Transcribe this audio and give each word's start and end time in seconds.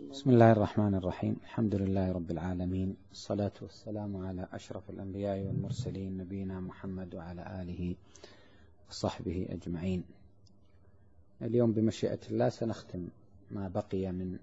بسم 0.00 0.30
الله 0.30 0.52
الرحمن 0.52 0.94
الرحيم. 0.94 1.36
الحمد 1.42 1.74
لله 1.74 2.12
رب 2.12 2.30
العالمين. 2.30 2.96
الصلاة 3.12 3.52
والسلام 3.62 4.16
على 4.16 4.48
أشرف 4.52 4.90
الأنبياء 4.90 5.46
والمرسلين 5.46 6.16
نبينا 6.16 6.60
محمد 6.60 7.14
وعلى 7.14 7.62
آله 7.62 7.94
وصحبه 8.88 9.46
أجمعين. 9.50 10.04
اليوم 11.42 11.72
بمشيئة 11.72 12.18
الله 12.30 12.48
سنختم 12.48 13.08
ما 13.50 13.68
بقي 13.68 14.12
من 14.12 14.38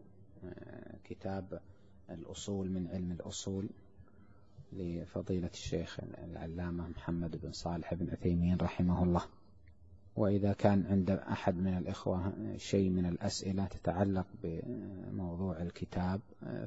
آه، 0.45 0.97
كتاب 1.03 1.61
الأصول 2.09 2.69
من 2.69 2.87
علم 2.87 3.11
الأصول 3.11 3.69
لفضيلة 4.73 5.51
الشيخ 5.53 5.99
العلامة 6.23 6.87
محمد 6.87 7.41
بن 7.41 7.51
صالح 7.51 7.93
بن 7.93 8.09
عثيمين 8.09 8.57
رحمه 8.57 9.03
الله. 9.03 9.25
وإذا 10.15 10.53
كان 10.53 10.85
عند 10.85 11.09
أحد 11.11 11.57
من 11.57 11.77
الإخوة 11.77 12.33
شيء 12.57 12.89
من 12.89 13.05
الأسئلة 13.05 13.65
تتعلق 13.65 14.25
بموضوع 14.43 15.61
الكتاب 15.61 16.21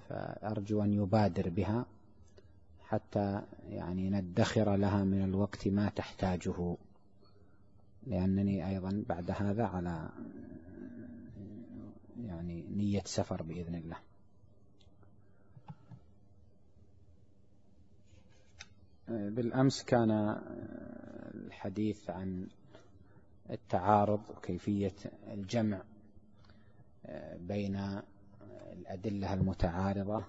فأرجو 0.09 0.83
أن 0.83 0.93
يبادر 0.93 1.49
بها 1.49 1.87
حتى 2.89 3.43
يعني 3.69 4.11
ندخر 4.11 4.77
لها 4.77 5.05
من 5.05 5.25
الوقت 5.25 5.69
ما 5.69 5.89
تحتاجه. 5.89 6.77
لأنني 8.07 8.69
أيضا 8.69 9.05
بعد 9.09 9.31
هذا 9.31 9.65
على 9.65 10.09
يعني 12.25 12.65
نية 12.77 13.03
سفر 13.05 13.43
بإذن 13.43 13.75
الله. 13.75 13.97
بالأمس 19.09 19.83
كان 19.83 20.11
الحديث 21.35 22.11
عن 22.11 22.49
التعارض 23.51 24.21
وكيفية 24.37 24.95
الجمع 25.33 25.83
آه، 27.07 27.37
بين 27.37 28.01
الأدلة 28.73 29.35
المتعارضة 29.35 30.25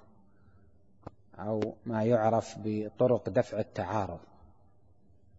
أو 1.35 1.75
ما 1.85 2.03
يعرف 2.03 2.55
بطرق 2.63 3.29
دفع 3.29 3.59
التعارض. 3.59 4.19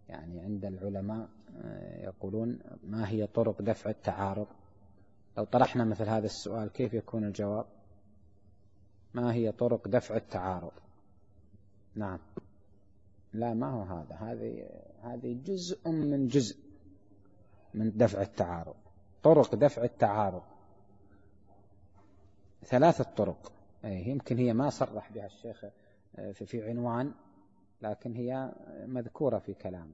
يعني 0.09 0.41
عند 0.41 0.65
العلماء 0.65 1.29
آه، 1.57 2.05
يقولون 2.05 2.59
ما 2.83 3.09
هي 3.09 3.27
طرق 3.27 3.63
دفع 3.63 3.91
التعارض؟ 3.91 4.47
لو 5.39 5.45
طرحنا 5.45 5.85
مثل 5.85 6.05
هذا 6.05 6.27
السؤال 6.27 6.69
كيف 6.69 6.95
يكون 6.95 7.25
الجواب؟ 7.25 7.67
ما 9.15 9.33
هي 9.33 9.53
طرق 9.53 9.89
دفع 9.89 10.17
التعارض؟ 10.17 10.73
نعم. 11.95 12.19
لا 13.33 13.55
ما 13.55 13.71
هو 13.71 13.83
هذا. 13.83 14.15
هذه 14.15 14.69
هذه 15.03 15.41
جزء 15.45 15.91
من 15.91 16.29
جزء. 16.29 16.68
من 17.75 17.97
دفع 17.97 18.23
التعارض. 18.23 18.75
طرق 19.23 19.55
دفع 19.55 19.85
التعارض. 19.85 20.43
ثلاثة 22.65 23.05
طرق. 23.05 23.53
يمكن 23.85 24.39
هي 24.39 24.53
ما 24.53 24.71
صرح 24.71 25.13
بها 25.13 25.27
الشيخ 25.27 25.65
آه، 26.17 26.33
في 26.33 26.69
عنوان 26.69 27.13
لكن 27.83 28.15
هي 28.15 28.53
مذكورة 28.87 29.39
في 29.39 29.55
كلامه. 29.55 29.93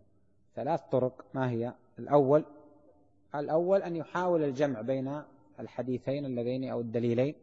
ثلاث 0.55 0.81
طرق 0.81 1.25
ما 1.34 1.50
هي؟ 1.50 1.75
الأول 1.98 2.44
الأول 3.34 3.83
أن 3.83 3.97
يحاول 3.97 4.42
الجمع 4.42 4.81
بين 4.81 5.22
الحديثين 5.61 6.25
اللذين 6.25 6.70
أو 6.70 6.81
الدليلين. 6.81 7.34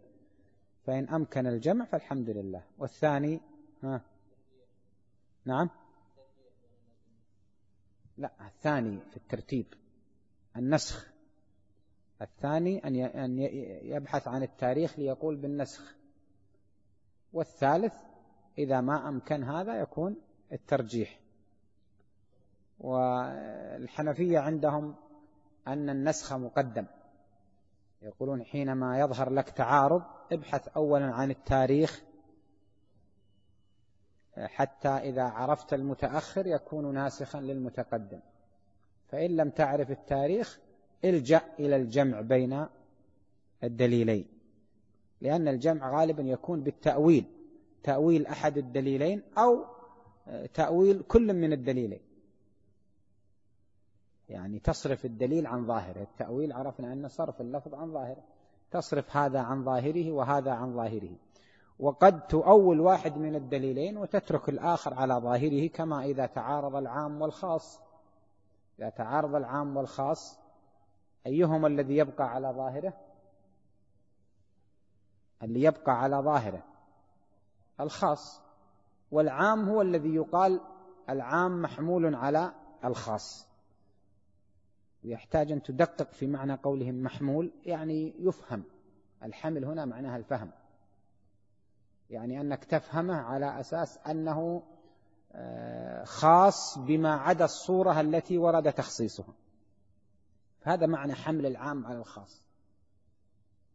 فإن 0.85 1.09
أمكن 1.09 1.47
الجمع 1.47 1.85
فالحمد 1.85 2.29
لله. 2.29 2.63
والثاني 2.77 3.39
ها؟ 3.83 4.01
نعم؟ 5.45 5.69
لا 8.17 8.31
الثاني 8.47 8.99
في 9.11 9.17
الترتيب. 9.17 9.65
النسخ. 10.57 11.11
الثاني 12.21 12.87
أن 13.25 13.39
يبحث 13.83 14.27
عن 14.27 14.43
التاريخ 14.43 14.99
ليقول 14.99 15.35
بالنسخ. 15.35 15.95
والثالث 17.33 17.93
إذا 18.57 18.81
ما 18.81 19.09
أمكن 19.09 19.43
هذا 19.43 19.75
يكون 19.81 20.15
الترجيح. 20.51 21.19
والحنفية 22.79 24.39
عندهم 24.39 24.95
أن 25.67 25.89
النسخ 25.89 26.33
مقدم. 26.33 26.85
يقولون 28.01 28.43
حينما 28.43 28.99
يظهر 28.99 29.29
لك 29.29 29.49
تعارض 29.49 30.03
ابحث 30.31 30.67
أولا 30.67 31.13
عن 31.13 31.31
التاريخ. 31.31 32.03
حتى 34.37 34.89
إذا 34.89 35.23
عرفت 35.23 35.73
المتأخر 35.73 36.47
يكون 36.47 36.93
ناسخا 36.93 37.39
للمتقدم. 37.39 38.19
فإن 39.11 39.35
لم 39.35 39.49
تعرف 39.49 39.91
التاريخ 39.91 40.59
إلجأ 41.05 41.41
إلى 41.59 41.75
الجمع 41.75 42.21
بين 42.21 42.65
الدليلين. 43.63 44.25
لأن 45.21 45.47
الجمع 45.47 45.99
غالبا 45.99 46.23
يكون 46.23 46.63
بالتأويل 46.63 47.25
تأويل 47.83 48.27
أحد 48.27 48.57
الدليلين 48.57 49.21
أو 49.37 49.65
تأويل 50.53 51.03
كل 51.07 51.33
من 51.33 51.53
الدليلين. 51.53 52.01
يعني 54.29 54.59
تصرف 54.59 55.05
الدليل 55.05 55.47
عن 55.47 55.65
ظاهره. 55.65 56.01
التأويل 56.01 56.53
عرفنا 56.53 56.93
أن 56.93 57.07
صرف 57.07 57.41
اللفظ 57.41 57.75
عن 57.75 57.93
ظاهره. 57.93 58.23
تصرف 58.71 59.17
هذا 59.17 59.39
عن 59.39 59.63
ظاهره 59.63 60.11
وهذا 60.11 60.51
عن 60.51 60.73
ظاهره. 60.73 61.15
وقد 61.79 62.27
تؤول 62.27 62.79
واحد 62.79 63.17
من 63.17 63.35
الدليلين 63.35 63.97
وتترك 63.97 64.49
الآخر 64.49 64.93
على 64.93 65.13
ظاهره 65.13 65.67
كما 65.67 66.03
إذا 66.05 66.25
تعارض 66.25 66.75
العام 66.75 67.21
والخاص. 67.21 67.80
إذا 68.79 68.89
تعارض 68.89 69.35
العام 69.35 69.77
والخاص 69.77 70.39
أيهما 71.27 71.67
الذي 71.67 71.97
يبقى 71.97 72.29
على 72.29 72.47
ظاهره؟ 72.47 72.93
اللي 75.43 75.63
يبقى 75.63 75.91
على 76.01 76.15
ظاهره 76.15 76.63
الخاص. 77.79 78.41
والعام 79.11 79.69
هو 79.69 79.81
الذي 79.81 80.15
يقال 80.15 80.61
العام 81.09 81.61
محمول 81.61 82.15
على 82.15 82.53
الخاص. 82.85 83.47
ويحتاج 85.03 85.51
أن 85.51 85.61
تدقق 85.61 86.11
في 86.11 86.27
معنى 86.27 86.53
قولهم 86.53 87.03
محمول 87.03 87.51
يعني 87.65 88.13
يفهم. 88.19 88.63
الحمل 89.23 89.65
هنا 89.65 89.85
معناها 89.85 90.17
الفهم. 90.17 90.51
يعني 92.09 92.41
أنك 92.41 92.63
تفهمه 92.63 93.15
على 93.15 93.59
أساس 93.59 93.97
أنه 93.97 94.63
خاص 96.03 96.77
بما 96.77 97.15
عدا 97.15 97.45
الصورة 97.45 98.01
التي 98.01 98.37
ورد 98.37 98.73
تخصيصها. 98.73 99.33
هذا 100.61 100.85
معنى 100.85 101.13
حمل 101.13 101.45
العام 101.45 101.85
على 101.85 101.97
الخاص. 101.97 102.41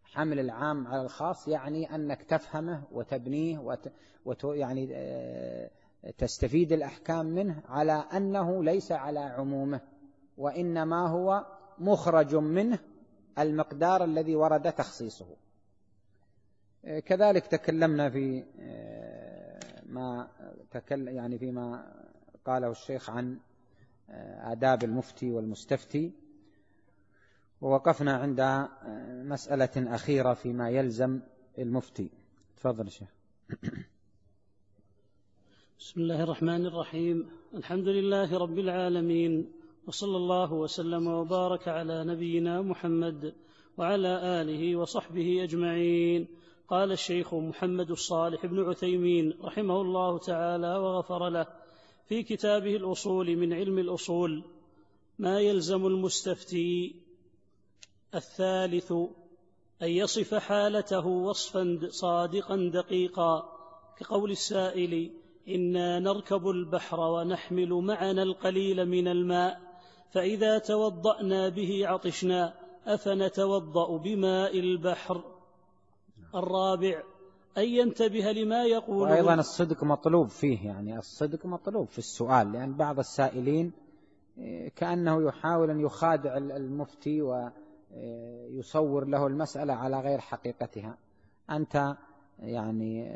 حمل 0.05 0.41
العام 0.41 0.87
على 0.87 1.03
الخاص 1.03 1.49
يعني 1.49 1.94
أنك 1.94 2.22
تفهمه 2.22 2.83
وتبنيه 2.93 3.59
وت... 3.59 3.93
وت... 4.25 4.44
يعني 4.44 4.89
آه، 4.93 5.71
تستفيد 6.19 6.72
الأحكام 6.72 7.27
منه 7.27 7.62
على 7.69 7.93
أنه 7.93 8.65
ليس 8.65 8.93
على 8.93 9.21
عمومه 9.21 9.81
وإنما 10.38 11.09
هو 11.09 11.47
مخرج 11.78 12.34
منه 12.34 12.78
المقدار 13.38 14.05
الذي 14.05 14.37
ورد 14.37 14.73
تخصيصه. 14.73 15.27
آه، 16.84 16.99
كذلك 16.99 17.47
تكلمنا 17.47 18.11
في 18.11 18.44
آه، 18.61 19.06
ما 19.88 20.28
تكلم 20.70 21.08
يعني 21.08 21.38
فيما 21.38 21.94
قاله 22.47 22.70
الشيخ 22.70 23.10
عن 23.10 23.38
آه، 24.10 24.52
آداب 24.52 24.84
المفتي 24.84 25.30
والمستفتي. 25.30 26.12
ووقفنا 27.60 28.12
عند 28.12 28.41
آه، 28.41 28.69
مسألة 29.22 29.94
أخيرة 29.94 30.34
فيما 30.34 30.70
يلزم 30.70 31.20
المفتي. 31.58 32.10
تفضل 32.56 32.91
شيخ. 32.91 33.08
بسم 35.78 36.00
الله 36.00 36.22
الرحمن 36.22 36.66
الرحيم. 36.66 37.28
الحمد 37.54 37.88
لله 37.88 38.38
رب 38.38 38.58
العالمين 38.58 39.52
وصلى 39.86 40.16
الله 40.16 40.52
وسلم 40.52 41.06
وبارك 41.06 41.69
على 41.69 42.04
نبينا 42.04 42.62
محمد 42.62 43.34
وعلى 43.78 44.41
آله 44.42 44.76
وصحبه 44.76 45.44
أجمعين. 45.44 46.28
قال 46.69 46.93
الشيخ 46.93 47.34
محمد 47.34 47.90
الصالح 47.90 48.46
بن 48.46 48.69
عثيمين 48.69 49.38
رحمه 49.43 49.81
الله 49.81 50.19
تعالى 50.19 50.76
وغفر 50.76 51.29
له 51.29 51.46
في 52.08 52.23
كتابه 52.23 52.76
الأصول 52.76 53.37
من 53.37 53.52
علم 53.52 53.79
الأصول 53.79 54.44
ما 55.19 55.40
يلزم 55.40 55.87
المستفتي 55.87 56.94
الثالث 58.14 58.93
أن 59.82 59.88
يصف 59.88 60.35
حالته 60.35 61.06
وصفا 61.06 61.79
صادقا 61.90 62.70
دقيقا 62.73 63.56
كقول 63.99 64.31
السائل 64.31 65.11
إنا 65.49 65.99
نركب 65.99 66.49
البحر 66.49 67.00
ونحمل 67.00 67.69
معنا 67.69 68.23
القليل 68.23 68.87
من 68.87 69.08
الماء 69.08 69.61
فإذا 70.12 70.58
توضأنا 70.58 71.49
به 71.49 71.88
عطشنا 71.88 72.55
أفنتوضأ 72.87 73.96
بماء 73.96 74.58
البحر 74.58 75.36
الرابع 76.34 77.02
أن 77.58 77.64
ينتبه 77.64 78.32
لما 78.32 78.64
يقول 78.64 79.11
وأيضا 79.11 79.34
الصدق 79.34 79.84
مطلوب 79.84 80.28
فيه 80.28 80.67
يعني 80.67 80.99
الصدق 80.99 81.46
مطلوب 81.46 81.88
في 81.88 81.99
السؤال 81.99 82.52
لأن 82.52 82.75
بعض 82.75 82.99
السائلين 82.99 83.73
إيه، 84.38 84.69
كأنه 84.69 85.23
يحاول 85.23 85.70
أن 85.70 85.81
يخادع 85.81 86.37
المفتي 86.37 87.23
ويصور 87.23 89.05
له 89.05 89.26
المسألة 89.26 89.75
على 89.75 90.00
غير 90.00 90.19
حقيقتها. 90.19 90.99
أنت 91.50 91.96
يعني 92.38 93.08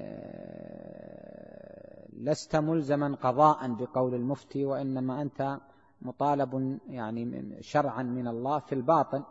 لست 2.13 2.57
ملزما 2.57 3.17
قضاء 3.23 3.75
بقول 3.75 4.15
المفتي 4.15 4.65
وإنما 4.65 5.23
أنت 5.23 5.59
مطالب 6.03 6.79
يعني 6.89 7.57
شرعا 7.61 8.03
من 8.03 8.29
الله 8.29 8.59
في 8.59 8.75
الباطن. 8.75 9.23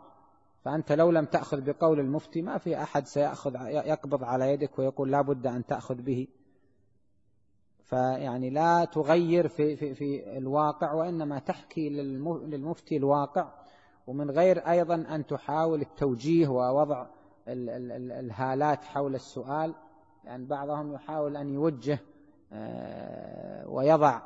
فأنت 0.64 0.92
لو 0.92 1.10
لم 1.10 1.24
تأخذ 1.24 1.60
بقول 1.60 2.00
المفتي 2.00 2.42
ما 2.42 2.58
في 2.58 2.82
أحد 2.82 3.06
سيأخذ 3.06 3.54
يقبض 3.66 4.24
على 4.24 4.52
يدك 4.52 4.78
ويقول 4.78 5.10
لا 5.10 5.20
بد 5.20 5.46
أن 5.46 5.66
تأخذ 5.66 5.94
به. 5.94 6.28
فيعني 7.82 8.50
لا 8.50 8.84
تغير 8.84 9.48
في, 9.48 9.76
في, 9.76 9.94
في 9.94 10.38
الواقع 10.38 10.92
وإنما 10.92 11.38
تحكي 11.38 11.88
للمفتي 11.88 12.96
الواقع. 12.96 13.52
ومن 14.06 14.30
غير 14.30 14.58
أيضا 14.58 14.94
أن 14.94 15.26
تحاول 15.26 15.80
التوجيه 15.80 16.48
ووضع 16.48 17.06
الهالات 17.48 18.84
حول 18.84 19.14
السؤال. 19.14 19.74
لأن 20.24 20.46
بعضهم 20.46 20.94
يحاول 20.94 21.36
أن 21.36 21.48
يوجه 21.48 21.98
آه، 22.52 23.68
ويضع 23.68 24.22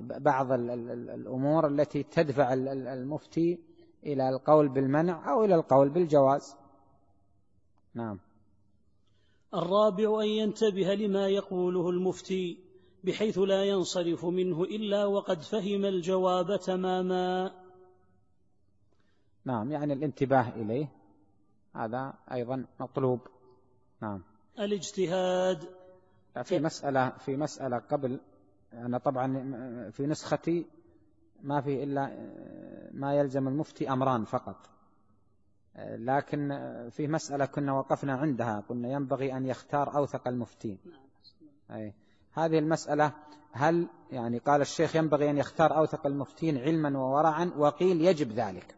بعض 0.00 0.52
الأمور 0.52 1.66
التي 1.66 2.02
تدفع 2.02 2.52
المفتي. 2.52 3.73
إلى 4.06 4.28
القول 4.28 4.68
بالمنع 4.68 5.32
أو 5.32 5.44
إلى 5.44 5.54
القول 5.54 5.88
بالجواز. 5.88 6.56
نعم. 7.94 8.18
الرابع 9.54 10.20
أن 10.22 10.26
ينتبه 10.26 10.94
لما 10.94 11.28
يقوله 11.28 11.90
المفتي 11.90 12.58
بحيث 13.04 13.38
لا 13.38 13.64
ينصرف 13.64 14.24
منه 14.24 14.62
إلا 14.62 15.04
وقد 15.04 15.42
فهم 15.42 15.84
الجواب 15.84 16.56
تماما. 16.56 17.52
نعم 19.44 19.72
يعني 19.72 19.92
الانتباه 19.92 20.48
إليه 20.48 20.88
هذا 21.74 22.14
أيضا 22.32 22.64
مطلوب. 22.80 23.20
نعم. 24.00 24.22
الاجتهاد. 24.58 25.68
في 26.42 26.58
مسألة 26.58 27.10
في 27.10 27.36
مسألة 27.36 27.78
قبل 27.78 28.20
أنا 28.72 28.98
طبعا 28.98 29.26
في 29.90 30.06
نسختي 30.06 30.66
ما 31.42 31.60
في 31.60 31.82
إلا 31.82 32.10
ما 32.92 33.14
يلزم 33.14 33.48
المفتي 33.48 33.92
أمران 33.92 34.24
فقط. 34.24 34.56
لكن 35.78 36.58
في 36.90 37.08
مسألة 37.08 37.44
كنا 37.46 37.72
وقفنا 37.72 38.12
عندها 38.12 38.64
قلنا 38.68 38.88
ينبغي 38.88 39.36
أن 39.36 39.46
يختار 39.46 39.96
أوثق 39.96 40.28
المفتين. 40.28 40.78
أي 41.70 41.94
هذه 42.32 42.58
المسألة 42.58 43.12
هل 43.52 43.88
يعني 44.10 44.38
قال 44.38 44.60
الشيخ 44.60 44.96
ينبغي 44.96 45.30
أن 45.30 45.38
يختار 45.38 45.76
أوثق 45.76 46.06
المفتين 46.06 46.58
علما 46.58 46.98
وورعا؟ 46.98 47.50
وقيل 47.56 48.00
يجب 48.00 48.32
ذلك. 48.32 48.76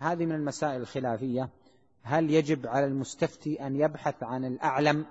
هذه 0.00 0.26
من 0.26 0.34
المسائل 0.34 0.80
الخلافية. 0.80 1.48
هل 2.02 2.30
يجب 2.30 2.66
على 2.66 2.86
المستفتي 2.86 3.66
أن 3.66 3.76
يبحث 3.76 4.22
عن 4.22 4.44
الأعلم 4.44 5.06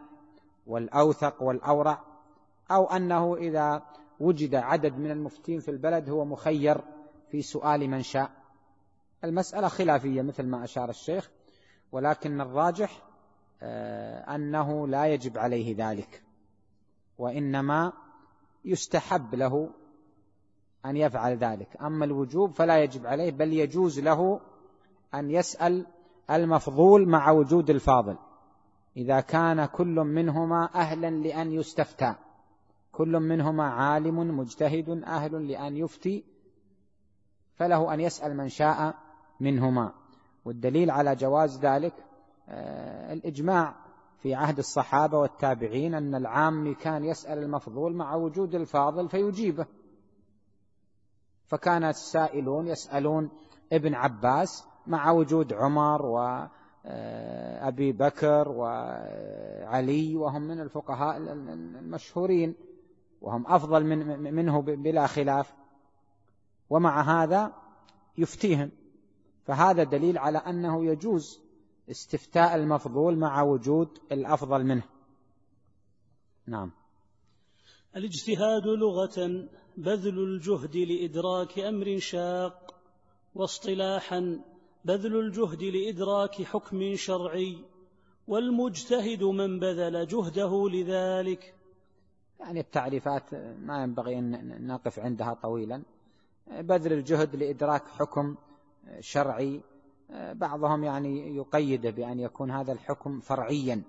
والأوثق 0.68 1.44
والأورع؟ 1.44 2.04
أو 2.72 2.86
أنه 2.86 3.36
إذا 3.36 3.84
وجد 4.24 4.56
عدد 4.56 4.98
من 4.98 5.12
المفتين 5.12 5.60
في 5.60 5.72
البلد 5.72 6.10
هو 6.10 6.26
مخير 6.26 6.82
في 7.32 7.42
سؤال 7.42 7.90
من 7.90 8.02
شاء. 8.02 8.32
المسألة 9.24 9.68
خلافية 9.68 10.22
مثل 10.22 10.44
ما 10.44 10.64
أشار 10.64 10.90
الشيخ 10.90 11.30
ولكن 11.92 12.42
الراجح 12.42 13.02
آه، 13.62 14.36
أنه 14.36 14.88
لا 14.88 15.06
يجب 15.06 15.38
عليه 15.38 15.76
ذلك 15.78 16.24
وإنما 17.18 17.94
يستحب 18.66 19.36
له 19.36 19.70
أن 20.86 20.98
يفعل 20.98 21.38
ذلك. 21.38 21.82
أما 21.82 22.06
الوجوب 22.06 22.52
فلا 22.52 22.84
يجب 22.84 23.06
عليه 23.06 23.32
بل 23.32 23.54
يجوز 23.54 24.00
له 24.00 24.40
أن 25.14 25.32
يسأل 25.32 25.86
المفضول 26.32 27.10
مع 27.10 27.32
وجود 27.32 27.70
الفاضل. 27.70 28.18
إذا 28.98 29.20
كان 29.20 29.66
كل 29.66 29.96
منهما 29.96 30.70
أهلا 30.76 31.10
لأن 31.10 31.52
يستفتى. 31.52 32.16
كل 32.94 33.20
منهما 33.20 33.64
عالم 33.64 34.38
مجتهد 34.40 34.90
أهل 34.90 35.48
لأن 35.48 35.78
يفتي 35.78 36.24
فله 37.56 37.94
أن 37.94 38.00
يسأل 38.00 38.38
من 38.38 38.50
شاء 38.50 38.96
منهما. 39.40 39.94
والدليل 40.46 40.92
على 40.92 41.16
جواز 41.16 41.60
ذلك 41.60 41.94
آه، 42.50 43.14
الإجماع 43.14 43.76
في 44.18 44.36
عهد 44.36 44.58
الصحابة 44.58 45.18
والتابعين 45.18 45.94
أن 45.94 46.16
العام 46.16 46.74
كان 46.74 47.04
يسأل 47.04 47.38
المفضول 47.38 47.96
مع 47.96 48.16
وجود 48.16 48.56
الفاضل 48.56 49.10
فيجيبه. 49.10 49.66
فكان 51.46 51.84
السائلون 51.84 52.68
يسألون 52.68 53.30
ابن 53.74 53.94
عباس 53.94 54.68
مع 54.88 55.12
وجود 55.12 55.54
عمر 55.54 56.06
وأبي 56.06 57.92
بكر 57.92 58.50
وعلي 58.50 60.16
وهم 60.16 60.42
من 60.42 60.60
الفقهاء 60.60 61.18
المشهورين. 61.18 62.56
وهم 63.24 63.48
أفضل 63.48 63.84
من 63.84 64.34
منه 64.34 64.62
بلا 64.62 65.08
خلاف. 65.08 65.54
ومع 66.70 67.24
هذا 67.24 67.54
يفتيهم. 68.18 68.72
فهذا 69.46 69.84
دليل 69.84 70.18
على 70.18 70.38
أنه 70.38 70.86
يجوز 70.86 71.40
استفتاء 71.90 72.56
المفضول 72.56 73.18
مع 73.18 73.42
وجود 73.42 73.98
الأفضل 74.12 74.64
منه. 74.64 74.84
نعم. 76.48 76.72
الاجتهاد 77.96 78.68
لغة 78.68 79.48
بذل 79.78 80.20
الجهد 80.20 80.78
لإدراك 80.78 81.60
أمر 81.60 82.00
شاق 82.00 82.76
واصطلاحا 83.36 84.40
بذل 84.86 85.16
الجهد 85.20 85.64
لإدراك 85.64 86.42
حكم 86.42 86.96
شرعي 86.96 87.58
والمجتهد 88.28 89.24
من 89.24 89.60
بذل 89.60 90.08
جهده 90.08 90.70
لذلك. 90.70 91.63
يعني 92.44 92.60
التعريفات 92.60 93.34
ما 93.60 93.84
ينبغي 93.84 94.20
أن 94.20 94.68
نقف 94.68 95.00
عندها 95.00 95.34
طويلا. 95.34 95.84
بذل 96.48 96.94
الجهد 96.94 97.36
لإدراك 97.36 97.88
حكم 97.88 98.36
شرعي 99.00 99.62
بعضهم 100.34 100.84
يعني 100.84 101.36
يقيده 101.36 101.90
بأن 101.90 102.20
يكون 102.20 102.52
هذا 102.52 102.72
الحكم 102.72 103.20
فرعيا 103.20 103.82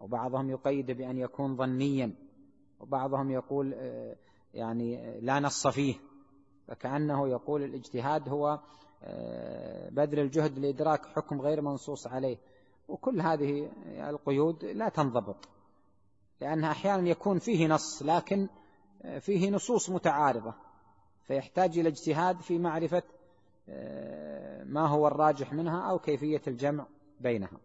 وبعضهم 0.00 0.50
يقيده 0.50 0.94
بأن 0.94 1.18
يكون 1.18 1.56
ظنيا 1.56 2.12
وبعضهم 2.80 3.30
يقول 3.30 3.74
يعني 4.54 5.20
لا 5.20 5.40
نص 5.40 5.66
فيه. 5.66 5.94
فكأنه 6.66 7.28
يقول 7.28 7.62
الاجتهاد 7.62 8.28
هو 8.28 8.60
بذل 9.90 10.18
الجهد 10.18 10.58
لإدراك 10.58 11.06
حكم 11.06 11.40
غير 11.40 11.60
منصوص 11.60 12.06
عليه. 12.06 12.36
وكل 12.88 13.20
هذه 13.20 13.70
القيود 13.86 14.64
لا 14.64 14.88
تنضبط. 14.88 15.48
لأنها 16.40 16.70
أحيانا 16.70 17.08
يكون 17.08 17.38
فيه 17.38 17.66
نص 17.66 18.02
لكن 18.02 18.48
فيه 19.20 19.50
نصوص 19.50 19.90
متعارضة. 19.90 20.54
فيحتاج 21.26 21.78
إلى 21.78 21.88
اجتهاد 21.88 22.40
في 22.40 22.58
معرفة 22.58 23.02
آه، 23.68 24.64
ما 24.64 24.86
هو 24.86 25.06
الراجح 25.06 25.52
منها 25.52 25.90
أو 25.90 25.98
كيفية 25.98 26.42
الجمع 26.46 26.86
بينها. 27.20 27.60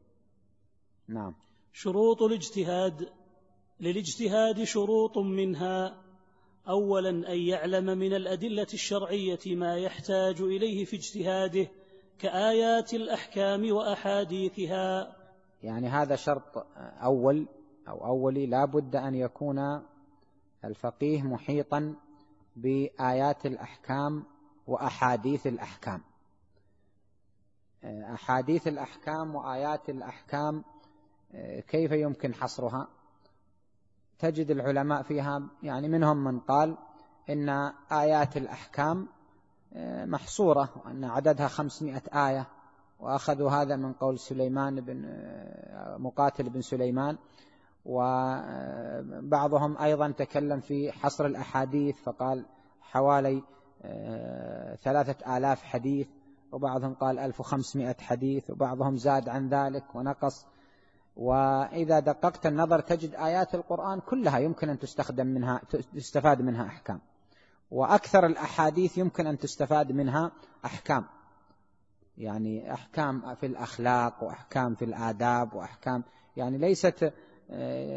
نعم. 1.08 1.36
شروط 1.74 2.22
الاجتهاد 2.22 3.10
للاجتهاد 3.80 4.64
شروط 4.64 5.18
منها 5.18 6.02
اولا 6.68 7.10
أن 7.10 7.40
يعلم 7.40 7.86
من 7.86 8.14
الأدلة 8.14 8.68
الشرعية 8.74 9.40
ما 9.46 9.78
يحتاج 9.78 10.42
إليه 10.42 10.86
في 10.86 10.96
اجتهاده 10.96 11.68
كآيات 12.20 12.94
الأحكام 12.94 13.72
وأحاديثها. 13.72 15.16
يعني 15.64 15.88
هذا 15.88 16.16
شرط 16.16 16.66
أول 17.04 17.48
أو 17.92 18.06
اولي 18.06 18.46
لا 18.46 18.66
بد 18.66 18.96
أن 18.96 19.16
يكون 19.16 19.82
الفقيه 20.66 21.22
محيطا 21.22 21.96
بآيات 22.56 23.46
الأحكام 23.46 24.24
وأحاديث 24.68 25.48
الأحكام. 25.48 26.02
أحاديث 28.14 28.68
الأحكام 28.68 29.36
وآيات 29.36 29.90
الأحكام 29.90 30.64
كيف 31.68 31.92
يمكن 31.92 32.34
حصرها؟ 32.34 32.88
تجد 34.20 34.52
العلماء 34.52 35.04
فيها 35.04 35.42
يعني 35.64 35.88
منهم 35.88 36.24
من 36.24 36.40
قال 36.40 36.78
إن 37.30 37.50
آيات 37.92 38.38
الأحكام 38.38 39.08
محصورة 40.06 40.70
وأن 40.86 41.04
عددها 41.04 41.48
خمسمائة 41.48 42.02
آية 42.14 42.48
وأخذوا 43.00 43.52
هذا 43.52 43.76
من 43.76 43.94
قول 43.94 44.20
سليمان 44.20 44.82
بن 44.82 45.06
مقاتل 45.98 46.50
بن 46.50 46.62
سليمان 46.62 47.18
وبعضهم 47.86 49.78
أيضا 49.78 50.12
تكلم 50.12 50.60
في 50.60 50.92
حصر 50.92 51.26
الأحاديث 51.26 51.96
فقال 52.04 52.46
حوالي 52.82 53.44
آه، 53.84 54.76
ثلاثة 54.76 55.38
آلاف 55.38 55.64
حديث 55.64 56.08
وبعضهم 56.52 56.94
قال 56.94 57.20
ألف 57.20 57.40
وخمسمائة 57.40 57.96
حديث 58.02 58.50
وبعضهم 58.50 58.98
زاد 58.98 59.30
عن 59.30 59.50
ذلك 59.50 59.96
ونقص. 59.96 60.46
وإذا 61.16 62.00
دققت 62.00 62.46
النظر 62.46 62.80
تجد 62.80 63.16
آيات 63.16 63.56
القرآن 63.56 64.00
كلها 64.00 64.40
يمكن 64.40 64.70
أن 64.70 64.80
تستخدم 64.80 65.28
منها 65.28 65.62
تستفاد 65.94 66.42
منها 66.42 66.66
أحكام. 66.66 67.00
وأكثر 67.72 68.26
الأحاديث 68.26 68.98
يمكن 68.98 69.28
أن 69.28 69.38
تستفاد 69.38 69.92
منها 69.92 70.32
أحكام. 70.66 71.06
يعني 72.18 72.74
أحكام 72.74 73.36
في 73.36 73.46
الأخلاق 73.46 74.24
وأحكام 74.24 74.76
في 74.76 74.86
الآداب 74.86 75.54
وأحكام 75.54 76.04
يعني 76.38 76.58
ليست 76.58 77.14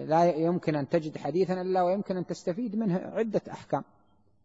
لا 0.08 0.25
يمكن 0.25 0.75
أن 0.75 0.88
تجد 0.88 1.18
حديثا 1.18 1.61
إلا 1.61 1.82
ويمكن 1.82 2.16
أن 2.16 2.26
تستفيد 2.26 2.76
منه 2.76 3.12
عدة 3.14 3.42
أحكام. 3.50 3.84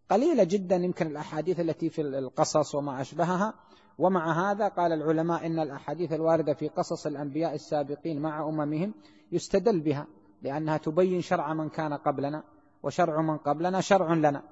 قليلة 0.09 0.43
جدا 0.43 0.75
يمكن 0.75 1.07
الأحاديث 1.07 1.59
التي 1.59 1.89
في 1.89 2.01
القصص 2.01 2.75
وما 2.75 3.01
أشبهها. 3.01 3.53
ومع 3.97 4.51
هذا 4.51 4.67
قال 4.67 4.93
العلماء 4.93 5.45
إن 5.45 5.59
الأحاديث 5.59 6.13
الواردة 6.13 6.53
في 6.53 6.67
قصص 6.67 7.05
الأنبياء 7.05 7.55
السابقين 7.55 8.21
مع 8.21 8.49
أممهم 8.49 8.93
يستدل 9.31 9.79
بها 9.79 10.07
لأنها 10.41 10.77
تبين 10.77 11.21
شرع 11.21 11.53
من 11.53 11.69
كان 11.69 11.93
قبلنا 11.93 12.43
وشرع 12.83 13.21
من 13.21 13.37
قبلنا 13.37 13.81
شرع 13.81 14.13
لنا. 14.13 14.43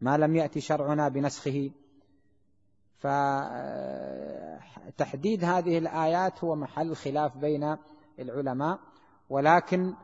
ما 0.00 0.16
لم 0.16 0.36
يأتي 0.36 0.60
شرعنا 0.60 1.08
بنسخه. 1.08 1.70
فتحديد 4.98 5.44
هذه 5.44 5.78
الآيات 5.78 6.44
هو 6.44 6.56
محل 6.56 6.96
خلاف 6.96 7.36
بين 7.36 7.76
العلماء. 8.18 8.78
ولكن 9.30 9.94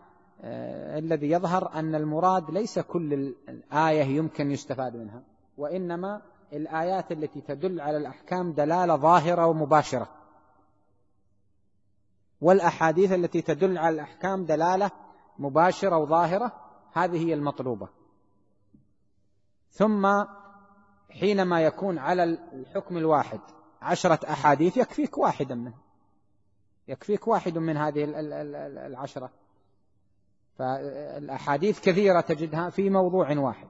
آه، 0.41 0.99
الذي 0.99 1.31
يظهر 1.31 1.75
أن 1.75 1.95
المراد 1.95 2.51
ليس 2.51 2.79
كل 2.79 3.35
الآية 3.49 4.05
يمكن 4.05 4.51
يستفاد 4.51 4.97
منها 4.97 5.23
وإنما 5.57 6.23
الآيات 6.53 7.13
التي 7.13 7.41
تدل 7.41 7.81
على 7.81 7.97
الأحكام 7.97 8.53
دلالة 8.53 8.97
ظاهرة 8.97 9.47
ومباشرة. 9.47 10.09
والأحاديث 12.41 13.13
التي 13.13 13.43
تدل 13.43 13.79
على 13.79 13.95
الأحكام 13.95 14.45
دلالة 14.45 14.91
مباشرة 15.39 15.97
وظاهرة 15.97 16.53
هذه 16.93 17.27
هي 17.27 17.35
المطلوبة. 17.35 17.89
ثم 19.71 20.25
حينما 21.11 21.61
يكون 21.61 21.99
على 21.99 22.25
الحكم 22.53 22.97
الواحد 22.97 23.41
عشرة 23.83 24.31
أحاديث 24.31 24.77
يكفيك 24.77 25.19
واحدا 25.19 25.55
منه 25.55 25.86
يكفيك 26.89 27.29
واحد 27.29 27.59
من 27.59 27.77
هذه 27.77 28.05
العشرة. 28.87 29.31
فالأحاديث 30.59 31.81
كثيرة 31.81 32.21
تجدها 32.21 32.71
في 32.71 32.91
موضوع 32.91 33.39
واحد. 33.39 33.69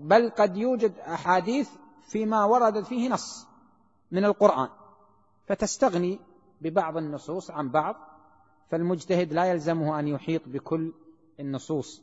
بل 0.00 0.30
قد 0.30 0.56
يوجد 0.56 0.98
أحاديث 0.98 1.70
فيما 2.02 2.44
وردت 2.44 2.86
فيه 2.86 3.08
نص 3.08 3.46
من 4.10 4.24
القرآن. 4.24 4.68
فتستغني 5.46 6.20
ببعض 6.60 6.96
النصوص 6.96 7.50
عن 7.50 7.70
بعض 7.70 7.96
فالمجتهد 8.70 9.32
لا 9.32 9.44
يلزمه 9.44 9.98
أن 9.98 10.08
يحيط 10.08 10.42
بكل 10.46 10.92
النصوص. 11.40 12.02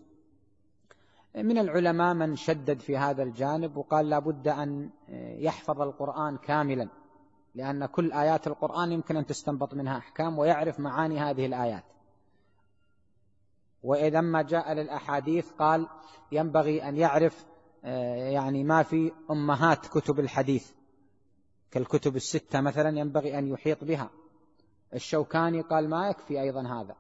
من 1.36 1.58
العلماء 1.58 2.13
من 2.13 2.36
شدد 2.36 2.79
في 2.79 2.98
هذا 2.98 3.24
الجانب 3.24 3.77
وقال 3.77 4.10
لا 4.10 4.20
بد 4.20 4.48
أن 4.48 4.89
يحفظ 5.39 5.82
القرآن 5.82 6.38
كاملا. 6.38 6.89
لأن 7.57 7.85
كل 7.85 8.11
آيات 8.11 8.47
القرآن 8.47 8.91
يمكن 8.91 9.17
أن 9.17 9.25
تستنبط 9.25 9.73
منها 9.73 9.97
أحكام 9.97 10.39
ويعرف 10.39 10.79
معاني 10.79 11.19
هذه 11.19 11.45
الآيات. 11.45 11.83
وإذا 13.83 14.21
ما 14.21 14.41
جاء 14.41 14.73
للأحاديث 14.73 15.51
قال 15.51 15.87
ينبغي 16.31 16.89
أن 16.89 16.97
يعرف 16.97 17.45
آه، 17.85 18.29
يعني 18.29 18.63
ما 18.63 18.83
في 18.83 19.11
أمهات 19.31 19.87
كتب 19.87 20.19
الحديث. 20.19 20.71
كالكتب 21.71 22.15
الستة 22.15 22.61
مثلا 22.61 22.99
ينبغي 22.99 23.39
أن 23.39 23.47
يحيط 23.47 23.83
بها. 23.83 24.09
الشوكاني 24.93 25.61
قال 25.61 25.89
ما 25.89 26.09
يكفي 26.09 26.41
أيضا 26.41 26.61
هذا. 26.61 26.95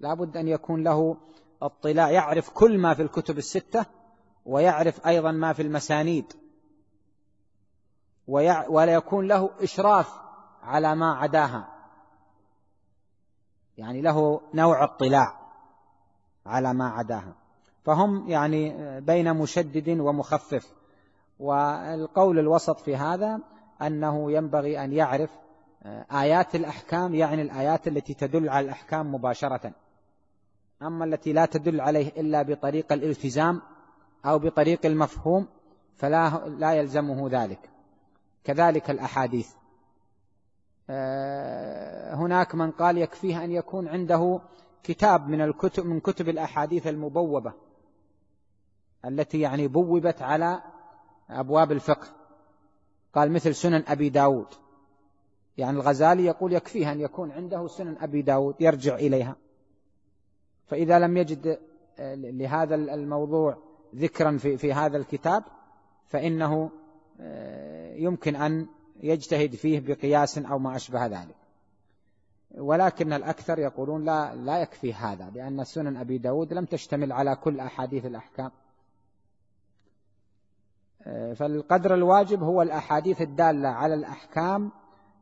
لابد 0.00 0.36
أن 0.36 0.48
يكون 0.48 0.84
له 0.84 1.16
اطلاع 1.62 2.10
يعرف 2.10 2.50
كل 2.50 2.78
ما 2.78 2.94
في 2.94 3.02
الكتب 3.02 3.38
الستة 3.38 3.86
ويعرف 4.46 5.06
أيضا 5.06 5.32
ما 5.32 5.52
في 5.52 5.62
المسانيد. 5.62 6.32
ولا 8.28 8.92
يكون 8.94 9.26
له 9.26 9.50
إشراف 9.60 10.20
على 10.62 10.94
ما 10.94 11.14
عداها. 11.14 11.68
يعني 13.78 14.02
له 14.02 14.40
نوع 14.54 14.84
اطلاع 14.84 15.38
على 16.46 16.74
ما 16.74 16.88
عداها. 16.88 17.34
فهم 17.84 18.28
يعني 18.28 19.00
بين 19.00 19.34
مشدد 19.34 20.00
ومخفف. 20.00 20.72
والقول 21.38 22.38
الوسط 22.38 22.80
في 22.80 22.96
هذا 22.96 23.40
أنه 23.82 24.32
ينبغي 24.32 24.84
أن 24.84 24.92
يعرف 24.92 25.30
آيات 26.12 26.54
الأحكام 26.54 27.14
يعني 27.14 27.42
الآيات 27.42 27.88
التي 27.88 28.14
تدل 28.14 28.48
على 28.48 28.64
الأحكام 28.64 29.14
مباشرة. 29.14 29.72
أما 30.82 31.04
التي 31.04 31.32
لا 31.32 31.46
تدل 31.46 31.80
عليه 31.80 32.08
إلا 32.08 32.42
بطريق 32.42 32.92
الالتزام 32.92 33.62
أو 34.24 34.38
بطريق 34.38 34.86
المفهوم 34.86 35.48
فلا 35.96 36.48
لا 36.48 36.72
يلزمه 36.72 37.28
ذلك. 37.30 37.70
كذلك 38.44 38.90
الأحاديث. 38.90 39.52
آه، 40.90 42.14
هناك 42.14 42.54
من 42.54 42.70
قال 42.70 42.98
يكفيه 42.98 43.44
أن 43.44 43.52
يكون 43.52 43.88
عنده 43.88 44.40
كتاب 44.82 45.28
من 45.28 45.40
الكتب 45.40 45.86
من 45.86 46.00
كتب 46.00 46.28
الأحاديث 46.28 46.86
المبوبة 46.86 47.52
التي 49.04 49.40
يعني 49.40 49.68
بوبت 49.68 50.22
على 50.22 50.62
أبواب 51.30 51.72
الفقه. 51.72 52.06
قال 53.14 53.32
مثل 53.32 53.54
سنن 53.54 53.84
أبي 53.88 54.08
داود. 54.08 54.46
يعني 55.58 55.76
الغزالي 55.76 56.24
يقول 56.24 56.52
يكفيه 56.52 56.92
أن 56.92 57.00
يكون 57.00 57.32
عنده 57.32 57.66
سنن 57.66 57.96
أبي 58.00 58.22
داود 58.22 58.54
يرجع 58.60 58.94
إليها. 58.94 59.36
فإذا 60.66 60.98
لم 60.98 61.16
يجد 61.16 61.58
آه، 61.98 62.14
لهذا 62.14 62.74
الموضوع 62.74 63.56
ذكرا 63.94 64.36
في, 64.36 64.56
في 64.56 64.72
هذا 64.72 64.96
الكتاب 64.96 65.44
فإنه 66.08 66.70
يمكن 67.94 68.36
أن 68.36 68.66
يجتهد 69.00 69.54
فيه 69.54 69.80
بقياس 69.80 70.38
أو 70.38 70.58
ما 70.58 70.76
أشبه 70.76 71.06
ذلك. 71.06 71.36
ولكن 72.54 73.12
الأكثر 73.12 73.58
يقولون 73.58 74.04
لا 74.04 74.34
لا 74.34 74.58
يكفي 74.58 74.94
هذا 74.94 75.30
لأن 75.34 75.64
سنن 75.64 75.96
أبي 75.96 76.18
داود 76.18 76.52
لم 76.52 76.64
تشتمل 76.64 77.12
على 77.12 77.36
كل 77.36 77.60
أحاديث 77.60 78.06
الأحكام. 78.06 78.50
آه، 81.02 81.34
فالقدر 81.34 81.94
الواجب 81.94 82.42
هو 82.42 82.62
الأحاديث 82.62 83.22
الدالة 83.22 83.68
على 83.68 83.94
الأحكام 83.94 84.72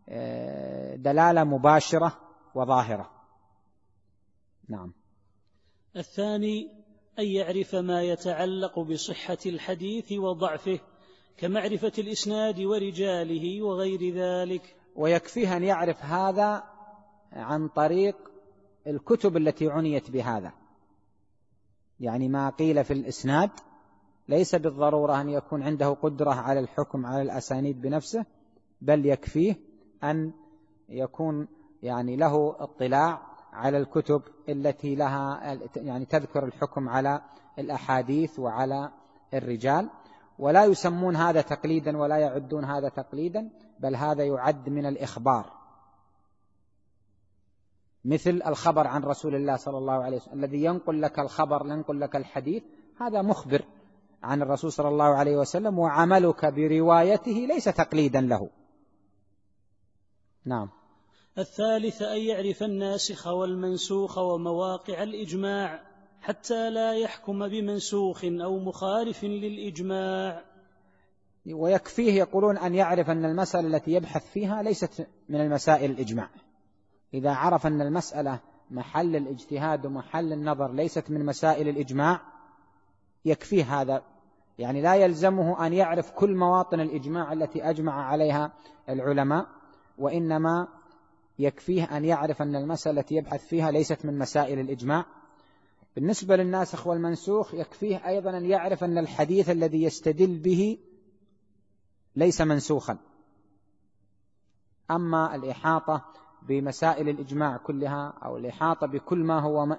آه، 0.08 0.96
دلالة 0.96 1.44
مباشرة 1.44 2.18
وظاهرة. 2.54 3.10
نعم. 4.68 4.92
الثاني 5.96 6.70
أن 7.18 7.24
يعرف 7.24 7.74
ما 7.74 8.02
يتعلق 8.02 8.78
بصحة 8.78 9.38
الحديث 9.46 10.12
وضعفه. 10.12 10.80
كمعرفة 11.36 11.92
الإسناد 11.98 12.60
ورجاله 12.60 13.62
وغير 13.62 14.14
ذلك. 14.14 14.76
ويكفيه 14.96 15.56
أن 15.56 15.64
يعرف 15.64 16.04
هذا 16.04 16.64
عن 17.32 17.68
طريق 17.68 18.16
الكتب 18.86 19.36
التي 19.36 19.70
عنيت 19.70 20.10
بهذا. 20.10 20.52
يعني 22.00 22.28
ما 22.28 22.50
قيل 22.50 22.84
في 22.84 22.92
الإسناد 22.92 23.50
ليس 24.28 24.54
بالضرورة 24.54 25.20
أن 25.20 25.28
يكون 25.28 25.62
عنده 25.62 25.88
قدرة 25.88 26.30
على 26.30 26.60
الحكم 26.60 27.06
على 27.06 27.22
الأسانيد 27.22 27.80
بنفسه 27.80 28.24
بل 28.80 29.06
يكفيه 29.06 29.56
أن 30.04 30.32
يكون 30.88 31.48
يعني 31.82 32.16
له 32.16 32.56
اطلاع 32.58 33.22
على 33.52 33.78
الكتب 33.78 34.22
التي 34.48 34.94
لها 34.94 35.58
يعني 35.76 36.04
تذكر 36.04 36.44
الحكم 36.44 36.88
على 36.88 37.22
الأحاديث 37.58 38.38
وعلى 38.38 38.92
الرجال. 39.34 39.90
ولا 40.38 40.64
يسمون 40.64 41.16
هذا 41.16 41.40
تقليدا 41.40 41.98
ولا 41.98 42.16
يعدون 42.16 42.64
هذا 42.64 42.88
تقليدا 42.88 43.50
بل 43.80 43.96
هذا 43.96 44.24
يعد 44.24 44.68
من 44.68 44.86
الإخبار. 44.86 45.52
مثل 48.04 48.42
الخبر 48.46 48.86
عن 48.86 49.02
رسول 49.02 49.34
الله 49.34 49.56
صلى 49.56 49.78
الله 49.78 50.04
عليه 50.04 50.16
وسلم 50.16 50.44
الذي 50.44 50.64
ينقل 50.64 51.02
لك 51.02 51.18
الخبر 51.18 51.66
ينقل 51.66 52.00
لك 52.00 52.16
الحديث 52.16 52.62
هذا 53.00 53.22
مخبر 53.22 53.64
عن 54.22 54.42
الرسول 54.42 54.72
صلى 54.72 54.88
الله 54.88 55.04
عليه 55.04 55.36
وسلم 55.36 55.78
وعملك 55.78 56.46
بروايته 56.46 57.32
ليس 57.32 57.64
تقليدا 57.64 58.20
له. 58.20 58.50
نعم. 60.44 60.70
الثالث 61.38 62.02
أن 62.02 62.18
يعرف 62.18 62.62
الناسخ 62.62 63.26
والمنسوخ 63.26 64.18
ومواقع 64.18 65.02
الإجماع. 65.02 65.95
حتى 66.20 66.70
لا 66.70 66.94
يحكم 66.94 67.48
بمنسوخ 67.48 68.24
أو 68.24 68.58
مخالف 68.58 69.24
للإجماع. 69.24 70.44
ويكفيه 71.46 72.12
يقولون 72.12 72.58
أن 72.58 72.74
يعرف 72.74 73.10
أن 73.10 73.24
المسألة 73.24 73.76
التي 73.76 73.92
يبحث 73.92 74.32
فيها 74.32 74.62
ليست 74.62 75.06
من 75.28 75.40
المسائل 75.40 75.90
الإجماع. 75.90 76.28
إذا 77.14 77.30
عرف 77.30 77.66
أن 77.66 77.80
المسألة 77.80 78.40
محل 78.70 79.16
الاجتهاد 79.16 79.86
ومحل 79.86 80.32
النظر 80.32 80.72
ليست 80.72 81.10
من 81.10 81.26
مسائل 81.26 81.68
الإجماع 81.68 82.20
يكفيه 83.24 83.80
هذا. 83.80 84.02
يعني 84.58 84.82
لا 84.82 84.94
يلزمه 84.94 85.66
أن 85.66 85.72
يعرف 85.72 86.10
كل 86.10 86.36
مواطن 86.36 86.80
الإجماع 86.80 87.32
التي 87.32 87.70
أجمع 87.70 88.06
عليها 88.06 88.52
العلماء 88.88 89.46
وإنما 89.98 90.68
يكفيه 91.38 91.96
أن 91.96 92.04
يعرف 92.04 92.42
أن 92.42 92.56
المسألة 92.56 93.00
التي 93.00 93.14
يبحث 93.14 93.46
فيها 93.46 93.70
ليست 93.70 94.06
من 94.06 94.18
مسائل 94.18 94.58
الإجماع. 94.58 95.04
بالنسبة 95.96 96.36
للناسخ 96.36 96.86
والمنسوخ 96.86 97.54
يكفيه 97.54 98.08
أيضا 98.08 98.36
أن 98.36 98.44
يعرف 98.44 98.84
أن 98.84 98.98
الحديث 98.98 99.50
الذي 99.50 99.82
يستدل 99.82 100.38
به 100.38 100.78
ليس 102.16 102.40
منسوخا. 102.40 102.98
أما 104.90 105.34
الإحاطة 105.34 106.04
بمسائل 106.42 107.08
الإجماع 107.08 107.56
كلها 107.56 108.14
أو 108.22 108.36
الإحاطة 108.36 108.86
بكل 108.86 109.18
ما 109.18 109.40
هو 109.40 109.76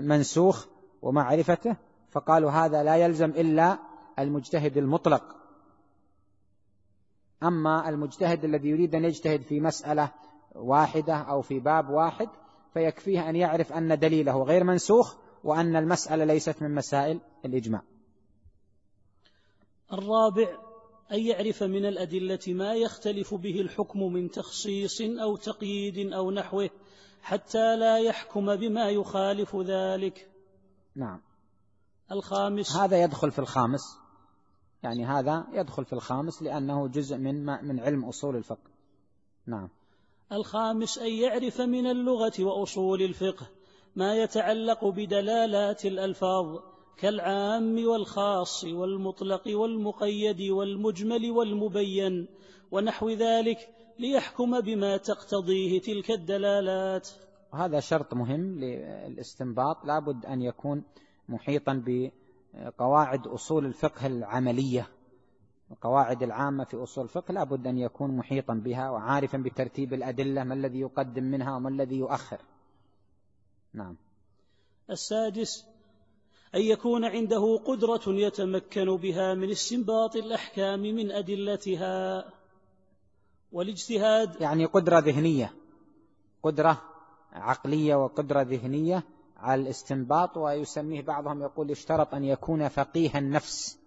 منسوخ 0.00 0.66
ومعرفته 1.02 1.76
فقالوا 2.10 2.50
هذا 2.50 2.82
لا 2.82 2.96
يلزم 2.96 3.30
إلا 3.30 3.78
المجتهد 4.18 4.76
المطلق. 4.76 5.36
أما 7.42 7.88
المجتهد 7.88 8.44
الذي 8.44 8.68
يريد 8.68 8.94
أن 8.94 9.04
يجتهد 9.04 9.42
في 9.42 9.60
مسألة 9.60 10.10
واحدة 10.54 11.14
أو 11.14 11.42
في 11.42 11.60
باب 11.60 11.90
واحد 11.90 12.28
فيكفيه 12.74 13.30
أن 13.30 13.36
يعرف 13.36 13.72
أن 13.72 13.98
دليله 13.98 14.42
غير 14.42 14.64
منسوخ 14.64 15.25
وأن 15.46 15.76
المسألة 15.76 16.24
ليست 16.24 16.62
من 16.62 16.74
مسائل 16.74 17.20
الإجماع. 17.44 17.82
الرابع 19.92 20.58
أن 21.12 21.20
يعرف 21.20 21.62
من 21.62 21.86
الأدلة 21.86 22.40
ما 22.48 22.74
يختلف 22.74 23.34
به 23.34 23.60
الحكم 23.60 24.12
من 24.12 24.30
تخصيص 24.30 25.00
أو 25.00 25.36
تقييد 25.36 26.12
أو 26.12 26.30
نحوه 26.30 26.70
حتى 27.22 27.76
لا 27.76 27.98
يحكم 27.98 28.56
بما 28.56 28.90
يخالف 28.90 29.56
ذلك. 29.56 30.30
نعم. 30.94 31.20
الخامس 32.12 32.76
هذا 32.76 33.02
يدخل 33.02 33.30
في 33.30 33.38
الخامس. 33.38 33.98
يعني 34.82 35.06
هذا 35.06 35.46
يدخل 35.52 35.84
في 35.84 35.92
الخامس 35.92 36.42
لأنه 36.42 36.88
جزء 36.88 37.16
من 37.16 37.44
من 37.44 37.80
علم 37.80 38.04
أصول 38.04 38.36
الفقه. 38.36 38.70
نعم. 39.46 39.68
الخامس 40.32 40.98
أن 40.98 41.12
يعرف 41.12 41.60
من 41.60 41.86
اللغة 41.86 42.32
وأصول 42.40 43.02
الفقه 43.02 43.46
ما 43.96 44.14
يتعلق 44.14 44.84
بدلالات 44.84 45.86
الألفاظ 45.86 46.58
كالعام 46.96 47.86
والخاص 47.86 48.64
والمطلق 48.64 49.42
والمقيد 49.46 50.50
والمجمل 50.50 51.30
والمبين 51.30 52.28
ونحو 52.70 53.10
ذلك 53.10 53.58
ليحكم 53.98 54.60
بما 54.60 54.96
تقتضيه 54.96 55.80
تلك 55.80 56.10
الدلالات. 56.10 57.08
هذا 57.54 57.80
شرط 57.80 58.14
مهم 58.14 58.58
للاستنباط 58.58 59.84
لابد 59.84 60.26
أن 60.26 60.42
يكون 60.42 60.82
محيطا 61.28 61.82
بقواعد 61.86 63.26
أصول 63.26 63.66
الفقه 63.66 64.06
العملية. 64.06 64.88
القواعد 65.70 66.22
العامة 66.22 66.64
في 66.64 66.82
أصول 66.82 67.04
الفقه 67.04 67.32
لابد 67.32 67.66
أن 67.66 67.78
يكون 67.78 68.16
محيطا 68.16 68.54
بها 68.54 68.90
وعارفا 68.90 69.38
بترتيب 69.38 69.94
الأدلة 69.94 70.44
ما 70.44 70.54
الذي 70.54 70.80
يقدم 70.80 71.24
منها 71.24 71.56
وما 71.56 71.68
الذي 71.68 71.96
يؤخر. 71.96 72.38
نعم. 73.76 73.96
السادس 74.90 75.66
أن 76.54 76.60
يكون 76.60 77.04
عنده 77.04 77.60
قدرة 77.64 78.02
يتمكن 78.06 78.96
بها 78.96 79.34
من 79.34 79.50
استنباط 79.50 80.16
الأحكام 80.16 80.80
من 80.80 81.10
أدلتها 81.10 82.24
والاجتهاد. 83.52 84.40
يعني 84.40 84.64
قدرة 84.64 84.98
ذهنية 84.98 85.52
قدرة 86.42 86.82
عقلية 87.32 87.94
وقدرة 87.94 88.42
ذهنية 88.42 89.02
على 89.36 89.62
الاستنباط 89.62 90.36
ويسميه 90.36 91.02
بعضهم 91.02 91.42
يقول 91.42 91.70
يشترط 91.70 92.14
أن 92.14 92.24
يكون 92.24 92.68
فقيه 92.68 93.18
النفس. 93.18 93.78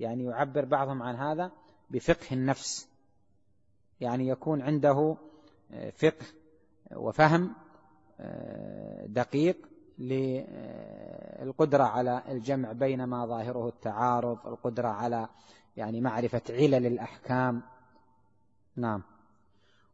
يعني 0.00 0.24
يعبر 0.24 0.64
بعضهم 0.64 1.02
عن 1.02 1.14
هذا 1.14 1.52
بفقه 1.90 2.32
النفس. 2.32 2.88
يعني 4.00 4.28
يكون 4.28 4.62
عنده 4.62 5.16
فقه 5.96 6.26
وفهم 6.96 7.54
دقيق 9.06 9.56
للقدرة 9.98 11.84
على 11.84 12.22
الجمع 12.28 12.72
بين 12.72 13.04
ما 13.04 13.26
ظاهره 13.26 13.68
التعارض 13.68 14.46
القدرة 14.46 14.88
على 14.88 15.28
يعني 15.76 16.00
معرفة 16.00 16.42
علل 16.50 16.86
الأحكام. 16.86 17.62
نعم. 18.76 19.02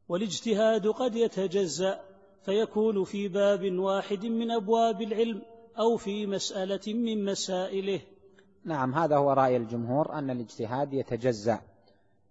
والاجتهاد 0.08 0.86
قد 0.86 1.16
يتجزأ 1.16 2.00
فيكون 2.44 3.04
في 3.04 3.28
باب 3.28 3.72
واحد 3.78 4.26
من 4.26 4.50
أبواب 4.50 5.02
العلم 5.02 5.42
أو 5.78 5.96
في 5.96 6.26
مسألة 6.26 6.94
من 6.94 7.24
مسائله. 7.24 8.00
نعم 8.64 8.94
هذا 8.94 9.16
هو 9.16 9.32
رأي 9.32 9.56
الجمهور 9.56 10.12
أن 10.12 10.30
الاجتهاد 10.30 10.92
يتجزأ 10.92 11.60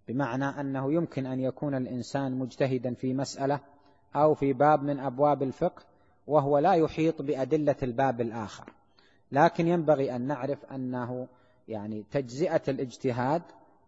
بمعنى 0.08 0.44
أنه 0.44 0.92
يمكن 0.92 1.26
أن 1.26 1.40
يكون 1.40 1.74
الإنسان 1.74 2.38
مجتهدا 2.38 2.94
في 2.94 3.14
مسألة 3.14 3.60
أو 4.16 4.34
في 4.34 4.52
باب 4.52 4.82
من 4.82 5.00
أبواب 5.00 5.42
الفقه 5.42 5.82
وهو 6.26 6.58
لا 6.58 6.74
يحيط 6.74 7.22
بأدلة 7.22 7.76
الباب 7.82 8.20
الآخر. 8.20 8.72
لكن 9.32 9.66
ينبغي 9.66 10.16
أن 10.16 10.26
نعرف 10.26 10.64
أنه 10.64 11.28
يعني 11.68 12.04
تجزئة 12.10 12.62
الاجتهاد 12.68 13.42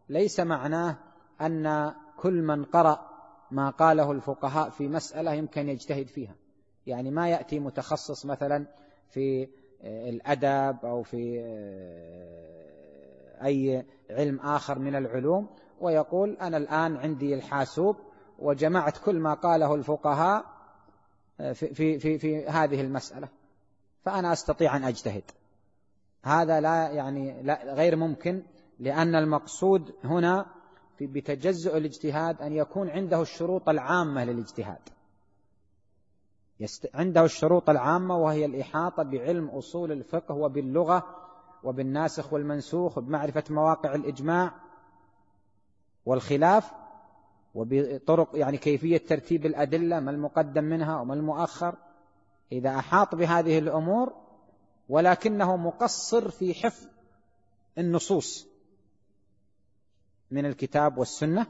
ليس 0.08 0.40
معناه 0.40 0.96
أن 1.40 1.92
كل 2.16 2.42
من 2.42 2.64
قرأ 2.64 3.00
ما 3.50 3.70
قاله 3.70 4.12
الفقهاء 4.12 4.70
في 4.70 4.88
مسألة 4.88 5.32
يمكن 5.32 5.68
يجتهد 5.68 6.06
فيها. 6.06 6.34
يعني 6.86 7.10
ما 7.10 7.28
يأتي 7.28 7.58
متخصص 7.58 8.26
مثلا 8.26 8.66
في 9.10 9.48
الأدب 9.84 10.76
أو 10.84 11.02
في 11.02 11.40
أي 13.44 13.84
علم 14.10 14.40
آخر 14.40 14.78
من 14.78 14.96
العلوم 14.96 15.46
ويقول 15.80 16.36
أنا 16.40 16.56
الآن 16.56 16.96
عندي 16.96 17.34
الحاسوب 17.34 17.96
وجمعت 18.42 18.98
كل 18.98 19.18
ما 19.18 19.34
قاله 19.34 19.74
الفقهاء 19.74 20.44
في, 21.38 21.74
في, 21.74 21.98
في, 21.98 22.18
في 22.18 22.46
هذه 22.46 22.80
المسألة. 22.80 23.28
فأنا 24.04 24.32
أستطيع 24.32 24.76
أن 24.76 24.84
أجتهد. 24.84 25.24
هذا 26.22 26.60
لا 26.60 26.88
يعني 26.90 27.42
لا 27.42 27.74
غير 27.74 27.96
ممكن 27.96 28.42
لأن 28.78 29.14
المقصود 29.14 29.94
هنا 30.04 30.46
بتجزؤ 31.00 31.76
الاجتهاد 31.76 32.42
أن 32.42 32.52
يكون 32.52 32.90
عنده 32.90 33.22
الشروط 33.22 33.68
العامة 33.68 34.24
للاجتهاد. 34.24 34.88
عنده 36.94 37.24
الشروط 37.24 37.70
العامة 37.70 38.16
وهي 38.16 38.44
الإحاطة 38.44 39.02
بعلم 39.02 39.48
أصول 39.48 39.92
الفقه 39.92 40.34
وباللغة 40.34 41.06
وبالناسخ 41.62 42.32
والمنسوخ 42.32 42.98
وبمعرفة 42.98 43.44
مواقع 43.50 43.94
الإجماع 43.94 44.54
والخلاف 46.06 46.72
وبطرق 47.54 48.28
يعني 48.34 48.58
كيفية 48.58 48.98
ترتيب 48.98 49.46
الأدلة 49.46 50.00
ما 50.00 50.10
المقدم 50.10 50.64
منها 50.64 51.00
وما 51.00 51.14
المؤخر. 51.14 51.74
إذا 52.52 52.70
أحاط 52.78 53.14
بهذه 53.14 53.58
الأمور 53.58 54.12
ولكنه 54.88 55.56
مقصر 55.56 56.30
في 56.30 56.54
حفظ 56.54 56.86
النصوص 57.78 58.46
من 60.30 60.46
الكتاب 60.46 60.98
والسنة 60.98 61.46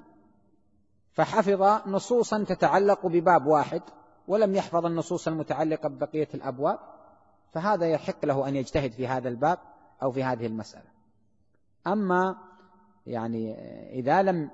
فحفظ 1.12 1.88
نصوصا 1.88 2.44
تتعلق 2.44 3.06
بباب 3.06 3.46
واحد 3.46 3.82
ولم 4.28 4.54
يحفظ 4.54 4.86
النصوص 4.86 5.28
المتعلقة 5.28 5.88
ببقية 5.88 6.28
الأبواب 6.34 6.78
فهذا 7.52 7.86
يحق 7.86 8.24
له 8.24 8.48
أن 8.48 8.56
يجتهد 8.56 8.92
في 8.92 9.06
هذا 9.06 9.28
الباب 9.28 9.58
أو 10.02 10.12
في 10.12 10.24
هذه 10.24 10.46
المسألة. 10.46 10.92
أما 11.86 12.36
يعني 13.06 13.54
إذا 13.98 14.22
لم 14.22 14.50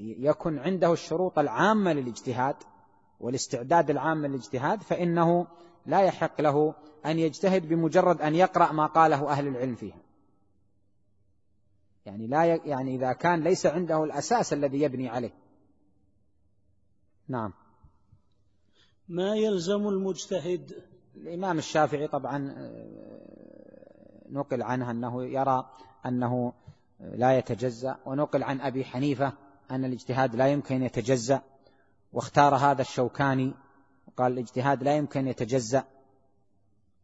يكن 0.00 0.58
عنده 0.58 0.92
الشروط 0.92 1.38
العامة 1.38 1.92
للاجتهاد 1.92 2.56
والاستعداد 3.20 3.90
العام 3.90 4.26
للاجتهاد 4.26 4.82
فإنه 4.82 5.46
لا 5.86 6.02
يحق 6.02 6.40
له 6.40 6.74
أن 7.06 7.18
يجتهد 7.18 7.68
بمجرد 7.68 8.20
أن 8.20 8.34
يقرأ 8.34 8.72
ما 8.72 8.86
قاله 8.86 9.28
أهل 9.28 9.46
العلم 9.46 9.74
فيها. 9.74 9.98
يعني 12.06 12.26
لا 12.26 12.44
ي... 12.44 12.60
يعني 12.64 12.94
إذا 12.94 13.12
كان 13.12 13.40
ليس 13.40 13.66
عنده 13.66 14.04
الأساس 14.04 14.52
الذي 14.52 14.82
يبني 14.82 15.08
عليه. 15.08 15.34
نعم. 17.28 17.52
ما 19.08 19.36
يلزم 19.36 19.88
المجتهد؟ 19.88 20.84
الإمام 21.16 21.58
الشافعي 21.58 22.08
طبعا 22.08 22.54
نقل 24.30 24.62
عنه 24.62 24.90
أنه 24.90 25.24
يرى 25.24 25.70
أنه 26.06 26.52
لا 27.00 27.38
يتجزأ 27.38 27.96
ونقل 28.06 28.42
عن 28.42 28.60
أبي 28.60 28.84
حنيفة 28.84 29.32
أن 29.70 29.84
الاجتهاد 29.84 30.36
لا 30.36 30.48
يمكن 30.48 30.82
يتجزأ 30.82 31.42
واختار 32.12 32.54
هذا 32.54 32.82
الشوكاني 32.82 33.54
وقال 34.06 34.32
الاجتهاد 34.32 34.82
لا 34.82 34.96
يمكن 34.96 35.28
يتجزأ 35.28 35.84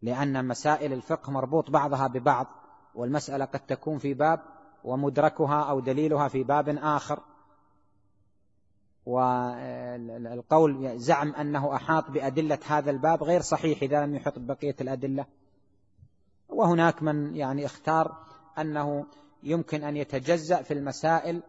لأن 0.02 0.48
مسائل 0.48 0.92
الفقه 0.92 1.30
مربوط 1.30 1.70
بعضها 1.70 2.06
ببعض 2.06 2.46
والمسألة 2.94 3.44
قد 3.44 3.60
تكون 3.60 3.98
في 3.98 4.14
باب 4.14 4.40
ومدركها 4.84 5.62
أو 5.62 5.80
دليلها 5.80 6.28
في 6.28 6.42
باب 6.42 6.68
آخر. 6.68 7.20
والقول 9.06 10.98
زعم 10.98 11.34
أنه 11.34 11.76
أحاط 11.76 12.10
بأدلة 12.10 12.58
هذا 12.66 12.90
الباب 12.90 13.22
غير 13.22 13.40
صحيح 13.40 13.82
إذا 13.82 14.06
لم 14.06 14.14
يحط 14.14 14.38
بقية 14.38 14.76
الأدلة. 14.80 15.26
وهناك 16.48 17.02
من 17.02 17.36
يعني 17.36 17.66
اختار 17.66 18.16
أنه 18.58 19.06
يمكن 19.42 19.84
أن 19.84 19.96
يتجزأ 19.96 20.62
في 20.62 20.74
المسائل 20.74 21.42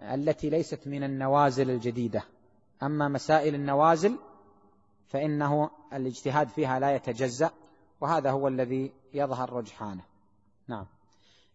التي 0.00 0.50
ليست 0.50 0.86
من 0.86 1.04
النوازل 1.04 1.70
الجديدة. 1.70 2.24
أما 2.82 3.08
مسائل 3.08 3.54
النوازل 3.54 4.16
فإنه 5.08 5.70
الاجتهاد 5.92 6.48
فيها 6.48 6.80
لا 6.80 6.94
يتجزأ 6.94 7.50
وهذا 8.00 8.30
هو 8.30 8.48
الذي 8.48 8.92
يظهر 9.14 9.52
رجحانه. 9.52 10.04
نعم. 10.68 10.86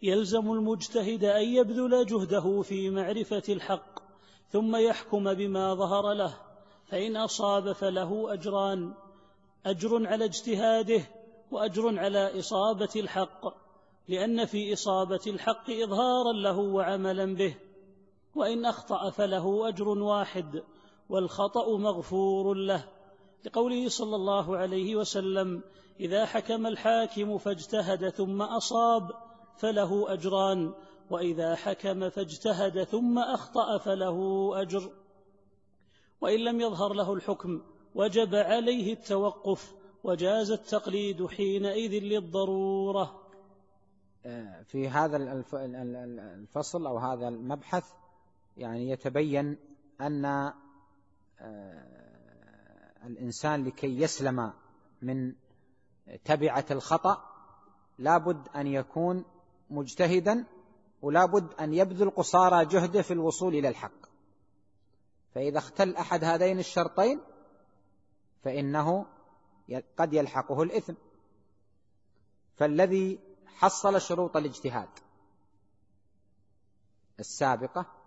يلزم 0.01 0.51
المجتهد 0.51 1.23
أن 1.23 1.41
يبذل 1.41 2.05
جهده 2.05 2.61
في 2.61 2.89
معرفة 2.89 3.43
الحق 3.49 3.99
ثم 4.49 4.75
يحكم 4.75 5.33
بما 5.33 5.75
ظهر 5.75 6.13
له 6.13 6.37
فإن 6.87 7.17
أصاب 7.17 7.71
فله 7.71 8.33
أجران 8.33 8.93
أجر 9.65 10.07
على 10.07 10.25
اجتهاده 10.25 11.01
وأجر 11.51 11.99
على 11.99 12.39
إصابة 12.39 12.89
الحق 12.95 13.45
لأن 14.07 14.45
في 14.45 14.73
إصابة 14.73 15.19
الحق 15.27 15.69
إظهارا 15.69 16.33
له 16.33 16.57
وعملا 16.57 17.35
به. 17.35 17.55
وإن 18.35 18.65
أخطأ 18.65 19.09
فله 19.09 19.67
أجر 19.67 19.87
واحد 19.87 20.63
والخطأ 21.09 21.77
مغفور 21.77 22.53
له. 22.53 22.83
لقوله 23.45 23.89
صلى 23.89 24.15
الله 24.15 24.57
عليه 24.57 24.95
وسلم 24.95 25.61
إذا 25.99 26.25
حكم 26.25 26.67
الحاكم 26.67 27.37
فاجتهد 27.37 28.09
ثم 28.09 28.41
أصاب 28.41 29.11
فله 29.57 30.13
أجران 30.13 30.73
وإذا 31.09 31.55
حكم 31.55 32.09
فاجتهد 32.09 32.83
ثم 32.83 33.19
أخطأ 33.19 33.77
فله 33.77 34.51
أجر. 34.61 34.89
وإن 36.21 36.39
لم 36.39 36.61
يظهر 36.61 36.93
له 36.93 37.13
الحكم 37.13 37.61
وجب 37.95 38.35
عليه 38.35 38.93
التوقف 38.93 39.73
وجاز 40.03 40.51
التقليد 40.51 41.25
حينئذ 41.25 42.03
للضرورة. 42.03 43.21
آه، 44.25 44.61
في 44.61 44.89
هذا 44.89 45.17
الفصل 45.17 46.87
أو 46.87 46.97
هذا 46.97 47.27
المبحث 47.27 48.00
يعني 48.57 48.89
يتبين 48.89 49.57
أن 50.01 50.25
آه، 50.25 52.01
الإنسان 53.03 53.63
لكي 53.63 54.01
يسلم 54.01 54.53
من 55.01 55.33
تبعة 56.25 56.65
الخطأ 56.71 57.31
لابد 57.97 58.47
أن 58.55 58.67
يكون 58.67 59.25
مجتهدا 59.69 60.45
ولابد 61.01 61.53
أن 61.53 61.73
يبذل 61.73 62.09
قصارى 62.09 62.65
جهده 62.65 63.01
في 63.01 63.13
الوصول 63.13 63.55
إلى 63.55 63.67
الحق. 63.67 64.01
فإذا 65.35 65.57
اختل 65.57 65.95
أحد 65.95 66.23
هذين 66.23 66.59
الشرطين 66.59 67.21
فإنه 68.43 69.05
قد 69.97 70.13
يلحقه 70.13 70.63
الإثم. 70.63 70.93
فالذي 72.55 73.19
حصل 73.45 74.01
شروط 74.01 74.37
الاجتهاد 74.37 74.89
السابقة 77.19 78.00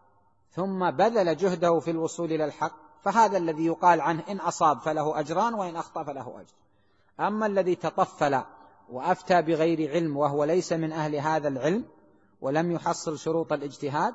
ثم 0.55 0.91
بذل 0.91 1.37
جهده 1.37 1.81
في 1.81 1.91
الوصول 1.91 2.33
إلى 2.33 2.45
الحق 2.45 2.73
فهذا 3.03 3.39
الذي 3.39 3.67
يقال 3.67 4.01
عنه 4.01 4.23
إن 4.29 4.41
أصاب 4.41 4.81
فله 4.81 5.21
أجران 5.21 5.55
وإن 5.55 5.77
أخطأ 5.77 6.05
فله 6.05 6.41
أجر. 6.41 6.55
أما 7.21 7.47
الذي 7.47 7.75
تطفل 7.75 8.43
وأفتى 8.91 9.43
بغير 9.43 9.91
علم 9.91 10.17
وهو 10.17 10.45
ليس 10.45 10.73
من 10.73 10.93
أهل 10.93 11.17
هذا 11.17 11.49
العلم 11.49 11.85
ولم 12.41 12.73
يحصل 12.73 13.19
شروط 13.19 13.53
الاجتهاد 13.53 14.15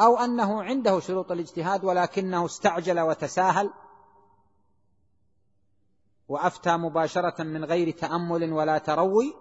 أو 0.00 0.16
أنه 0.16 0.62
عنده 0.62 1.00
شروط 1.00 1.32
الاجتهاد 1.32 1.84
ولكنه 1.84 2.44
استعجل 2.44 3.00
وتساهل 3.00 3.70
وأفتى 6.28 6.76
مباشرة 6.76 7.42
من 7.42 7.64
غير 7.64 7.90
تأمل 7.90 8.52
ولا 8.52 8.78
تروي 8.78 9.34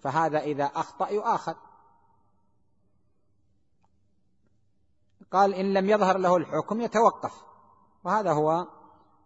فهذا 0.00 0.38
إذا 0.38 0.64
أخطأ 0.64 1.08
يؤاخذ. 1.08 1.54
قال 5.32 5.54
إن 5.54 5.74
لم 5.74 5.90
يظهر 5.90 6.18
له 6.18 6.36
الحكم 6.36 6.80
يتوقف. 6.80 7.44
وهذا 8.04 8.32
هو 8.32 8.66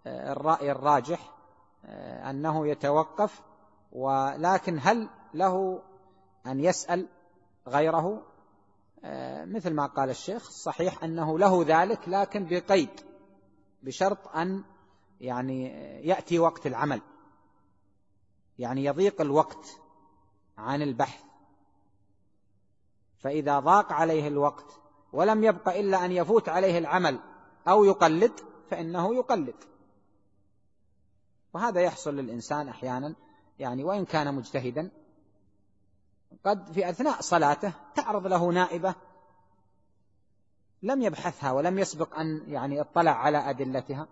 آه، 0.06 0.32
الرأي 0.32 0.72
الراجح 0.72 1.34
آه، 1.84 2.30
أنه 2.30 2.66
يتوقف. 2.68 3.42
ولكن 3.92 4.78
هل 4.82 5.08
له 5.34 5.82
أن 6.46 6.60
يسأل 6.60 7.08
غيره؟ 7.68 8.22
آه، 9.04 9.44
مثل 9.44 9.74
ما 9.74 9.86
قال 9.86 10.10
الشيخ 10.10 10.50
صحيح 10.50 11.04
أنه 11.04 11.38
له 11.38 11.64
ذلك 11.66 12.08
لكن 12.08 12.46
بقيد 12.46 13.00
بشرط 13.82 14.28
أن 14.28 14.64
يعني 15.20 15.66
يأتي 16.06 16.38
وقت 16.38 16.66
العمل. 16.66 17.02
يعني 18.58 18.84
يضيق 18.84 19.20
الوقت 19.20 19.80
عن 20.58 20.82
البحث. 20.82 21.22
فإذا 23.18 23.58
ضاق 23.58 23.92
عليه 23.92 24.28
الوقت 24.28 24.79
ولم 25.12 25.44
يبق 25.44 25.68
إلا 25.68 26.04
أن 26.04 26.12
يفوت 26.12 26.48
عليه 26.48 26.78
العمل 26.78 27.18
أو 27.68 27.84
يقلد 27.84 28.32
فإنه 28.70 29.14
يقلد. 29.14 29.54
وهذا 31.54 31.80
يحصل 31.80 32.16
للإنسان 32.16 32.68
أحيانا 32.68 33.14
يعني 33.58 33.84
وإن 33.84 34.04
كان 34.04 34.34
مجتهدا 34.34 34.90
قد 36.44 36.72
في 36.72 36.90
أثناء 36.90 37.20
صلاته 37.20 37.72
تعرض 37.94 38.26
له 38.26 38.52
نائبة 38.52 38.94
لم 40.82 41.02
يبحثها 41.02 41.52
ولم 41.52 41.78
يسبق 41.78 42.18
أن 42.18 42.42
يعني 42.46 42.80
اطلع 42.80 43.10
على 43.10 43.38
أدلتها 43.50 44.08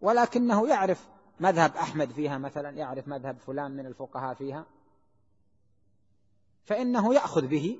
ولكنه 0.00 0.68
يعرف 0.68 1.08
مذهب 1.40 1.76
أحمد 1.76 2.12
فيها 2.12 2.38
مثلا 2.38 2.70
يعرف 2.70 3.08
مذهب 3.08 3.38
فلان 3.38 3.70
من 3.70 3.86
الفقهاء 3.86 4.34
فيها 4.34 4.66
فإنه 6.64 7.14
يأخذ 7.14 7.46
به 7.46 7.78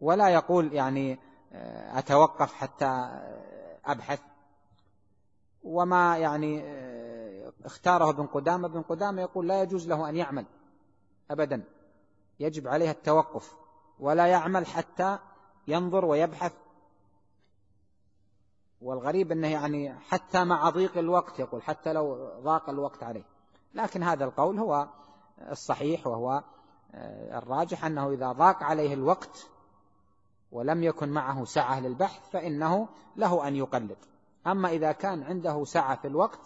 ولا 0.00 0.28
يقول 0.28 0.72
يعني 0.72 1.18
آه، 1.52 1.98
أتوقف 1.98 2.52
حتى 2.52 3.20
أبحث. 3.84 4.20
وما 5.62 6.18
يعني 6.18 6.62
آه، 6.64 7.52
اختاره 7.64 8.10
ابن 8.10 8.26
قدامة 8.26 8.66
ابن 8.68 8.82
قدامة 8.82 9.22
يقول 9.22 9.48
لا 9.48 9.62
يجوز 9.62 9.88
له 9.88 10.08
أن 10.08 10.16
يعمل 10.16 10.46
أبدا. 11.30 11.64
يجب 12.40 12.68
عليه 12.68 12.90
التوقف 12.90 13.54
ولا 13.98 14.26
يعمل 14.26 14.66
حتى 14.66 15.18
ينظر 15.68 16.04
ويبحث. 16.04 16.52
والغريب 18.80 19.32
أنه 19.32 19.48
يعني 19.48 19.94
حتى 19.94 20.44
مع 20.44 20.70
ضيق 20.70 20.98
الوقت 20.98 21.38
يقول 21.38 21.62
حتى 21.62 21.92
لو 21.92 22.30
ضاق 22.42 22.70
الوقت 22.70 23.02
عليه. 23.02 23.24
لكن 23.74 24.02
هذا 24.02 24.24
القول 24.24 24.58
هو 24.58 24.88
الصحيح 25.50 26.06
وهو 26.06 26.42
آه، 26.94 27.38
الراجح 27.38 27.84
أنه 27.84 28.10
إذا 28.10 28.32
ضاق 28.32 28.62
عليه 28.62 28.94
الوقت 28.94 29.50
ولم 30.52 30.82
يكن 30.82 31.08
معه 31.08 31.44
سعة 31.44 31.80
للبحث 31.80 32.30
فإنه 32.30 32.88
له 33.16 33.48
أن 33.48 33.56
يقلد. 33.56 33.96
أما 34.46 34.68
إذا 34.68 34.92
كان 34.92 35.22
عنده 35.22 35.64
سعة 35.64 35.96
في 35.96 36.08
الوقت 36.08 36.40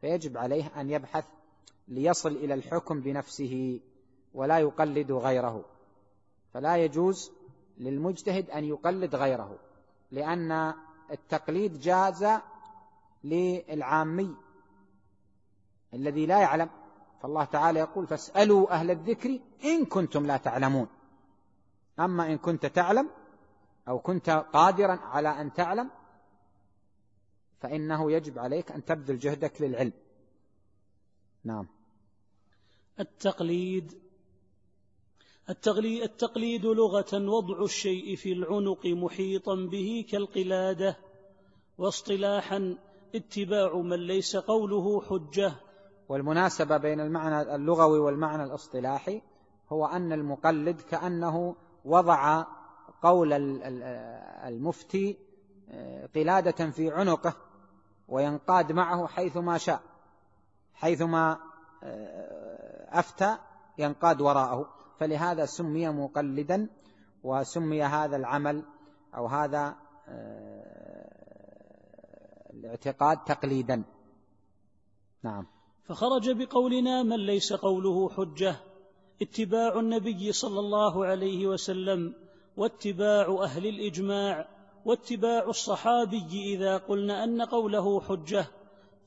فيجب 0.00 0.36
عليه 0.38 0.80
أن 0.80 0.90
يبحث 0.90 1.24
ليصل 1.88 2.28
إلى 2.28 2.54
الحكم 2.54 3.00
بنفسه 3.00 3.80
ولا 4.34 4.58
يقلد 4.58 5.12
غيره. 5.12 5.64
فلا 6.54 6.76
يجوز 6.76 7.32
للمجتهد 7.78 8.50
أن 8.50 8.64
يقلد 8.64 9.14
غيره 9.14 9.58
لأن 10.10 10.74
التقليد 11.10 11.78
جاز 11.78 12.26
للعامي 13.24 14.36
الذي 15.94 16.26
لا 16.26 16.40
يعلم. 16.40 16.70
فالله 17.22 17.44
تعالى 17.44 17.80
يقول 17.80 18.06
فاسألوا 18.06 18.72
أهل 18.72 18.90
الذكر 18.90 19.38
إن 19.64 19.84
كنتم 19.84 20.26
لا 20.26 20.36
تعلمون. 20.36 20.86
أما 22.00 22.26
إن 22.26 22.38
كنت 22.38 22.66
تعلم 22.66 23.08
أو 23.88 23.98
كنت 23.98 24.30
قادرا 24.30 24.96
على 24.96 25.28
أن 25.28 25.52
تعلم 25.52 25.90
فإنه 27.60 28.12
يجب 28.12 28.38
عليك 28.38 28.72
أن 28.72 28.84
تبذل 28.84 29.18
جهدك 29.18 29.62
للعلم. 29.62 29.92
نعم. 31.44 31.66
التقليد 33.00 34.02
التقليد, 35.50 36.02
التقليد 36.02 36.66
لغة 36.66 37.28
وضع 37.28 37.64
الشيء 37.64 38.16
في 38.16 38.32
العنق 38.32 38.86
محيطا 38.86 39.54
به 39.54 40.06
كالقلادة 40.10 40.96
واصطلاحا 41.78 42.78
اتباع 43.14 43.76
من 43.76 44.06
ليس 44.06 44.36
قوله 44.36 45.00
حجة. 45.00 45.54
والمناسبة 46.08 46.76
بين 46.76 47.00
المعنى 47.00 47.54
اللغوي 47.54 47.98
والمعنى 47.98 48.44
الاصطلاحي 48.44 49.22
هو 49.68 49.86
أن 49.86 50.12
المقلد 50.12 50.80
كأنه 50.80 51.56
وضع 51.84 52.44
قول 53.02 53.32
المفتي 54.46 55.18
آه، 55.70 56.08
قلادة 56.14 56.70
في 56.70 56.90
عنقه 56.90 57.34
وينقاد 58.08 58.72
معه 58.72 59.06
حيثما 59.06 59.58
شاء. 59.58 59.82
حيثما 60.74 61.38
آه، 61.82 62.98
أفتى 62.98 63.36
ينقاد 63.78 64.20
وراءه. 64.20 64.68
فلهذا 64.98 65.46
سمي 65.46 65.88
مقلدا 65.88 66.68
وسمي 67.22 67.82
هذا 67.82 68.16
العمل 68.16 68.64
أو 69.14 69.26
هذا 69.26 69.76
آه، 70.08 71.12
الاعتقاد 72.52 73.24
تقليدا. 73.24 73.82
نعم. 75.22 75.46
فخرج 75.84 76.30
بقولنا 76.30 77.02
من 77.02 77.16
ليس 77.16 77.52
قوله 77.52 78.08
حجة. 78.08 78.56
اتباع 79.22 79.80
النبي 79.80 80.32
صلى 80.32 80.60
الله 80.60 81.06
عليه 81.06 81.46
وسلم. 81.46 82.14
واتباع 82.56 83.42
أهل 83.42 83.66
الإجماع 83.66 84.48
واتباع 84.84 85.44
الصحابي 85.44 86.54
إذا 86.54 86.76
قلنا 86.76 87.24
أن 87.24 87.42
قوله 87.42 88.00
حجة 88.00 88.46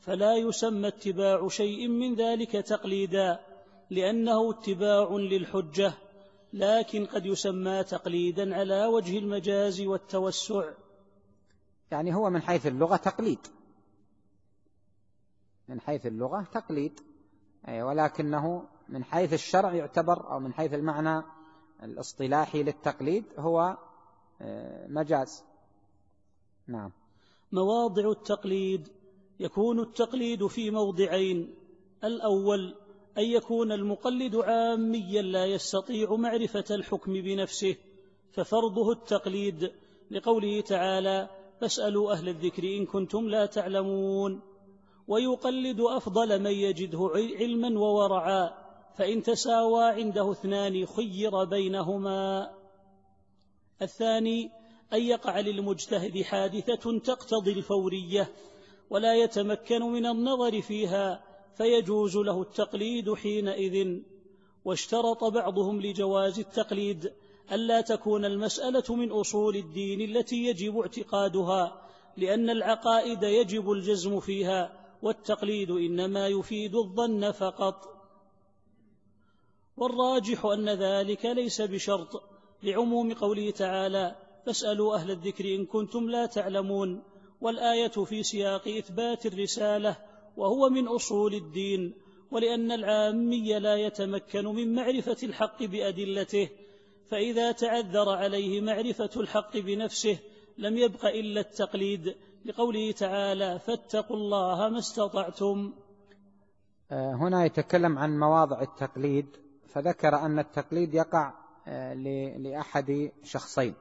فلا 0.01 0.35
يسمى 0.35 0.87
اتباع 0.87 1.47
شيء 1.47 1.87
من 1.87 2.15
ذلك 2.15 2.51
تقليدا 2.51 3.39
لأنه 3.89 4.49
اتباع 4.49 5.09
للحجة 5.11 5.93
لكن 6.53 7.05
قد 7.05 7.25
يسمى 7.25 7.83
تقليدا 7.83 8.55
على 8.55 8.85
وجه 8.85 9.17
المجاز 9.17 9.81
والتوسع. 9.81 10.71
يعني 11.91 12.15
هو 12.15 12.29
من 12.29 12.41
حيث 12.41 12.67
اللغة 12.67 12.95
تقليد. 12.95 13.39
من 15.67 15.81
حيث 15.81 16.05
اللغة 16.05 16.47
تقليد. 16.53 16.99
ولكنه 17.67 18.67
من 18.89 19.03
حيث 19.03 19.33
الشرع 19.33 19.73
يعتبر 19.73 20.31
أو 20.31 20.39
من 20.39 20.53
حيث 20.53 20.73
المعنى 20.73 21.23
الاصطلاحي 21.83 22.63
للتقليد 22.63 23.23
هو 23.37 23.77
آه، 24.41 24.87
مجاز. 24.87 25.43
نعم. 26.67 26.91
مواضع 27.51 28.11
التقليد. 28.11 28.87
يكون 29.39 29.79
التقليد 29.79 30.47
في 30.47 30.71
موضعين. 30.71 31.55
الأول 32.03 32.75
أن 33.17 33.23
يكون 33.23 33.71
المقلد 33.71 34.35
عاميا 34.35 35.21
لا 35.21 35.45
يستطيع 35.45 36.15
معرفة 36.15 36.75
الحكم 36.75 37.13
بنفسه 37.13 37.75
ففرضه 38.33 38.91
التقليد. 38.91 39.71
لقوله 40.11 40.61
تعالى 40.61 41.29
فاسألوا 41.61 42.11
أهل 42.11 42.29
الذكر 42.29 42.63
إن 42.63 42.85
كنتم 42.85 43.29
لا 43.29 43.45
تعلمون 43.45 44.41
ويقلد 45.07 45.79
أفضل 45.79 46.41
من 46.41 46.51
يجده 46.51 47.11
علما 47.15 47.79
وورعا. 47.79 48.64
فإن 48.97 49.23
تساوى 49.23 49.83
عنده 49.83 50.31
اثنان 50.31 50.85
خير 50.85 51.43
بينهما. 51.43 52.51
الثاني 53.81 54.51
أن 54.93 55.01
يقع 55.01 55.39
للمجتهد 55.39 56.21
حادثة 56.21 56.99
تقتضي 56.99 57.51
الفورية 57.51 58.31
ولا 58.89 59.15
يتمكن 59.15 59.81
من 59.81 60.05
النظر 60.05 60.61
فيها 60.61 61.23
فيجوز 61.57 62.17
له 62.17 62.41
التقليد 62.41 63.13
حينئذ. 63.13 63.99
واشترط 64.65 65.23
بعضهم 65.23 65.81
لجواز 65.81 66.39
التقليد 66.39 67.13
ألا 67.51 67.81
تكون 67.81 68.25
المسألة 68.25 68.95
من 68.95 69.11
أصول 69.11 69.55
الدين 69.55 70.01
التي 70.01 70.35
يجب 70.35 70.77
اعتقادها 70.77 71.81
لأن 72.17 72.49
العقائد 72.49 73.23
يجب 73.23 73.71
الجزم 73.71 74.19
فيها 74.19 74.73
والتقليد 75.01 75.71
إنما 75.71 76.27
يفيد 76.27 76.75
الظن 76.75 77.31
فقط. 77.31 77.94
والراجح 79.77 80.45
أن 80.45 80.69
ذلك 80.69 81.25
ليس 81.25 81.61
بشرط 81.61 82.23
لعموم 82.63 83.13
قوله 83.13 83.51
تعالى 83.51 84.15
فاسألوا 84.45 84.95
أهل 84.95 85.11
الذكر 85.11 85.55
إن 85.55 85.65
كنتم 85.65 86.09
لا 86.09 86.25
تعلمون 86.25 87.03
والآية 87.41 87.87
في 87.87 88.23
سياق 88.23 88.67
إثبات 88.67 89.25
الرسالة 89.25 89.97
وهو 90.37 90.69
من 90.69 90.87
أصول 90.87 91.33
الدين 91.33 91.93
ولأن 92.31 92.71
العامي 92.71 93.59
لا 93.59 93.75
يتمكن 93.75 94.45
من 94.45 94.75
معرفة 94.75 95.17
الحق 95.23 95.63
بأدلته 95.63 96.49
فإذا 97.09 97.51
تعذر 97.51 98.09
عليه 98.09 98.61
معرفة 98.61 99.09
الحق 99.15 99.57
بنفسه 99.57 100.17
لم 100.57 100.77
يبق 100.77 101.05
إلا 101.05 101.41
التقليد 101.41 102.15
لقوله 102.45 102.91
تعالى 102.91 103.59
فاتقوا 103.59 104.17
الله 104.17 104.69
ما 104.69 104.79
استطعتم 104.79 105.73
آه، 106.91 107.13
هنا 107.13 107.45
يتكلم 107.45 107.97
عن 107.97 108.19
مواضع 108.19 108.61
التقليد 108.61 109.27
فذكر 109.67 110.15
أن 110.15 110.39
التقليد 110.39 110.93
يقع 110.93 111.33
آه، 111.67 111.93
لأحد 112.37 113.11
شخصين 113.23 113.73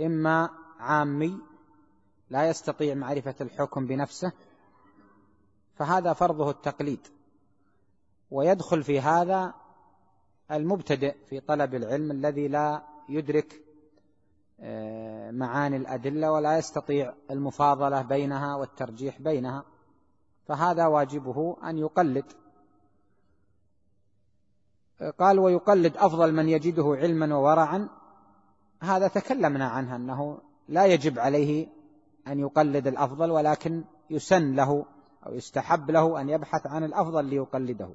إما 0.00 0.50
عامي 0.78 1.38
لا 2.30 2.48
يستطيع 2.48 2.94
معرفة 2.94 3.34
الحكم 3.40 3.86
بنفسه 3.86 4.32
فهذا 5.74 6.12
فرضه 6.12 6.50
التقليد 6.50 7.06
ويدخل 8.30 8.82
في 8.82 9.00
هذا 9.00 9.54
المبتدئ 10.50 11.14
في 11.26 11.40
طلب 11.40 11.74
العلم 11.74 12.10
الذي 12.10 12.48
لا 12.48 12.82
يدرك 13.08 13.60
آه، 14.60 15.30
معاني 15.30 15.76
الأدلة 15.76 16.32
ولا 16.32 16.58
يستطيع 16.58 17.14
المفاضلة 17.30 18.02
بينها 18.02 18.56
والترجيح 18.56 19.20
بينها 19.20 19.64
فهذا 20.46 20.86
واجبه 20.86 21.56
أن 21.64 21.78
يقلد. 21.78 22.24
قال 25.18 25.38
ويقلد 25.38 25.96
أفضل 25.96 26.34
من 26.34 26.48
يجده 26.48 26.96
علما 27.00 27.36
وورعا 27.36 27.88
هذا 28.80 29.08
تكلمنا 29.08 29.68
عنه 29.68 29.96
أنه 29.96 30.38
لا 30.68 30.84
يجب 30.84 31.18
عليه 31.18 31.68
أن 32.28 32.38
يقلد 32.38 32.86
الأفضل 32.86 33.30
ولكن 33.30 33.84
يسن 34.10 34.54
له 34.54 34.84
أو 35.26 35.34
يستحب 35.34 35.90
له 35.90 36.20
أن 36.20 36.28
يبحث 36.28 36.66
عن 36.66 36.84
الأفضل 36.84 37.24
ليقلده. 37.24 37.90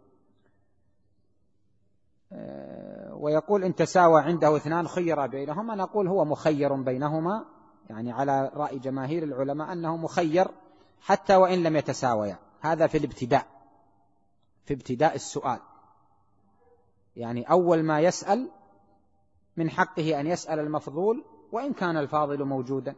آه، 2.31 3.15
ويقول 3.15 3.63
إن 3.63 3.75
تساوى 3.75 4.21
عنده 4.21 4.57
اثنان 4.57 4.88
خير 4.88 5.27
بينهما 5.27 5.75
نقول 5.75 6.07
هو 6.07 6.25
مخير 6.25 6.73
بينهما 6.73 7.45
يعني 7.89 8.12
على 8.12 8.51
رأي 8.53 8.79
جماهير 8.79 9.23
العلماء 9.23 9.73
أنه 9.73 9.97
مخير 9.97 10.47
حتى 11.01 11.35
وإن 11.35 11.63
لم 11.63 11.75
يتساويا. 11.75 12.38
هذا 12.62 12.88
في 12.88 12.97
الابتداء 12.97 13.45
في 14.65 14.73
ابتداء 14.73 15.15
السؤال. 15.15 15.59
يعني 17.15 17.52
أول 17.52 17.84
ما 17.84 18.00
يسأل 18.00 18.52
من 19.58 19.69
حقه 19.69 20.19
أن 20.19 20.28
يسأل 20.28 20.60
المفضول 20.60 21.26
وإن 21.52 21.74
كان 21.74 21.98
الفاضل 21.98 22.45
موجودا. 22.45 22.95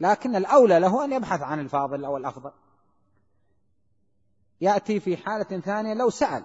لكن 0.00 0.36
الأولى 0.36 0.78
له 0.78 1.04
أن 1.04 1.12
يبحث 1.12 1.42
عن 1.42 1.60
الفاضل 1.60 2.04
أو 2.04 2.16
الأفضل. 2.16 2.52
يأتي 4.60 5.00
في 5.00 5.16
حالة 5.16 5.60
ثانية 5.60 5.94
لو 5.94 6.10
سأل 6.10 6.44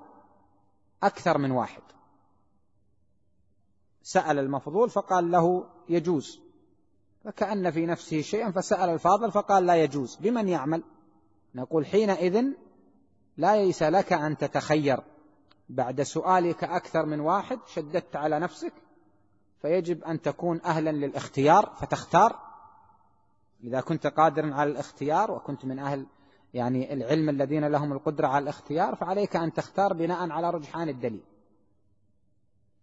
أكثر 1.04 1.38
من 1.38 1.52
واحد. 1.52 1.82
سأل 4.04 4.40
المفضول 4.40 4.90
فقال 4.90 5.32
له 5.32 5.70
يجوز. 5.90 6.40
فكأن 7.24 7.72
في 7.72 7.86
نفسه 7.86 8.22
شيئا 8.22 8.52
فسأل 8.52 8.90
الفاضل 8.90 9.32
فقال 9.32 9.66
لا 9.66 9.84
يجوز. 9.84 10.16
بمن 10.16 10.48
يعمل؟ 10.48 10.84
نقول 11.56 11.86
حينئذ 11.86 12.46
لا 13.38 13.56
ليس 13.56 13.84
لك 13.84 14.14
أن 14.14 14.38
تتخير. 14.38 15.00
بعد 15.70 16.02
سؤالك 16.02 16.64
أكثر 16.64 17.06
من 17.06 17.20
واحد 17.20 17.60
شددت 17.68 18.16
على 18.16 18.40
نفسك 18.40 18.74
فيجب 19.62 20.04
أن 20.04 20.22
تكون 20.22 20.62
أهلا 20.66 20.90
للاختيار 20.90 21.74
فتختار. 21.82 22.40
إذا 23.64 23.82
كنت 23.82 24.08
قادرا 24.08 24.54
على 24.54 24.72
الاختيار 24.72 25.32
وكنت 25.32 25.66
من 25.66 25.80
أهل 25.80 26.06
يعني 26.54 26.94
العلم 26.94 27.30
الذين 27.30 27.66
لهم 27.66 27.94
القدرة 27.94 28.28
على 28.28 28.44
الاختيار 28.44 28.96
فعليك 28.96 29.36
أن 29.36 29.54
تختار 29.54 29.94
بناء 29.94 30.30
على 30.32 30.50
رجحان 30.50 30.90
الدليل. 30.90 31.24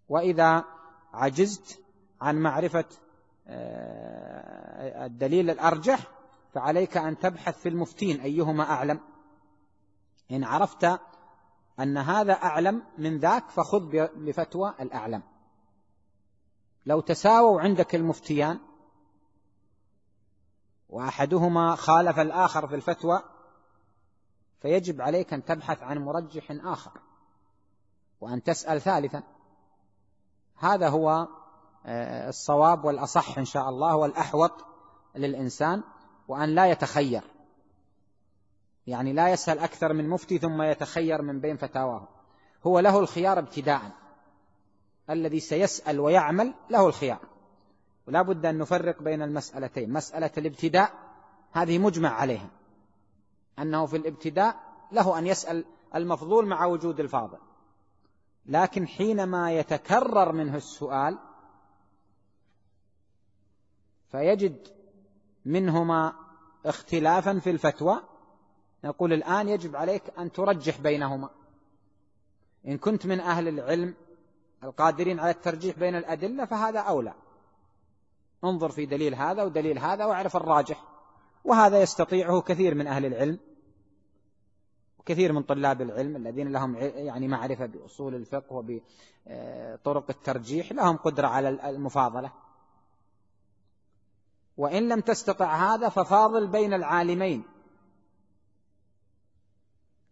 وإذا 0.09 0.65
عجزت 1.13 1.81
عن 2.21 2.37
معرفة 2.37 2.85
آه، 3.49 5.07
الدليل 5.07 5.51
الأرجح 5.51 6.01
فعليك 6.55 6.97
أن 6.97 7.19
تبحث 7.19 7.59
في 7.59 7.69
المفتين 7.69 8.21
أيهما 8.21 8.71
أعلم. 8.71 9.01
إن 10.31 10.45
عرفت 10.45 11.01
أن 11.81 11.99
هذا 11.99 12.33
أعلم 12.33 12.83
من 12.99 13.19
ذاك 13.19 13.51
فخذ 13.51 14.09
بفتوى 14.17 14.75
الأعلم. 14.81 15.23
لو 16.87 17.01
تساووا 17.01 17.61
عندك 17.61 17.95
المفتيان 17.95 18.59
وأحدهما 20.89 21.75
خالف 21.75 22.19
الآخر 22.19 22.67
في 22.67 22.75
الفتوى 22.75 23.23
فيجب 24.61 25.01
عليك 25.01 25.33
أن 25.33 25.45
تبحث 25.45 25.83
عن 25.83 25.99
مرجح 25.99 26.51
آخر 26.51 27.01
وأن 28.21 28.43
تسأل 28.43 28.81
ثالثا. 28.81 29.23
هذا 30.57 30.89
هو 30.89 31.29
آه، 31.89 32.29
الصواب 32.29 32.85
والأصح 32.85 33.39
إن 33.39 33.45
شاء 33.45 33.69
الله 33.69 33.97
والأحوط 33.97 34.65
للإنسان 35.15 35.83
وأن 36.29 36.55
لا 36.55 36.67
يتخير. 36.67 37.36
يعني 38.87 39.13
لا 39.13 39.29
يسأل 39.29 39.59
أكثر 39.59 39.93
من 39.93 40.09
مفتي 40.09 40.39
ثم 40.39 40.63
يتخير 40.63 41.23
من 41.23 41.41
بين 41.41 41.57
فتاواه. 41.57 42.09
هو 42.67 42.79
له 42.79 42.99
الخيار 42.99 43.39
ابتداء. 43.39 43.93
الذي 45.11 45.41
سيسأل 45.41 46.01
ويعمل 46.01 46.55
له 46.71 46.87
الخيار. 46.87 47.21
ولا 48.09 48.23
بد 48.23 48.47
أن 48.47 48.59
نفرق 48.59 49.03
بين 49.03 49.23
المسألتين. 49.23 49.93
مسألة 49.93 50.31
الابتداء 50.39 50.93
هذه 51.53 51.79
مجمع 51.79 52.09
عليها. 52.09 52.51
أنه 53.59 53.87
في 53.87 53.97
الابتداء 53.97 54.57
له 54.93 55.19
أن 55.19 55.27
يسأل 55.27 55.65
المفضول 55.95 56.47
مع 56.47 56.65
وجود 56.67 57.01
الفاضل. 57.01 57.39
لكن 58.47 58.89
حينما 58.89 59.53
يتكرر 59.53 60.33
منه 60.33 60.57
السؤال 60.57 61.19
فيجد 64.11 64.69
منهما 65.45 66.13
اختلافا 66.67 67.39
في 67.39 67.51
الفتوى 67.51 68.03
نقول 68.87 69.13
الآن 69.13 69.49
يجب 69.49 69.77
عليك 69.77 70.03
أن 70.19 70.33
ترجح 70.33 70.81
بينهما. 70.81 71.31
إن 72.67 72.79
كنت 72.79 73.07
من 73.07 73.21
أهل 73.21 73.49
العلم 73.49 73.95
القادرين 74.65 75.21
على 75.21 75.31
الترجيح 75.31 75.79
بين 75.79 75.95
الأدلة 75.97 76.45
فهذا 76.45 76.81
أولى. 76.81 77.15
انظر 78.45 78.69
في 78.69 78.87
دليل 78.87 79.15
هذا 79.15 79.43
ودليل 79.43 79.79
هذا 79.79 80.05
واعرف 80.05 80.37
الراجح. 80.37 80.85
وهذا 81.45 81.83
يستطيعه 81.83 82.41
كثير 82.41 82.75
من 82.75 82.87
أهل 82.87 83.07
العلم. 83.07 83.39
وكثير 84.99 85.33
من 85.33 85.43
طلاب 85.43 85.83
العلم 85.83 86.17
الذين 86.17 86.53
لهم 86.53 86.77
يعني 86.77 87.29
معرفة 87.29 87.67
بأصول 87.67 88.15
الفقه 88.15 88.53
وبطرق 88.53 90.05
الترجيح 90.11 90.73
لهم 90.73 90.97
قدرة 90.97 91.27
على 91.27 91.49
المفاضلة. 91.49 92.33
وإن 94.57 94.89
لم 94.89 95.01
تستطع 95.01 95.75
هذا 95.75 95.89
ففاضل 95.89 96.47
بين 96.47 96.75
العالمين. 96.75 97.45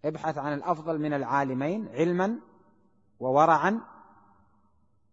ابحث 0.05 0.39
عن 0.39 0.53
الأفضل 0.53 0.99
من 0.99 1.13
العالمين 1.13 1.89
علما 1.89 2.41
وورعا 3.21 3.81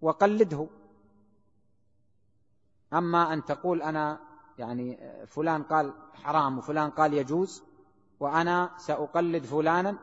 وقلده. 0.01 0.67
أما 2.93 3.33
أن 3.33 3.45
تقول 3.45 3.81
أنا 3.81 4.19
يعني 4.57 4.97
فلان 5.27 5.63
قال 5.63 5.93
حرام 6.13 6.57
وفلان 6.57 6.89
قال 6.89 7.13
يجوز 7.13 7.63
وأنا 8.19 8.71
سأقلد 8.77 9.45
فلانا 9.45 9.97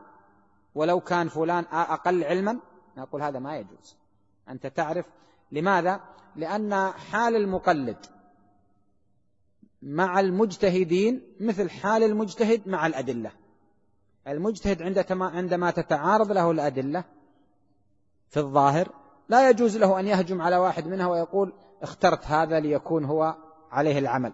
ولو 0.75 0.99
كان 0.99 1.27
فلان 1.27 1.65
أقل 1.71 2.23
علما 2.23 2.59
نقول 2.97 3.21
هذا 3.21 3.39
ما 3.39 3.57
يجوز. 3.57 3.97
أنت 4.49 4.67
تعرف 4.67 5.05
لماذا؟ 5.51 6.01
لأن 6.35 6.91
حال 6.91 7.35
المقلد 7.35 8.05
مع 9.81 10.19
المجتهدين 10.19 11.35
مثل 11.39 11.69
حال 11.69 12.03
المجتهد 12.03 12.67
مع 12.67 12.87
الأدلة. 12.87 13.31
المجتهد 14.31 14.99
عندما 15.21 15.71
تتعارض 15.71 16.31
له 16.31 16.51
الأدلة 16.51 17.03
في 18.29 18.37
الظاهر 18.39 18.89
لا 19.29 19.49
يجوز 19.49 19.77
له 19.77 19.99
أن 19.99 20.07
يهجم 20.07 20.41
على 20.41 20.57
واحد 20.57 20.87
منها 20.87 21.07
ويقول 21.07 21.53
اخترت 21.81 22.25
هذا 22.25 22.59
ليكون 22.59 23.05
هو 23.05 23.35
عليه 23.71 23.99
العمل. 23.99 24.33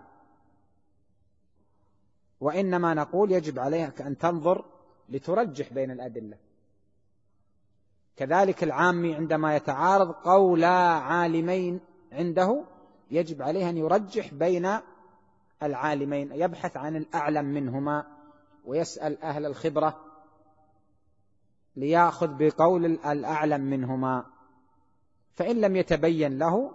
وإنما 2.39 2.93
نقول 2.93 3.31
يجب 3.31 3.60
عليك 3.60 4.01
أن 4.01 4.17
تنظر 4.17 4.65
لترجح 5.10 5.73
بين 5.73 5.91
الأدلة. 5.91 6.38
كذلك 8.15 8.63
العامي 8.63 9.15
عندما 9.15 9.55
يتعارض 9.55 10.12
قول 10.12 10.63
عالمين 10.63 11.79
عنده 12.12 12.63
يجب 13.12 13.41
عليه 13.41 13.69
أن 13.69 13.77
يرجح 13.77 14.34
بين 14.34 14.69
العالمين 15.63 16.31
يبحث 16.31 16.77
عن 16.77 16.95
الأعلم 16.95 17.45
منهما 17.45 18.14
ويسأل 18.65 19.23
أهل 19.23 19.45
الخبرة 19.45 20.06
ليأخذ 21.75 22.28
بقول 22.28 22.86
الأعلم 22.86 23.62
منهما. 23.62 24.25
فإن 25.34 25.62
لم 25.62 25.75
يتبين 25.75 26.38
له 26.38 26.71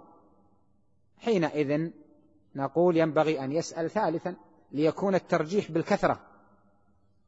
حينئذ 1.17 1.91
نقول 2.55 2.97
ينبغي 2.97 3.43
أن 3.43 3.51
يسأل 3.51 3.89
ثالثا 3.89 4.35
ليكون 4.71 5.15
الترجيح 5.15 5.71
بالكثرة 5.71 6.19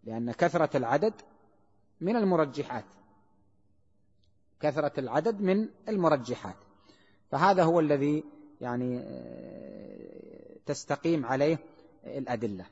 لأن 0.04 0.32
كثرة 0.32 0.78
العدد 0.78 1.14
من 2.02 2.16
المرجحات. 2.16 2.86
كثرة 4.60 5.00
العدد 5.00 5.42
من 5.42 5.70
المرجحات. 5.90 6.56
فهذا 7.32 7.64
هو 7.64 7.80
الذي 7.80 8.24
يعني 8.62 9.04
تستقيم 10.66 11.26
عليه 11.26 11.58
الأدلة. 12.06 12.66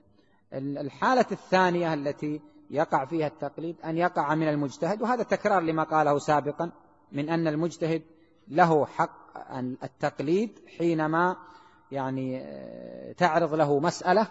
الحالة 0.53 1.25
الثانية 1.31 1.93
التي 1.93 2.41
يقع 2.69 3.05
فيها 3.05 3.27
التقليد 3.27 3.75
أن 3.85 3.97
يقع 3.97 4.35
من 4.35 4.47
المجتهد 4.47 5.01
وهذا 5.01 5.23
تكرار 5.23 5.61
لما 5.61 5.83
قاله 5.83 6.17
سابقا 6.17 6.71
من 7.11 7.29
أن 7.29 7.47
المجتهد 7.47 8.01
له 8.47 8.85
حق 8.85 9.37
التقليد 9.83 10.59
حينما 10.77 11.37
يعني 11.91 12.41
آه، 12.41 13.11
تعرض 13.11 13.53
له 13.53 13.79
مسألة 13.79 14.27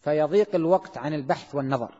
فيضيق 0.00 0.54
الوقت 0.54 0.98
عن 0.98 1.14
البحث 1.14 1.54
والنظر. 1.54 1.94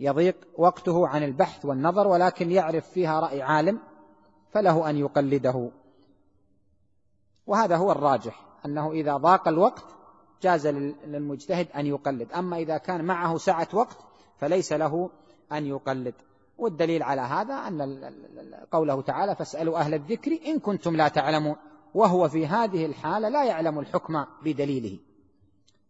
يضيق 0.00 0.36
وقته 0.58 1.08
عن 1.08 1.22
البحث 1.22 1.64
والنظر 1.64 2.06
ولكن 2.06 2.50
يعرف 2.50 2.90
فيها 2.90 3.20
رأي 3.20 3.42
عالم 3.42 3.78
فله 4.50 4.90
أن 4.90 4.96
يقلده. 4.96 5.70
وهذا 7.46 7.76
هو 7.76 7.92
الراجح 7.92 8.46
أنه 8.64 8.92
إذا 8.92 9.16
ضاق 9.16 9.48
الوقت 9.48 9.84
جاز 10.42 10.66
للمجتهد 11.06 11.68
أن 11.76 11.86
يقلد. 11.86 12.32
أما 12.32 12.56
إذا 12.56 12.78
كان 12.78 13.04
معه 13.04 13.38
سعة 13.38 13.68
وقت 13.72 13.98
فليس 14.38 14.72
له 14.72 15.10
أن 15.52 15.66
يقلد. 15.66 16.14
والدليل 16.58 17.02
على 17.02 17.20
هذا 17.20 17.54
أن 17.54 18.12
قوله 18.72 19.02
تعالى 19.02 19.36
فاسألوا 19.36 19.78
أهل 19.78 19.94
الذكر 19.94 20.38
إن 20.46 20.58
كنتم 20.58 20.96
لا 20.96 21.08
تعلمون. 21.08 21.56
وهو 21.94 22.28
في 22.28 22.46
هذه 22.46 22.86
الحالة 22.86 23.28
لا 23.28 23.44
يعلم 23.44 23.78
الحكم 23.78 24.24
بدليله. 24.44 24.98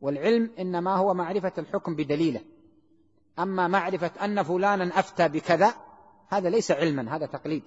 والعلم 0.00 0.50
إنما 0.58 0.96
هو 0.96 1.14
معرفة 1.14 1.52
الحكم 1.58 1.94
بدليله. 1.94 2.40
أما 3.38 3.68
معرفة 3.68 4.24
أن 4.24 4.42
فلانا 4.42 4.98
أفتى 4.98 5.28
بكذا 5.28 5.74
هذا 6.28 6.50
ليس 6.50 6.70
علما 6.70 7.16
هذا 7.16 7.26
تقليد. 7.26 7.62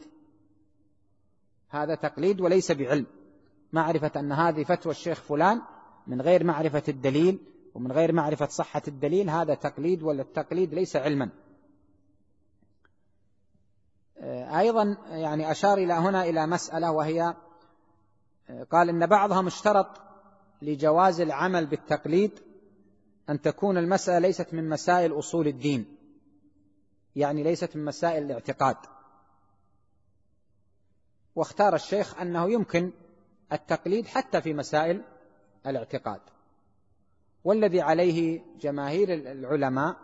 هذا 1.70 1.96
تقليد 1.96 2.42
وليس 2.42 2.72
بعلم. 2.72 3.06
معرفة 3.74 4.12
أن 4.20 4.32
هذه 4.32 4.64
فتوى 4.64 4.92
الشيخ 4.92 5.22
فلان 5.22 5.62
من 6.08 6.22
غير 6.22 6.44
معرفة 6.44 6.84
الدليل 6.88 7.40
ومن 7.76 7.92
غير 7.92 8.12
معرفة 8.12 8.48
صحة 8.48 8.82
الدليل 8.88 9.30
هذا 9.30 9.56
تقليد 9.56 10.04
ولا 10.04 10.22
التقليد 10.22 10.74
ليس 10.74 10.96
علما. 10.96 11.30
أيضا 14.60 14.98
يعني 15.10 15.52
أشار 15.52 15.78
إلى 15.78 15.94
هنا 15.94 16.24
إلى 16.24 16.48
مسألة 16.48 16.92
وهي 16.92 17.36
قال 18.72 18.90
إن 18.90 19.06
بعضهم 19.06 19.48
اشترط 19.48 20.02
لجواز 20.62 21.22
العمل 21.22 21.66
بالتقليد 21.66 22.40
أن 23.30 23.42
تكون 23.42 23.78
المسألة 23.78 24.20
ليست 24.20 24.54
من 24.54 24.70
مسائل 24.70 25.20
أصول 25.20 25.48
الدين 25.48 25.96
يعني 27.16 27.44
ليست 27.44 27.76
من 27.76 27.86
مسائل 27.86 28.24
الاعتقاد. 28.24 28.78
واختار 31.36 31.76
الشيخ 31.76 32.20
أنه 32.20 32.52
يمكن 32.52 32.92
التقليد 33.52 34.08
حتى 34.08 34.42
في 34.42 34.54
مسائل 34.54 35.04
الاعتقاد. 35.68 36.22
والذي 37.44 37.82
عليه 37.82 38.42
جماهير 38.60 39.14
العلماء 39.14 39.98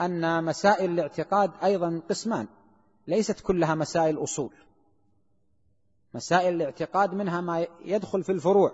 أن 0.00 0.44
مسائل 0.44 0.90
الاعتقاد 0.90 1.50
أيضا 1.64 2.02
قسمان 2.08 2.46
ليست 3.06 3.40
كلها 3.40 3.74
مسائل 3.74 4.22
أصول. 4.22 4.52
مسائل 6.14 6.54
الاعتقاد 6.54 7.14
منها 7.14 7.40
ما 7.40 7.66
يدخل 7.84 8.24
في 8.24 8.32
الفروع 8.32 8.72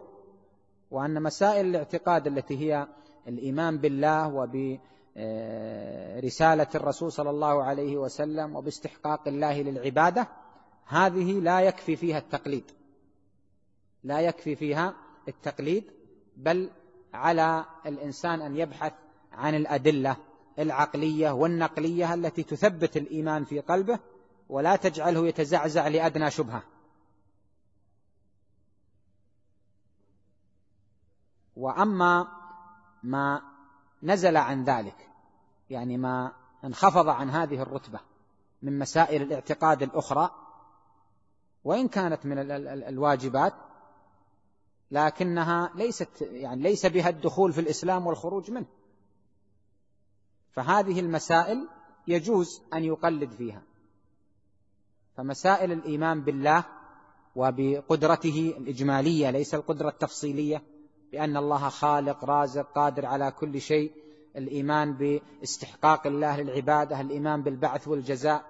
وأن 0.90 1.22
مسائل 1.22 1.66
الاعتقاد 1.66 2.26
التي 2.26 2.58
هي 2.58 2.88
الإيمان 3.28 3.78
بالله 3.78 4.28
وبرسالة 5.16 6.68
الرسول 6.74 7.12
صلى 7.12 7.30
الله 7.30 7.62
عليه 7.62 7.96
وسلم 7.96 8.56
وباستحقاق 8.56 9.28
الله 9.28 9.62
للعبادة 9.62 10.28
هذه 10.86 11.32
لا 11.40 11.60
يكفي 11.60 11.96
فيها 11.96 12.18
التقليد. 12.18 12.64
لا 14.04 14.20
يكفي 14.20 14.56
فيها 14.56 14.94
التقليد 15.28 15.84
بل 16.36 16.70
على 17.14 17.64
الإنسان 17.86 18.40
أن 18.40 18.56
يبحث 18.56 18.92
عن 19.32 19.54
الأدلة 19.54 20.16
العقلية 20.58 21.30
والنقلية 21.30 22.14
التي 22.14 22.42
تثبت 22.42 22.96
الإيمان 22.96 23.44
في 23.44 23.60
قلبه 23.60 23.98
ولا 24.48 24.76
تجعله 24.76 25.26
يتزعزع 25.26 25.88
لأدنى 25.88 26.30
شبهة. 26.30 26.62
وأما 31.56 32.28
ما 33.02 33.42
نزل 34.02 34.36
عن 34.36 34.64
ذلك 34.64 35.08
يعني 35.70 35.96
ما 35.96 36.32
انخفض 36.64 37.08
عن 37.08 37.30
هذه 37.30 37.62
الرتبة 37.62 38.00
من 38.62 38.78
مسائل 38.78 39.22
الاعتقاد 39.22 39.82
الأخرى 39.82 40.30
وإن 41.64 41.88
كانت 41.88 42.26
من 42.26 42.38
الواجبات 42.88 43.54
لكنها 44.90 45.72
ليست 45.74 46.08
يعني 46.20 46.62
ليس 46.62 46.86
بها 46.86 47.08
الدخول 47.08 47.52
في 47.52 47.60
الإسلام 47.60 48.06
والخروج 48.06 48.50
منه. 48.50 48.66
فهذه 50.52 51.00
المسائل 51.00 51.68
يجوز 52.06 52.62
أن 52.74 52.84
يقلد 52.84 53.30
فيها. 53.30 53.62
فمسائل 55.16 55.72
الإيمان 55.72 56.20
بالله 56.20 56.64
وبقدرته 57.36 58.54
الإجمالية 58.58 59.30
ليس 59.30 59.54
القدرة 59.54 59.88
التفصيلية 59.88 60.62
بأن 61.12 61.36
الله 61.36 61.68
خالق 61.68 62.24
رازق 62.24 62.72
قادر 62.72 63.06
على 63.06 63.30
كل 63.30 63.60
شيء 63.60 63.92
الإيمان 64.36 64.92
باستحقاق 64.92 66.06
الله 66.06 66.40
للعبادة 66.40 67.00
الإيمان 67.00 67.42
بالبعث 67.42 67.88
والجزاء 67.88 68.44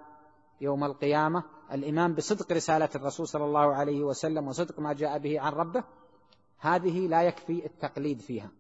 يوم 0.61 0.85
القيامة 0.85 1.45
الإيمان 1.73 2.15
بصدق 2.15 2.53
رسالة 2.53 2.89
الرسول 2.95 3.29
صلى 3.29 3.45
الله 3.45 3.75
عليه 3.75 4.03
وسلم 4.03 4.49
وصدق 4.49 4.81
ما 4.81 4.93
جاء 4.93 5.19
به 5.19 5.41
عن 5.41 5.53
ربه 5.53 5.85
هذه 6.61 7.07
لا 7.07 7.23
يكفي 7.23 7.67
التقليد 7.67 8.21
فيها. 8.21 8.51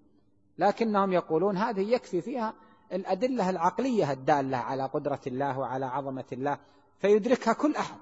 لكنهم 0.59 1.13
يقولون 1.13 1.57
هذه 1.57 1.95
يكفي 1.95 2.21
فيها 2.21 2.55
الأدلة 2.93 3.51
العقلية 3.51 4.13
الدالة 4.13 4.57
على 4.57 4.85
قدرة 4.85 5.21
الله 5.27 5.59
وعلى 5.59 5.87
عظمة 5.87 6.25
الله 6.33 6.59
فيدركها 6.99 7.53
كل 7.53 7.77
أحد 7.77 7.99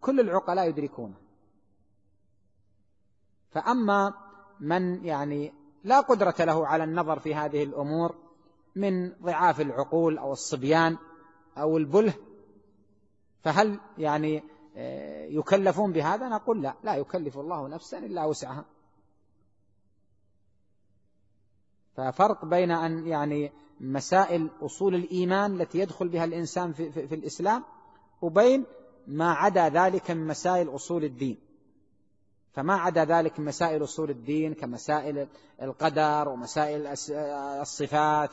كل 0.00 0.20
العقلاء 0.20 0.68
يدركونها 0.68 1.18
فأما 3.50 4.14
من 4.60 5.04
يعني 5.04 5.52
لا 5.84 6.00
قدرة 6.00 6.34
له 6.40 6.66
على 6.66 6.84
النظر 6.84 7.18
في 7.18 7.34
هذه 7.34 7.64
الأمور 7.64 8.14
من 8.76 9.12
ضعاف 9.22 9.60
العقول 9.60 10.18
أو 10.18 10.32
الصبيان 10.32 10.96
أو 11.58 11.76
البله 11.76 12.14
فهل 13.42 13.80
يعني 13.98 14.42
آه، 14.76 15.26
يكلفون 15.26 15.92
بهذا؟ 15.92 16.28
نقول 16.28 16.62
لا 16.62 16.74
لا 16.84 16.94
يكلف 16.96 17.38
الله 17.38 17.68
نفسا 17.68 17.98
إلا 17.98 18.24
وسعها. 18.24 18.64
ففرق 21.96 22.44
بين 22.44 22.70
أن 22.70 23.06
يعني 23.06 23.52
مسائل 23.80 24.48
أصول 24.62 24.94
الإيمان 24.94 25.60
التي 25.60 25.78
يدخل 25.78 26.08
بها 26.08 26.24
الإنسان 26.24 26.72
في, 26.72 26.92
في, 26.92 27.08
في 27.08 27.14
الإسلام 27.14 27.64
وبين 28.22 28.64
ما 29.06 29.32
عدا 29.32 29.68
ذلك 29.68 30.10
من 30.10 30.26
مسائل 30.26 30.74
أصول 30.74 31.04
الدين. 31.04 31.38
فما 32.52 32.74
عدا 32.74 33.04
ذلك 33.04 33.40
مسائل 33.40 33.84
أصول 33.84 34.10
الدين 34.10 34.54
كمسائل 34.54 35.28
القدر 35.62 36.28
ومسائل 36.28 36.86
الصفات 37.60 38.30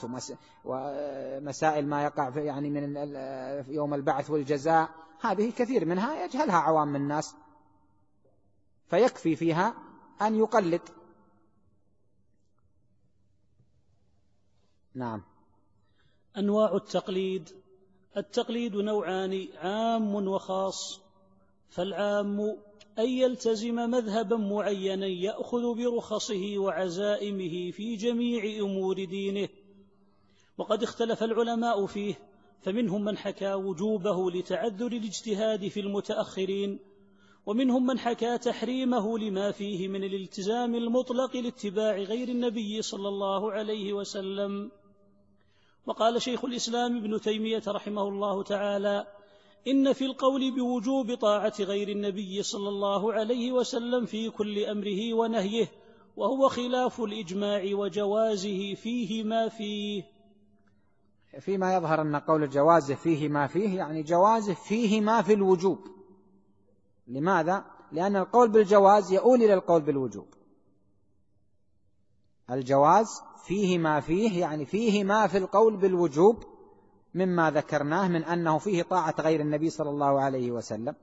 ومسائل 0.66 1.88
ما 1.88 2.04
يقع 2.04 2.30
في 2.30 2.40
يعني 2.40 2.70
من 2.70 2.98
يوم 3.68 3.94
البعث 3.94 4.30
والجزاء 4.30 4.90
هذه 5.22 5.52
كثير 5.58 5.86
منها 5.86 6.26
يجهلها 6.26 6.58
عوام 6.58 6.96
الناس. 6.96 7.36
فيكفي 8.90 9.36
فيها 9.36 9.74
أن 10.22 10.36
يقلد. 10.36 10.82
نعم. 14.96 15.24
أنواع 16.38 16.76
التقليد. 16.76 17.50
التقليد 18.18 18.76
نوعان 18.76 19.48
عام 19.58 20.16
وخاص. 20.28 21.02
فالعام 21.70 22.40
أن 23.00 23.08
يلتزم 23.10 23.76
مذهبا 23.76 24.38
معينا 24.38 25.08
يأخذ 25.08 25.76
برخصه 25.76 26.54
وعزائمه 26.58 27.72
في 27.72 27.96
جميع 27.96 28.66
أمور 28.66 29.06
دينه. 29.06 29.50
وقد 30.58 30.84
اختلف 30.84 31.24
العلماء 31.24 31.86
فيه 31.86 32.16
فمنهم 32.62 33.04
من 33.04 33.18
حكى 33.18 33.54
وجوبه 33.54 34.32
لتعذر 34.32 34.88
الاجتهاد 34.88 35.68
في 35.68 35.80
المتأخرين 35.80 36.80
ومنهم 37.46 37.86
من 37.86 38.00
حكى 38.00 38.38
تحريمه 38.38 39.20
لما 39.20 39.52
فيه 39.52 39.88
من 39.88 40.04
الالتزام 40.04 40.76
المطلق 40.76 41.38
لاتباع 41.38 41.98
غير 41.98 42.28
النبي 42.28 42.82
صلى 42.82 43.08
الله 43.08 43.52
عليه 43.52 43.94
وسلم. 43.94 44.72
وقال 45.88 46.22
شيخ 46.22 46.46
الإسلام 46.46 46.98
ابن 46.98 47.22
تيمية 47.22 47.64
رحمه 47.68 48.08
الله 48.08 48.44
تعالى 48.44 49.08
إن 49.68 49.94
في 49.94 50.06
القول 50.06 50.56
بوجوب 50.56 51.16
طاعة 51.16 51.54
غير 51.60 51.90
النبي 51.90 52.44
صلى 52.44 52.70
الله 52.70 53.14
عليه 53.14 53.52
وسلم 53.52 54.06
في 54.06 54.30
كل 54.30 54.60
أمره 54.60 55.14
ونهيه 55.14 55.72
وهو 56.18 56.50
خلاف 56.50 57.02
الإجماع 57.02 57.64
وجوازه 57.74 58.74
فيه 58.74 59.24
ما 59.24 59.50
فيه. 59.50 60.04
فيما 61.40 61.76
يظهر 61.76 62.02
أن 62.02 62.16
قول 62.16 62.44
الجواز 62.44 62.92
فيه 62.92 63.30
ما 63.30 63.48
فيه 63.48 63.78
يعني 63.78 64.04
جوازه 64.04 64.54
فيه 64.54 65.02
ما 65.02 65.22
في 65.22 65.34
الوجوب. 65.34 65.80
لماذا؟ 67.08 67.66
لأن 67.92 68.16
القول 68.16 68.50
بالجواز 68.50 69.12
يؤول 69.12 69.44
إلى 69.44 69.54
القول 69.54 69.82
بالوجوب. 69.82 70.28
الجواز 72.52 73.22
فيه 73.44 73.78
ما 73.78 74.00
فيه 74.00 74.42
يعني 74.42 74.66
فيه 74.66 75.04
ما 75.04 75.28
في 75.28 75.38
القول 75.38 75.78
بالوجوب 75.78 76.44
مما 77.14 77.52
ذكرناه 77.52 78.08
من 78.08 78.24
أنه 78.24 78.58
فيه 78.58 78.84
طاعة 78.84 79.16
غير 79.20 79.42
النبي 79.42 79.70
صلى 79.70 79.90
الله 79.90 80.22
عليه 80.22 80.52
وسلم. 80.52 80.96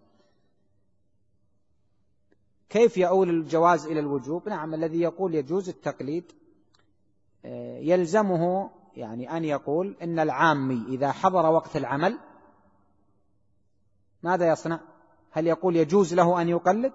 كيف 2.69 2.97
يؤول 2.97 3.31
الجواز 3.31 3.87
إلى 3.87 4.01
الوجوب؟ 4.01 4.49
نعم 4.49 4.75
الذي 4.75 5.01
يقول 5.01 5.35
يجوز 5.35 5.69
التقليد 5.69 6.33
آه، 7.45 7.79
يلزمه 7.79 8.71
يعني 8.97 9.37
أن 9.37 9.45
يقول 9.45 9.97
إن 10.03 10.19
العامي 10.19 10.85
إذا 10.89 11.13
حضر 11.13 11.47
وقت 11.47 11.77
العمل 11.77 12.19
ماذا 14.23 14.49
يصنع؟ 14.49 14.81
هل 15.31 15.47
يقول 15.47 15.77
يجوز 15.77 16.15
له 16.15 16.43
أن 16.43 16.49
يقلد؟ 16.49 16.93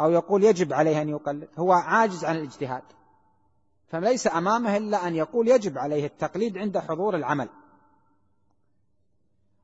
أو 0.00 0.10
يقول 0.10 0.44
يجب 0.44 0.72
عليه 0.72 1.02
أن 1.02 1.08
يقلد؟ 1.08 1.48
هو 1.58 1.72
عاجز 1.72 2.24
عن 2.24 2.36
الاجتهاد. 2.36 2.82
فليس 3.90 4.26
أمامه 4.26 4.76
إلا 4.76 5.08
أن 5.08 5.14
يقول 5.14 5.48
يجب 5.48 5.78
عليه 5.78 6.06
التقليد 6.06 6.58
عند 6.58 6.78
حضور 6.78 7.16
العمل. 7.16 7.48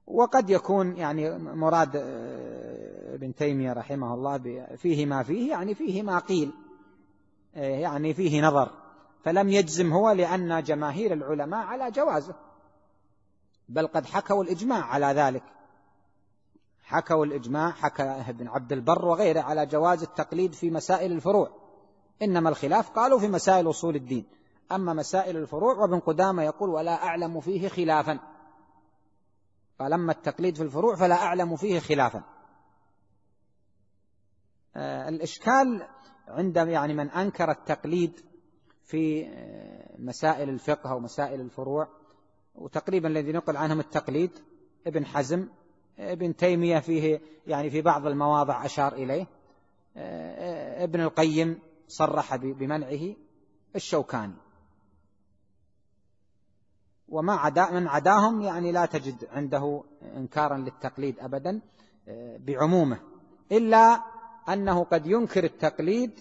وقد 0.06 0.50
يكون 0.50 0.96
يعني 0.96 1.38
مراد 1.38 1.96
آه، 1.96 3.14
ابن 3.14 3.34
تيمية 3.34 3.72
رحمه 3.72 4.14
الله 4.14 4.66
فيه 4.76 5.06
ما 5.06 5.22
فيه 5.22 5.50
يعني 5.50 5.74
فيه 5.74 6.02
ما 6.02 6.18
قيل 6.18 6.52
آه، 7.54 7.78
يعني 7.78 8.14
فيه 8.14 8.42
نظر. 8.42 8.70
فلم 9.24 9.48
يجزم 9.48 9.92
هو 9.92 10.10
لأن 10.10 10.62
جماهير 10.62 11.12
العلماء 11.12 11.66
على 11.66 11.90
جوازه 11.90 12.34
بل 13.68 13.86
قد 13.86 14.06
حكوا 14.06 14.44
الإجماع 14.44 14.84
على 14.84 15.06
ذلك. 15.06 15.42
حكوا 16.82 17.24
الإجماع 17.24 17.70
حكى 17.70 18.02
ابن 18.02 18.48
عبد 18.48 18.72
البر 18.72 19.04
وغيره 19.04 19.40
على 19.40 19.66
جواز 19.66 20.02
التقليد 20.02 20.52
في 20.52 20.70
مسائل 20.70 21.12
الفروع. 21.12 21.65
إنما 22.22 22.48
الخلاف 22.48 22.90
قالوا 22.90 23.18
في 23.18 23.28
مسائل 23.28 23.70
أصول 23.70 23.96
الدين. 23.96 24.24
أما 24.72 24.94
مسائل 24.94 25.36
الفروع 25.36 25.74
وابن 25.74 25.98
قدامة 25.98 26.42
يقول 26.42 26.70
ولا 26.70 27.04
أعلم 27.04 27.40
فيه 27.40 27.68
خلافا. 27.68 28.18
قال 29.80 29.92
أما 29.92 30.12
التقليد 30.12 30.56
في 30.56 30.62
الفروع 30.62 30.96
فلا 30.96 31.14
أعلم 31.14 31.56
فيه 31.56 31.78
خلافا. 31.78 32.22
آه، 34.76 35.08
الإشكال 35.08 35.88
عند 36.28 36.56
يعني 36.56 36.94
من 36.94 37.10
أنكر 37.10 37.50
التقليد 37.50 38.20
في 38.84 39.26
آه، 39.26 39.96
مسائل 39.98 40.48
الفقه 40.48 40.94
ومسائل 40.94 41.40
الفروع 41.40 41.88
وتقريبا 42.54 43.08
الذي 43.08 43.32
نقل 43.32 43.56
عنهم 43.56 43.80
التقليد 43.80 44.30
ابن 44.86 45.06
حزم 45.06 45.48
ابن 45.98 46.36
تيمية 46.36 46.78
فيه 46.78 47.20
يعني 47.46 47.70
في 47.70 47.82
بعض 47.82 48.06
المواضع 48.06 48.64
أشار 48.64 48.92
إليه 48.92 49.26
آه، 49.96 50.84
ابن 50.84 51.00
القيم 51.00 51.58
صرح 51.88 52.36
بمنعه 52.36 53.14
الشوكاني. 53.76 54.34
وما 57.08 57.32
عدا 57.32 57.70
من 57.70 57.88
عداهم 57.88 58.40
يعني 58.40 58.72
لا 58.72 58.86
تجد 58.86 59.24
عنده 59.30 59.84
إنكارا 60.02 60.58
للتقليد 60.58 61.18
أبدا 61.20 61.60
آه، 62.08 62.36
بعمومه 62.36 63.00
إلا 63.52 64.02
أنه 64.48 64.84
قد 64.84 65.06
ينكر 65.06 65.44
التقليد 65.44 66.20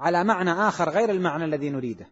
على 0.00 0.24
معنى 0.24 0.52
آخر 0.52 0.90
غير 0.90 1.10
المعنى 1.10 1.44
الذي 1.44 1.70
نريده. 1.70 2.06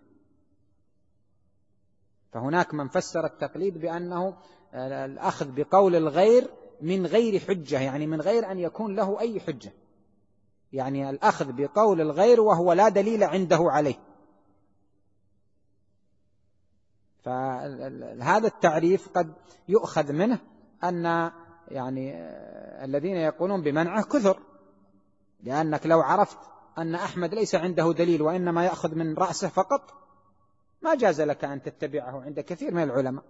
فهناك 2.33 2.75
من 2.75 2.89
فسر 2.89 3.27
التقليد 3.27 3.79
بأنه 3.79 4.37
آه، 4.73 5.05
الأخذ 5.05 5.53
بقول 5.55 5.97
الغير 5.97 6.51
من 6.81 7.07
غير 7.07 7.41
حجة 7.41 7.81
يعني 7.81 8.07
من 8.07 8.21
غير 8.21 8.51
أن 8.51 8.59
يكون 8.59 8.95
له 8.95 9.21
أي 9.21 9.41
حجة. 9.41 9.73
يعني 10.73 11.11
الأخذ 11.11 11.53
بقول 11.53 12.01
الغير 12.01 12.41
وهو 12.41 12.73
لا 12.73 12.89
دليل 12.89 13.25
عنده 13.25 13.59
عليه. 13.61 13.95
فهذا 17.23 18.47
التعريف 18.47 19.09
قد 19.09 19.33
يؤخذ 19.69 20.13
منه 20.13 20.39
أن 20.85 21.31
يعني 21.69 22.15
الذين 22.85 23.17
يقولون 23.17 23.63
بمنعه 23.63 24.03
كثر 24.05 24.41
لأنك 25.43 25.87
لو 25.87 26.01
عرفت 26.01 26.39
أن 26.79 26.95
أحمد 26.95 27.35
ليس 27.35 27.55
عنده 27.55 27.93
دليل 27.93 28.23
وإنما 28.23 28.65
يأخذ 28.65 28.95
من 28.95 29.15
رأسه 29.15 29.49
فقط 29.49 29.95
ما 30.83 30.95
جاز 30.95 31.21
لك 31.21 31.45
أن 31.45 31.63
تتبعه 31.63 32.23
عند 32.23 32.41
كثير 32.41 32.75
من 32.75 32.83
العلماء. 32.83 33.25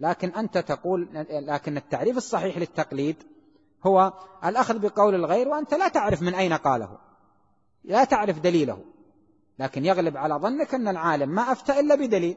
لكن 0.00 0.28
أنت 0.28 0.58
تقول 0.58 1.08
لكن 1.30 1.76
التعريف 1.76 2.16
الصحيح 2.16 2.58
للتقليد 2.58 3.16
هو 3.86 4.12
الأخذ 4.44 4.78
بقول 4.78 5.14
الغير 5.14 5.48
وأنت 5.48 5.74
لا 5.74 5.88
تعرف 5.88 6.22
من 6.22 6.34
أين 6.34 6.52
قاله. 6.52 6.98
لا 7.84 8.04
تعرف 8.04 8.38
دليله. 8.38 8.84
لكن 9.58 9.84
يغلب 9.84 10.16
على 10.16 10.34
ظنك 10.34 10.74
أن 10.74 10.88
العالم 10.88 11.28
ما 11.28 11.52
أفتى 11.52 11.80
إلا 11.80 11.94
بدليل. 11.94 12.36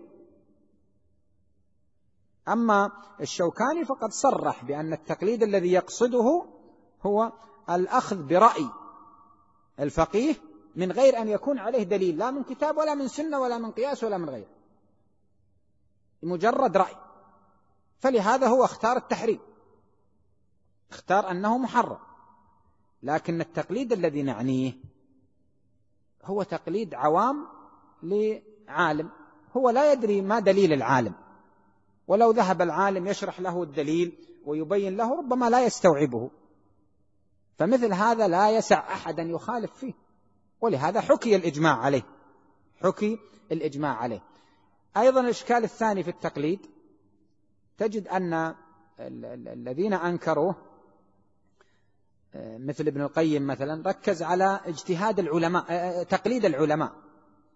أما 2.47 2.91
الشوكاني 3.21 3.85
فقد 3.85 4.11
صرح 4.11 4.65
بأن 4.65 4.93
التقليد 4.93 5.43
الذي 5.43 5.71
يقصده 5.71 6.45
هو 7.01 7.31
الأخذ 7.69 8.23
برأي 8.23 8.69
الفقيه 9.79 10.35
من 10.75 10.91
غير 10.91 11.17
أن 11.21 11.27
يكون 11.27 11.59
عليه 11.59 11.83
دليل 11.83 12.17
لا 12.17 12.31
من 12.31 12.43
كتاب 12.43 12.77
ولا 12.77 12.95
من 12.95 13.07
سنة 13.07 13.39
ولا 13.39 13.57
من 13.57 13.71
قياس 13.71 14.03
ولا 14.03 14.17
من 14.17 14.29
غيره. 14.29 14.49
مجرد 16.23 16.77
رأي. 16.77 16.95
فلهذا 17.99 18.47
هو 18.47 18.65
اختار 18.65 18.97
التحريم. 18.97 19.39
اختار 20.91 21.31
أنه 21.31 21.57
محرم. 21.57 21.97
لكن 23.03 23.41
التقليد 23.41 23.93
الذي 23.93 24.23
نعنيه 24.23 24.73
هو 26.23 26.43
تقليد 26.43 26.93
عوام 26.93 27.47
لعالم. 28.03 29.09
هو 29.57 29.69
لا 29.69 29.91
يدري 29.91 30.21
ما 30.21 30.39
دليل 30.39 30.73
العالم. 30.73 31.13
ولو 32.07 32.31
ذهب 32.31 32.61
العالم 32.61 33.07
يشرح 33.07 33.39
له 33.39 33.63
الدليل 33.63 34.17
ويبين 34.45 34.97
له 34.97 35.17
ربما 35.17 35.49
لا 35.49 35.65
يستوعبه. 35.65 36.31
فمثل 37.57 37.93
هذا 37.93 38.27
لا 38.27 38.51
يسع 38.51 38.93
أحدا 38.93 39.23
يخالف 39.23 39.73
فيه. 39.73 39.93
ولهذا 40.61 41.01
حكي 41.01 41.35
الإجماع 41.35 41.77
عليه. 41.77 42.03
حكي 42.83 43.19
الإجماع 43.51 43.97
عليه. 43.97 44.23
أيضا 44.97 45.21
الإشكال 45.21 45.63
الثاني 45.63 46.03
في 46.03 46.09
التقليد 46.09 46.65
تجد 47.77 48.07
أن 48.07 48.55
الذين 48.99 49.93
أنكروه 49.93 50.55
مثل 52.35 52.87
ابن 52.87 53.01
القيم 53.01 53.47
مثلا 53.47 53.89
ركز 53.89 54.23
على 54.23 54.59
اجتهاد 54.65 55.19
العلماء 55.19 56.03
تقليد 56.03 56.45
العلماء. 56.45 56.91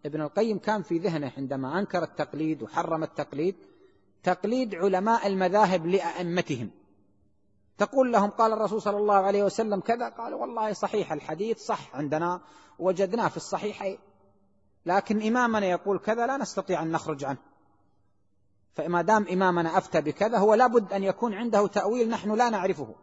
ابن 0.05 0.21
القيم 0.21 0.59
كان 0.59 0.81
في 0.81 0.97
ذهنه 0.97 1.31
عندما 1.37 1.79
أنكر 1.79 2.03
التقليد 2.03 2.63
وحرم 2.63 3.03
التقليد 3.03 3.55
تقليد 4.23 4.75
علماء 4.75 5.27
المذاهب 5.27 5.85
لأئمتهم. 5.85 6.71
تقول 7.77 8.11
لهم 8.11 8.29
قال 8.29 8.53
الرسول 8.53 8.81
صلى 8.81 8.97
الله 8.97 9.15
عليه 9.15 9.43
وسلم 9.43 9.79
كذا 9.79 10.09
قال 10.09 10.33
والله 10.33 10.73
صحيح 10.73 11.11
الحديث 11.11 11.57
صح 11.57 11.95
عندنا 11.95 12.41
وجدناه 12.79 13.27
في 13.27 13.37
الصحيحين. 13.37 13.97
لكن 14.85 15.21
إمامنا 15.21 15.65
يقول 15.65 15.99
كذا 15.99 16.27
لا 16.27 16.37
نستطيع 16.37 16.83
أن 16.83 16.91
نخرج 16.91 17.23
عنه. 17.23 17.37
فما 18.73 19.01
دام 19.01 19.27
إمامنا 19.27 19.77
أفتى 19.77 20.01
بكذا 20.01 20.37
هو 20.37 20.53
لابد 20.53 20.93
أن 20.93 21.03
يكون 21.03 21.33
عنده 21.33 21.67
تأويل 21.67 22.09
نحن 22.09 22.33
لا 22.33 22.49
نعرفه. 22.49 22.95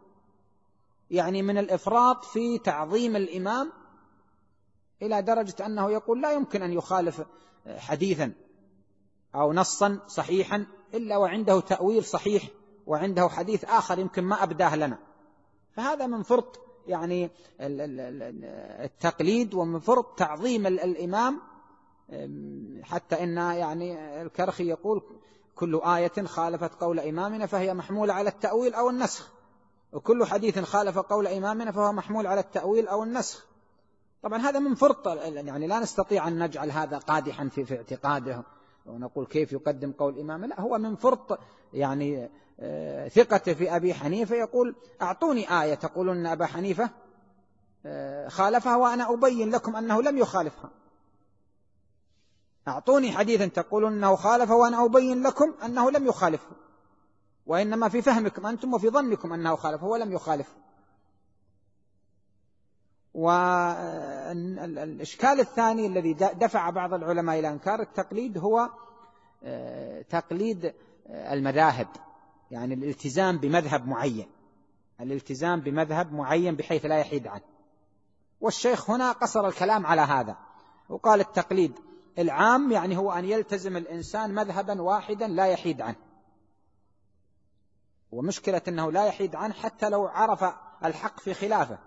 يعني 1.11 1.41
من 1.41 1.57
الإفراط 1.57 2.25
في 2.25 2.57
تعظيم 2.57 3.15
الإمام 3.15 3.71
إلى 5.01 5.21
درجة 5.21 5.65
أنه 5.65 5.91
يقول 5.91 6.21
لا 6.21 6.31
يمكن 6.31 6.61
أن 6.61 6.73
يخالف 6.73 7.21
حديثا 7.77 8.33
أو 9.35 9.53
نصا 9.53 9.99
صحيحا 10.07 10.65
إلا 10.93 11.17
وعنده 11.17 11.59
تأويل 11.59 12.03
صحيح 12.03 12.43
وعنده 12.87 13.29
حديث 13.29 13.65
آخر 13.65 13.99
يمكن 13.99 14.23
ما 14.23 14.43
أبداه 14.43 14.75
لنا. 14.75 14.99
فهذا 15.71 16.07
من 16.07 16.23
فرط 16.23 16.59
يعني 16.87 17.29
التقليد 18.83 19.53
ومن 19.53 19.79
فرط 19.79 20.19
تعظيم 20.19 20.67
الإمام 20.67 21.41
حتى 22.83 23.23
إن 23.23 23.37
يعني 23.37 24.21
الكرخي 24.21 24.67
يقول 24.67 25.03
كل 25.55 25.81
آية 25.85 26.25
خالفت 26.25 26.73
قول 26.81 26.99
إمامنا 26.99 27.45
فهي 27.45 27.73
محمولة 27.73 28.13
على 28.13 28.29
التأويل 28.29 28.73
أو 28.73 28.89
النسخ. 28.89 29.40
وكل 29.93 30.25
حديث 30.25 30.59
خالف 30.59 30.97
قول 30.97 31.27
إمامنا 31.27 31.71
فهو 31.71 31.91
محمول 31.91 32.27
على 32.27 32.39
التأويل 32.39 32.87
أو 32.87 33.03
النسخ. 33.03 33.45
طبعا 34.23 34.39
هذا 34.39 34.59
من 34.59 34.75
فرط 34.75 35.07
يعني 35.07 35.67
لا 35.67 35.79
نستطيع 35.79 36.27
أن 36.27 36.43
نجعل 36.43 36.71
هذا 36.71 36.97
قادحا 36.97 37.47
في, 37.47 37.65
في 37.65 37.77
اعتقاده 37.77 38.43
ونقول 38.85 39.25
كيف 39.25 39.51
يقدم 39.51 39.91
قول 39.91 40.19
إمام 40.19 40.45
لا 40.45 40.61
هو 40.61 40.77
من 40.77 40.95
فرط 40.95 41.39
يعني 41.73 42.29
آه، 42.59 43.07
ثقته 43.07 43.53
في 43.53 43.75
أبي 43.75 43.93
حنيفة. 43.93 44.35
يقول 44.35 44.75
أعطوني 45.01 45.61
آية 45.61 45.75
تقولون 45.75 46.17
أن 46.17 46.25
أبا 46.25 46.45
حنيفة 46.45 46.89
آه، 47.85 48.27
خالفها 48.27 48.75
وأنا 48.75 49.13
أبين 49.13 49.49
لكم 49.49 49.75
أنه 49.75 50.01
لم 50.01 50.17
يخالفها. 50.17 50.69
أعطوني 52.67 53.11
حديثا 53.11 53.45
تقولون 53.45 53.93
أنه 53.93 54.15
خالف 54.15 54.51
وأنا 54.51 54.85
أبين 54.85 55.23
لكم 55.23 55.53
أنه 55.65 55.91
لم 55.91 56.07
يخالفه. 56.07 56.55
وإنما 57.45 57.89
في 57.89 58.01
فهمكم 58.01 58.45
أنتم 58.47 58.73
وفي 58.73 58.89
ظنكم 58.89 59.33
أنه 59.33 59.55
خالفه 59.55 59.87
ولم 59.87 60.11
يخالفه 60.11 60.53
والإشكال 64.33 64.59
الثاني 65.39 65.87
الذي 65.87 66.13
دفع 66.13 66.69
بعض 66.69 66.93
العلماء 66.93 67.39
إلى 67.39 67.49
إنكار 67.49 67.81
التقليد 67.81 68.37
هو 68.37 68.69
آه، 69.43 70.01
تقليد 70.01 70.73
آه، 71.07 71.33
المذاهب. 71.33 71.87
يعني 72.51 72.73
الالتزام 72.73 73.37
بمذهب 73.37 73.87
معين. 73.87 74.27
الالتزام 75.01 75.59
بمذهب 75.59 76.13
معين 76.13 76.55
بحيث 76.55 76.85
لا 76.85 76.97
يحيد 76.99 77.27
عنه. 77.27 77.41
والشيخ 78.41 78.89
هنا 78.89 79.11
قصر 79.11 79.47
الكلام 79.47 79.85
على 79.85 80.01
هذا 80.01 80.37
وقال 80.89 81.19
التقليد 81.19 81.73
العام 82.19 82.71
يعني 82.71 82.97
هو 82.97 83.11
أن 83.11 83.25
يلتزم 83.25 83.77
الإنسان 83.77 84.35
مذهبا 84.35 84.81
واحدا 84.81 85.27
لا 85.27 85.45
يحيد 85.45 85.81
عنه. 85.81 86.10
ومشكلة 88.11 88.61
أنه 88.67 88.91
لا 88.91 89.05
يحيد 89.05 89.35
عنه 89.35 89.53
حتى 89.53 89.89
لو 89.89 90.07
عرف 90.07 90.45
الحق 90.85 91.19
في 91.19 91.33
خلافه. 91.33 91.79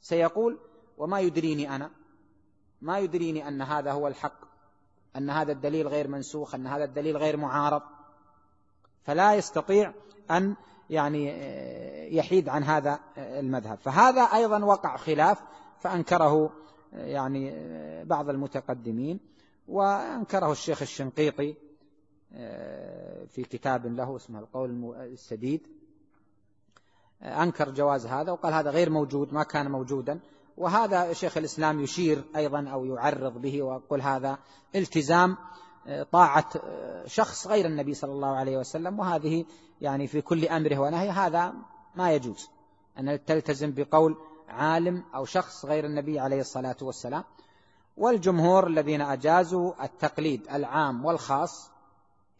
سيقول 0.00 0.58
وما 0.98 1.20
يدريني 1.20 1.76
أنا 1.76 1.90
ما 2.80 2.98
يدريني 2.98 3.48
أن 3.48 3.62
هذا 3.62 3.92
هو 3.92 4.08
الحق 4.08 4.44
أن 5.16 5.30
هذا 5.30 5.52
الدليل 5.52 5.88
غير 5.88 6.08
منسوخ 6.08 6.54
أن 6.54 6.66
هذا 6.66 6.84
الدليل 6.84 7.16
غير 7.16 7.36
معارض. 7.36 7.82
فلا 9.02 9.34
يستطيع 9.34 9.92
أن 10.30 10.56
يعني 10.90 11.26
يحيد 12.16 12.48
عن 12.48 12.64
هذا 12.64 12.98
المذهب. 13.18 13.78
فهذا 13.78 14.22
أيضا 14.22 14.64
وقع 14.64 14.96
خلاف 14.96 15.42
فأنكره 15.78 16.52
يعني 16.92 17.54
بعض 18.04 18.28
المتقدمين 18.28 19.20
وأنكره 19.68 20.52
الشيخ 20.52 20.82
الشنقيطي 20.82 21.54
في 23.28 23.46
كتاب 23.50 23.86
له 23.86 24.16
اسمه 24.16 24.38
القول 24.38 24.94
السديد. 24.96 25.66
أنكر 27.22 27.70
جواز 27.70 28.06
هذا 28.06 28.32
وقال 28.32 28.54
هذا 28.54 28.70
غير 28.70 28.90
موجود 28.90 29.34
ما 29.34 29.42
كان 29.42 29.70
موجودا. 29.70 30.20
وهذا 30.56 31.12
شيخ 31.12 31.36
الإسلام 31.36 31.80
يشير 31.80 32.24
أيضا 32.36 32.68
أو 32.68 32.84
يعرض 32.84 33.40
به 33.40 33.62
ويقول 33.62 34.00
هذا 34.00 34.38
التزام 34.74 35.36
آه، 35.86 36.02
طاعة 36.02 36.50
آه، 36.64 37.06
شخص 37.06 37.46
غير 37.46 37.66
النبي 37.66 37.94
صلى 37.94 38.12
الله 38.12 38.36
عليه 38.36 38.56
وسلم. 38.56 38.98
وهذه 38.98 39.44
يعني 39.80 40.06
في 40.06 40.20
كل 40.20 40.48
أمره 40.48 40.78
ونهي 40.78 41.10
هذا 41.10 41.54
ما 41.94 42.12
يجوز. 42.12 42.48
أن 42.98 43.24
تلتزم 43.24 43.72
بقول 43.72 44.16
عالم 44.48 45.04
أو 45.14 45.24
شخص 45.24 45.64
غير 45.64 45.86
النبي 45.86 46.20
عليه 46.20 46.40
الصلاة 46.40 46.76
والسلام. 46.82 47.24
والجمهور 47.96 48.66
الذين 48.66 49.00
أجازوا 49.00 49.84
التقليد 49.84 50.48
العام 50.50 51.04
والخاص 51.04 51.70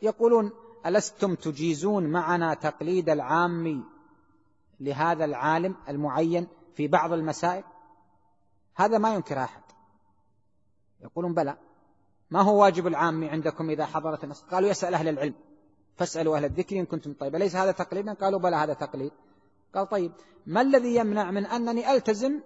يقولون 0.02 0.52
ألستم 0.86 1.34
تجيزون 1.34 2.06
معنا 2.06 2.54
تقليد 2.54 3.08
العام 3.08 3.84
لهذا 4.80 5.24
العالم 5.24 5.76
المعين 5.88 6.46
في 6.74 6.88
بعض 6.88 7.12
المسائل؟ 7.12 7.64
هذا 8.74 8.98
ما 8.98 9.14
ينكر 9.14 9.38
أحد. 9.38 9.62
يقولون 11.00 11.34
بلى 11.34 11.56
ما 12.30 12.42
هو 12.42 12.62
واجب 12.62 12.86
العام 12.86 13.28
عندكم 13.28 13.70
إذا 13.70 13.86
حضرت 13.86 14.24
النص 14.24 14.42
قالوا 14.42 14.68
يسأل 14.68 14.94
أهل 14.94 15.08
العلم 15.08 15.34
فاسألوا 15.96 16.36
أهل 16.36 16.44
الذكر 16.44 16.78
إن 16.80 16.86
كنتم 16.86 17.12
طيب. 17.12 17.36
ليس 17.36 17.56
هذا 17.56 17.72
تقليدا؟ 17.72 18.12
قالوا 18.12 18.40
بلى 18.40 18.56
هذا 18.56 18.74
تقليد. 18.74 19.12
قال 19.74 19.88
طيب 19.88 20.12
ما 20.46 20.60
الذي 20.60 20.94
يمنع 20.94 21.30
من 21.30 21.46
أنني 21.46 21.92
ألتزم 21.92 22.40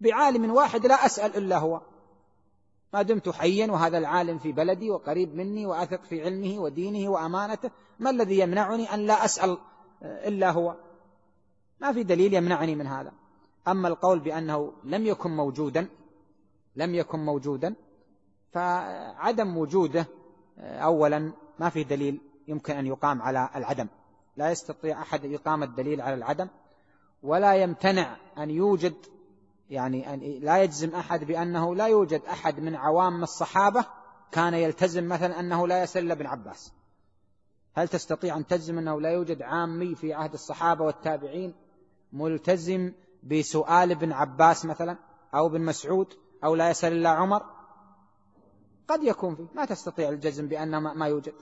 بعالم 0.00 0.52
واحد 0.52 0.86
لا 0.86 1.06
أسأل 1.06 1.36
إلا 1.36 1.58
هو؟ 1.58 1.80
ما 2.94 3.02
دمت 3.02 3.28
حيا 3.28 3.72
وهذا 3.72 3.98
العالم 3.98 4.38
في 4.38 4.52
بلدي 4.52 4.90
وقريب 4.90 5.34
مني 5.34 5.66
وأثق 5.66 6.04
في 6.04 6.22
علمه 6.22 6.58
ودينه 6.58 7.10
وأمانته. 7.10 7.70
ما 7.98 8.10
الذي 8.10 8.38
يمنعني 8.38 8.94
أن 8.94 9.06
لا 9.06 9.24
أسأل 9.24 9.58
إلا 10.02 10.50
هو؟ 10.50 10.76
ما 11.80 11.92
في 11.92 12.02
دليل 12.02 12.34
يمنعني 12.34 12.74
من 12.74 12.86
هذا. 12.86 13.12
أما 13.68 13.88
القول 13.88 14.18
بأنه 14.18 14.72
لم 14.84 15.06
يكن 15.06 15.30
موجودا 15.30 15.88
لم 16.76 16.94
يكن 16.94 17.18
موجودا 17.18 17.74
فعدم 18.52 19.56
وجوده 19.56 20.06
أولا 20.58 21.32
ما 21.58 21.68
في 21.68 21.84
دليل 21.84 22.20
يمكن 22.48 22.76
أن 22.76 22.86
يقام 22.86 23.22
على 23.22 23.48
العدم. 23.56 23.86
لا 24.36 24.50
يستطيع 24.50 25.02
أحد 25.02 25.24
إقامة 25.24 25.66
الدليل 25.66 26.00
على 26.00 26.14
العدم 26.14 26.48
ولا 27.22 27.54
يمتنع 27.54 28.16
أن 28.38 28.50
يوجد 28.50 28.94
يعني 29.70 30.38
لا 30.38 30.62
يجزم 30.62 30.94
أحد 30.94 31.24
بأنه 31.24 31.74
لا 31.74 31.86
يوجد 31.86 32.22
أحد 32.22 32.60
من 32.60 32.76
عوام 32.76 33.22
الصحابة 33.22 33.84
كان 34.32 34.54
يلتزم 34.54 35.08
مثلا 35.08 35.40
أنه 35.40 35.66
لا 35.66 35.82
يسل 35.82 36.10
ابن 36.10 36.26
عباس. 36.26 36.72
هل 37.74 37.88
تستطيع 37.88 38.36
أن 38.36 38.46
تجزم 38.46 38.78
أنه 38.78 39.00
لا 39.00 39.10
يوجد 39.10 39.42
عامي 39.42 39.94
في 39.94 40.14
عهد 40.14 40.32
الصحابة 40.32 40.84
والتابعين 40.84 41.54
ملتزم 42.12 42.92
بسؤال 43.22 43.90
ابن 43.90 44.12
عباس 44.12 44.64
مثلا 44.64 44.96
أو 45.34 45.46
ابن 45.46 45.60
مسعود 45.60 46.14
أو 46.44 46.54
لا 46.54 46.70
يسأل 46.70 46.92
إلا 46.92 47.08
عمر؟ 47.08 47.42
قد 48.88 49.02
يكون 49.02 49.34
فيه. 49.34 49.46
ما 49.54 49.64
تستطيع 49.64 50.08
الجزم 50.08 50.48
بأن 50.48 50.76
ما 50.78 51.06
يوجد 51.06 51.34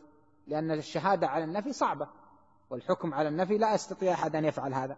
لأن 0.47 0.71
الشهادة 0.71 1.29
على 1.29 1.45
النفي 1.45 1.73
صعبة 1.73 2.09
والحكم 2.71 3.15
على 3.15 3.29
النفي 3.29 3.59
لا 3.59 3.75
يستطيع 3.75 4.13
أحد 4.13 4.37
أن 4.37 4.45
يفعل 4.45 4.75
هذا. 4.75 4.97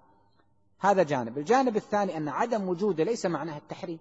هذا 0.78 1.02
جانب. 1.02 1.38
الجانب 1.38 1.76
الثاني 1.76 2.16
أن 2.16 2.28
عدم 2.28 2.68
وجوده 2.68 3.04
ليس 3.04 3.26
معناه 3.26 3.56
التحريم. 3.56 3.98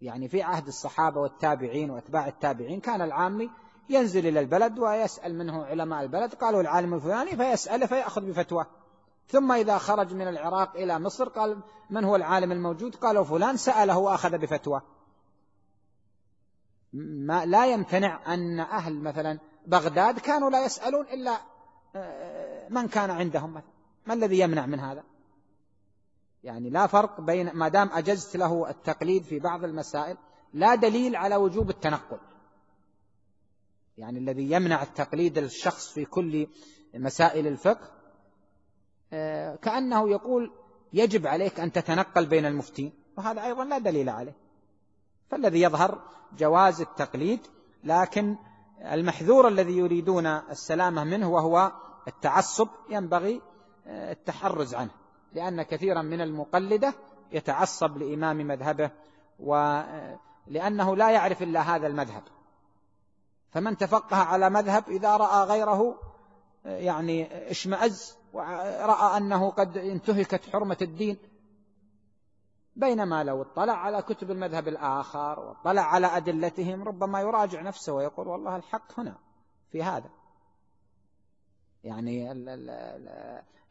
يعني 0.00 0.28
في 0.28 0.42
عهد 0.42 0.66
الصحابة 0.66 1.20
والتابعين 1.20 1.90
وأتباع 1.90 2.28
التابعين 2.28 2.80
كان 2.80 3.02
العامي 3.02 3.50
ينزل 3.88 4.26
إلى 4.26 4.40
البلد 4.40 4.78
ويسأل 4.78 5.38
منه 5.38 5.64
علماء 5.64 6.02
البلد 6.02 6.34
قالوا 6.34 6.60
العالم 6.60 6.94
الفلاني 6.94 7.36
فيسأله 7.36 7.86
فيأخذ 7.86 8.20
بفتواه 8.20 8.66
ثم 9.28 9.52
إذا 9.52 9.78
خرج 9.78 10.14
من 10.14 10.28
العراق 10.28 10.76
إلى 10.76 10.98
مصر 10.98 11.28
قال 11.28 11.60
من 11.90 12.04
هو 12.04 12.16
العالم 12.16 12.52
الموجود؟ 12.52 12.94
قالوا 12.94 13.24
فلان 13.24 13.56
سأله 13.56 13.98
وأخذ 13.98 14.38
بفتوى. 14.38 14.82
ما 16.92 17.44
لا 17.44 17.66
يمتنع 17.66 18.34
أن 18.34 18.60
أهل 18.60 19.02
مثلا 19.02 19.38
بغداد 19.66 20.18
كانوا 20.18 20.50
لا 20.50 20.64
يسألون 20.64 21.06
إلا 21.06 21.38
آه، 21.96 22.68
من 22.68 22.88
كان 22.88 23.10
عندهم 23.10 23.50
مثلا. 23.54 23.77
ما 24.08 24.14
الذي 24.14 24.38
يمنع 24.38 24.66
من 24.66 24.80
هذا؟ 24.80 25.04
يعني 26.44 26.70
لا 26.70 26.86
فرق 26.86 27.20
بين 27.20 27.52
ما 27.52 27.68
دام 27.68 27.90
أجزت 27.92 28.36
له 28.36 28.70
التقليد 28.70 29.22
في 29.22 29.38
بعض 29.38 29.64
المسائل 29.64 30.16
لا 30.52 30.74
دليل 30.74 31.16
على 31.16 31.36
وجوب 31.36 31.70
التنقل. 31.70 32.18
يعني 33.98 34.18
الذي 34.18 34.50
يمنع 34.50 34.82
التقليد 34.82 35.38
الشخص 35.38 35.92
في 35.92 36.04
كل 36.04 36.46
مسائل 36.94 37.46
الفقه 37.46 37.90
آه، 39.12 39.56
كأنه 39.56 40.10
يقول 40.10 40.52
يجب 40.92 41.26
عليك 41.26 41.60
أن 41.60 41.72
تتنقل 41.72 42.26
بين 42.26 42.46
المفتين 42.46 42.92
وهذا 43.16 43.44
أيضا 43.44 43.64
لا 43.64 43.78
دليل 43.78 44.08
عليه. 44.08 44.36
فالذي 45.30 45.60
يظهر 45.60 46.02
جواز 46.38 46.80
التقليد 46.80 47.40
لكن 47.84 48.36
المحذور 48.92 49.48
الذي 49.48 49.76
يريدون 49.76 50.26
السلامة 50.26 51.04
منه 51.04 51.30
وهو 51.30 51.72
التعصب 52.08 52.68
ينبغي 52.90 53.42
التحرز 53.88 54.74
عنه 54.74 54.90
لأن 55.32 55.62
كثيرا 55.62 56.02
من 56.02 56.20
المقلدة 56.20 56.94
يتعصب 57.32 57.98
لإمام 57.98 58.36
مذهبه 58.36 58.90
ولأنه 59.38 60.96
لا 60.96 61.10
يعرف 61.10 61.42
إلا 61.42 61.60
هذا 61.60 61.86
المذهب. 61.86 62.22
فمن 63.50 63.76
تفقه 63.76 64.16
على 64.16 64.50
مذهب 64.50 64.88
إذا 64.88 65.16
رأى 65.16 65.44
غيره 65.46 65.98
يعني 66.64 67.50
اشمأز 67.50 68.16
ورأى 68.32 69.16
أنه 69.16 69.50
قد 69.50 69.76
انتهكت 69.78 70.50
حرمة 70.52 70.76
الدين 70.82 71.16
بينما 72.76 73.24
لو 73.24 73.42
اطلع 73.42 73.72
على 73.72 74.02
كتب 74.02 74.30
المذهب 74.30 74.68
الآخر 74.68 75.40
واطلع 75.40 75.82
على 75.82 76.06
أدلتهم 76.06 76.82
ربما 76.82 77.20
يراجع 77.20 77.60
نفسه 77.62 77.92
ويقول 77.92 78.28
والله 78.28 78.56
الحق 78.56 79.00
هنا 79.00 79.18
في 79.72 79.82
هذا. 79.82 80.10
يعني 81.84 82.32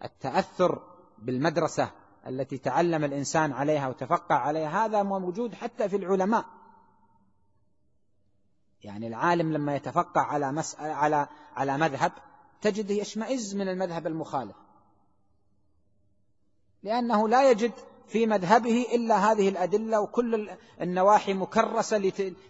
التأثر 0.04 0.82
بالمدرسة 1.18 1.92
التي 2.28 2.58
تعلم 2.58 3.04
الإنسان 3.04 3.52
عليها 3.52 3.88
وتفقع 3.88 4.36
عليها 4.36 4.86
هذا 4.86 5.04
موجود 5.04 5.54
حتى 5.54 5.90
في 5.90 5.96
العلماء. 5.96 6.46
يعني 8.84 9.08
العالم 9.08 9.54
لما 9.54 9.76
يتفقع 9.76 10.22
على 10.22 10.52
مسألة 10.52 10.94
على 10.94 11.28
على 11.56 11.78
مذهب 11.78 12.12
تجده 12.62 12.94
يشمئز 12.94 13.56
من 13.56 13.68
المذهب 13.70 14.08
المخالف. 14.08 14.56
لأنه 16.84 17.30
لا 17.30 17.52
يجد 17.52 17.72
في 18.08 18.26
مذهبه 18.26 18.86
إلا 18.94 19.32
هذه 19.32 19.50
الأدلة 19.50 20.02
وكل 20.02 20.50
النواحي 20.82 21.34
مكرسة 21.34 21.98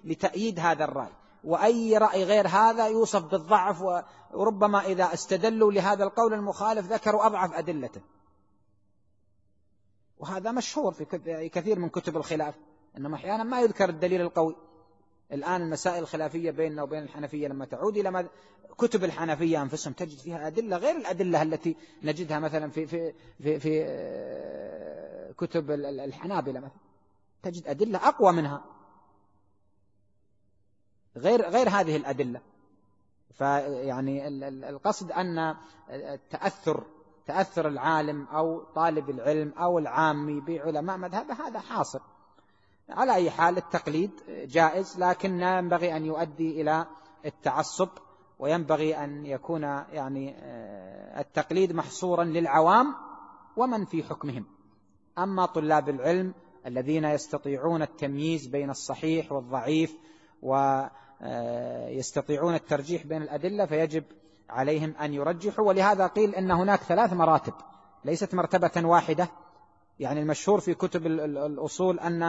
لتأييد 0.03 0.59
هذا 0.59 0.83
الرأي. 0.83 1.13
وأي 1.43 1.97
رأي 1.97 2.23
غير 2.23 2.47
هذا 2.47 2.87
يوصف 2.87 3.23
بالضعف 3.23 3.81
وربما 4.33 4.85
إذا 4.85 5.13
استدلوا 5.13 5.71
لهذا 5.71 6.03
القول 6.03 6.33
المخالف 6.33 6.91
ذكروا 6.91 7.25
أضعف 7.25 7.53
أدلته 7.53 8.01
وهذا 10.19 10.51
مشهور 10.51 10.93
في 10.93 11.05
كثير 11.49 11.79
من 11.79 11.89
كتب 11.89 12.17
الخلاف 12.17 12.55
أنما 12.97 13.15
أحيانا 13.15 13.43
ما 13.43 13.61
يذكر 13.61 13.89
الدليل 13.89 14.21
القوي. 14.21 14.55
الآن 15.31 15.61
المسائل 15.61 16.03
الخلافية 16.03 16.51
بيننا 16.51 16.83
وبين 16.83 17.03
الحنفية 17.03 17.47
لما 17.47 17.65
تعود 17.65 17.97
إلى 17.97 18.29
كتب 18.77 19.03
الحنفية 19.03 19.61
أنفسهم 19.61 19.93
تجد 19.93 20.17
فيها 20.17 20.47
أدلة 20.47 20.77
غير 20.77 20.97
الأدلة 20.97 21.41
التي 21.41 21.75
نجدها 22.03 22.39
مثلا 22.39 22.69
في 22.69 22.87
في 22.87 23.13
في, 23.43 23.59
في 23.59 23.83
آه، 23.87 25.31
كتب 25.31 25.71
الحنابلة 25.71 26.59
مثلا. 26.59 26.79
تجد 27.43 27.67
أدلة 27.67 28.07
أقوى 28.07 28.31
منها. 28.31 28.76
غير 31.17 31.49
غير 31.49 31.69
هذه 31.69 31.95
الأدلة. 31.95 32.41
فيعني 33.33 34.27
القصد 34.69 35.11
أن 35.11 35.55
التأثر 35.89 36.83
تأثر 37.27 37.67
العالم 37.67 38.27
أو 38.27 38.63
طالب 38.75 39.09
العلم 39.09 39.53
أو 39.59 39.79
العامي 39.79 40.39
بعلماء 40.39 40.97
مذهبه 40.97 41.33
هذا 41.33 41.59
حاصل. 41.59 41.99
على 42.89 43.15
أي 43.15 43.31
حال 43.31 43.57
التقليد 43.57 44.11
جائز 44.29 44.99
لكن 44.99 45.41
ينبغي 45.41 45.97
أن 45.97 46.05
يؤدي 46.05 46.61
إلى 46.61 46.85
التعصب 47.25 47.89
وينبغي 48.39 49.03
أن 49.03 49.25
يكون 49.25 49.63
يعني 49.63 50.35
آه، 50.37 51.21
التقليد 51.21 51.73
محصورا 51.73 52.23
للعوام 52.23 52.95
ومن 53.57 53.85
في 53.85 54.03
حكمهم. 54.03 54.45
أما 55.17 55.45
طلاب 55.45 55.89
العلم 55.89 56.33
الذين 56.65 57.05
يستطيعون 57.05 57.81
التمييز 57.81 58.47
بين 58.47 58.69
الصحيح 58.69 59.31
والضعيف 59.31 59.97
ويستطيعون 60.41 61.06
آه، 61.21 61.89
الترجيح 62.55 63.05
بين 63.05 63.21
الأدلة 63.21 63.65
فيجب 63.65 64.03
عليهم 64.49 64.95
أن 65.01 65.13
يرجحوا. 65.13 65.65
ولهذا 65.65 66.07
قيل 66.07 66.35
أن 66.35 66.51
هناك 66.51 66.79
ثلاث 66.79 67.13
مراتب 67.13 67.53
ليست 68.05 68.35
مرتبة 68.35 68.87
واحدة. 68.87 69.29
يعني 69.99 70.21
المشهور 70.21 70.59
في 70.59 70.73
كتب 70.73 71.05
الأصول 71.05 71.99
أن 71.99 72.23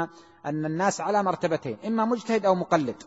أن 0.46 0.66
الناس 0.66 1.00
على 1.00 1.22
مرتبتين 1.22 1.76
إما 1.86 2.04
مجتهد 2.04 2.46
أو 2.46 2.54
مقلد. 2.54 3.02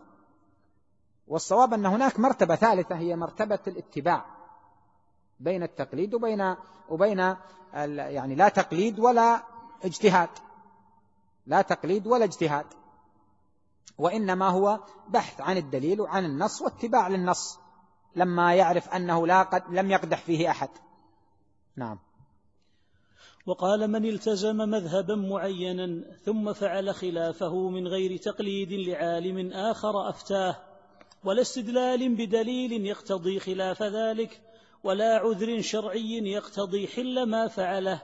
والصواب 1.27 1.73
أن 1.73 1.85
هناك 1.85 2.19
مرتبة 2.19 2.55
ثالثة 2.55 2.95
هي 2.95 3.15
مرتبة 3.15 3.59
الاتباع 3.67 4.25
بين 5.39 5.63
التقليد 5.63 6.13
وبين 6.13 6.55
وبين 6.89 7.35
يعني 7.73 8.35
لا 8.35 8.49
تقليد 8.49 8.99
ولا 8.99 9.43
اجتهاد. 9.83 10.29
لا 11.47 11.61
تقليد 11.61 12.07
ولا 12.07 12.25
اجتهاد. 12.25 12.65
وإنما 13.97 14.49
هو 14.49 14.79
بحث 15.09 15.41
عن 15.41 15.57
الدليل 15.57 16.01
وعن 16.01 16.25
النص 16.25 16.61
واتباع 16.61 17.07
للنص 17.07 17.59
لما 18.15 18.55
يعرف 18.55 18.89
أنه 18.89 19.27
لا 19.27 19.43
قد 19.43 19.63
لم 19.69 19.91
يقدح 19.91 20.21
فيه 20.21 20.49
أحد. 20.49 20.69
نعم. 21.75 21.99
وقال 23.45 23.87
من 23.87 24.05
التزم 24.05 24.57
مذهبا 24.57 25.15
معينا 25.15 26.03
ثم 26.25 26.53
فعل 26.53 26.93
خلافه 26.93 27.69
من 27.69 27.87
غير 27.87 28.17
تقليد 28.17 28.73
لعالم 28.73 29.53
آخر 29.53 30.09
أفتاه 30.09 30.55
ولا 31.23 31.41
استدلال 31.41 32.15
بدليل 32.15 32.85
يقتضي 32.85 33.39
خلاف 33.39 33.83
ذلك 33.83 34.41
ولا 34.83 35.17
عذر 35.17 35.61
شرعي 35.61 36.31
يقتضي 36.31 36.87
حل 36.87 37.25
ما 37.25 37.47
فعله 37.47 38.01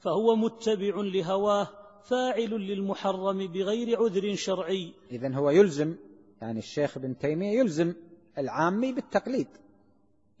فهو 0.00 0.36
متبع 0.36 0.94
لهواه 0.96 1.68
فاعل 2.04 2.50
للمحرم 2.50 3.46
بغير 3.46 4.02
عذر 4.02 4.34
شرعي. 4.34 4.94
إذا 5.10 5.34
هو 5.34 5.50
يلزم 5.50 5.96
يعني 6.42 6.58
الشيخ 6.58 6.96
ابن 6.96 7.18
تيمية 7.18 7.58
يلزم 7.58 7.94
العامي 8.38 8.92
بالتقليد 8.92 9.48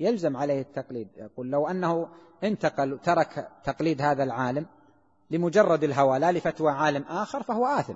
يلزم 0.00 0.36
عليه 0.36 0.60
التقليد. 0.60 1.08
يقول 1.16 1.50
لو 1.50 1.66
أنه 1.66 2.08
انتقل 2.44 2.98
ترك 2.98 3.48
تقليد 3.64 4.02
هذا 4.02 4.22
العالم 4.22 4.66
لمجرد 5.30 5.84
الهوى 5.84 6.18
لا 6.18 6.32
لفتوى 6.32 6.70
عالم 6.70 7.02
آخر 7.02 7.42
فهو 7.42 7.66
آثم. 7.66 7.94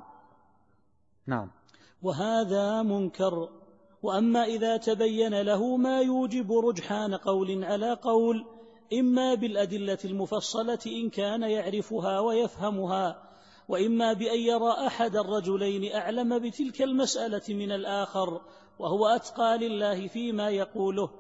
نعم. 1.26 1.50
وهذا 2.02 2.82
منكر. 2.82 3.48
وأما 4.02 4.44
إذا 4.44 4.76
تبين 4.76 5.40
له 5.40 5.76
ما 5.76 6.00
يوجب 6.00 6.52
رجحان 6.52 7.14
قول 7.14 7.64
على 7.64 7.92
قول 8.02 8.44
إما 8.92 9.34
بالأدلة 9.34 9.98
المفصلة 10.04 10.78
إن 10.86 11.10
كان 11.10 11.42
يعرفها 11.42 12.20
ويفهمها. 12.20 13.33
وإما 13.68 14.12
بأن 14.12 14.38
يرى 14.38 14.86
أحد 14.86 15.16
الرجلين 15.16 15.94
أعلم 15.94 16.38
بتلك 16.38 16.82
المسألة 16.82 17.42
من 17.48 17.72
الآخر 17.72 18.40
وهو 18.78 19.06
أتقى 19.06 19.58
لله 19.58 20.08
فيما 20.08 20.50
يقوله 20.50 21.10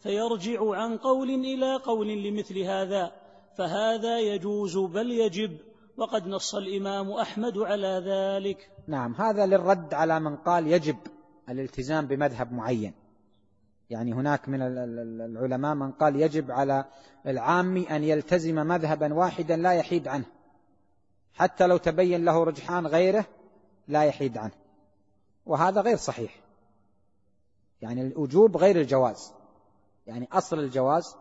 فيرجع 0.00 0.74
عن 0.76 0.96
قول 0.96 1.30
إلى 1.30 1.76
قول 1.76 2.08
لمثل 2.08 2.58
هذا 2.58 3.12
فهذا 3.56 4.18
يجوز 4.18 4.78
بل 4.78 5.10
يجب 5.10 5.56
وقد 5.96 6.26
نص 6.26 6.54
الإمام 6.54 7.10
أحمد 7.10 7.58
على 7.58 8.02
ذلك. 8.06 8.70
نعم 8.88 9.14
هذا 9.14 9.46
للرد 9.46 9.94
على 9.94 10.20
من 10.20 10.36
قال 10.36 10.66
يجب 10.66 10.96
الالتزام 11.48 12.06
بمذهب 12.06 12.52
معين. 12.52 12.94
يعني 13.90 14.12
هناك 14.12 14.48
من 14.48 14.62
العلماء 14.62 15.74
من 15.74 15.92
قال 15.92 16.20
يجب 16.20 16.50
على 16.50 16.84
العام 17.26 17.76
أن 17.76 18.04
يلتزم 18.04 18.54
مذهبا 18.54 19.14
واحدا 19.14 19.56
لا 19.56 19.72
يحيد 19.72 20.08
عنه. 20.08 20.24
حتى 21.34 21.66
لو 21.66 21.76
تبين 21.76 22.24
له 22.24 22.44
رجحان 22.44 22.86
غيره 22.86 23.24
لا 23.88 24.04
يحيد 24.04 24.38
عنه. 24.38 24.52
وهذا 25.46 25.80
غير 25.80 25.96
صحيح. 25.96 26.40
يعني 27.82 28.00
الوجوب 28.00 28.56
غير 28.56 28.80
الجواز. 28.80 29.32
يعني 30.06 30.28
أصل 30.32 30.58
الجواز 30.58 31.16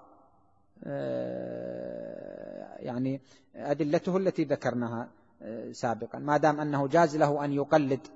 آه، 0.84 2.76
يعني 2.80 3.22
أدلته 3.56 4.18
التي 4.18 4.44
ذكرناها 4.44 5.10
آه، 5.42 5.72
سابقا. 5.72 6.20
ما 6.20 6.38
دام 6.38 6.60
أنه 6.60 6.88
جاز 6.88 7.18
له 7.18 7.46
أن 7.46 7.54
يقلد 7.54 8.08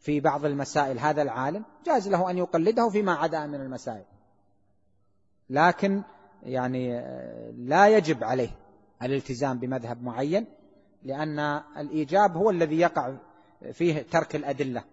في 0.00 0.20
بعض 0.20 0.44
المسائل 0.44 0.98
هذا 0.98 1.22
العالم 1.22 1.64
جاز 1.86 2.08
له 2.08 2.30
أن 2.30 2.38
يقلده 2.38 2.88
فيما 2.88 3.12
عدا 3.12 3.46
من 3.46 3.60
المسائل. 3.60 4.04
لكن 5.50 6.02
يعني 6.42 6.98
آه، 6.98 7.50
لا 7.50 7.88
يجب 7.88 8.24
عليه 8.24 8.50
الالتزام 9.02 9.58
بمذهب 9.58 10.02
معين 10.02 10.46
لأن 11.02 11.38
الإيجاب 11.76 12.36
هو 12.36 12.50
الذي 12.50 12.78
يقع 12.78 13.16
فيه 13.72 14.02
ترك 14.02 14.36
الأدلة. 14.36 14.84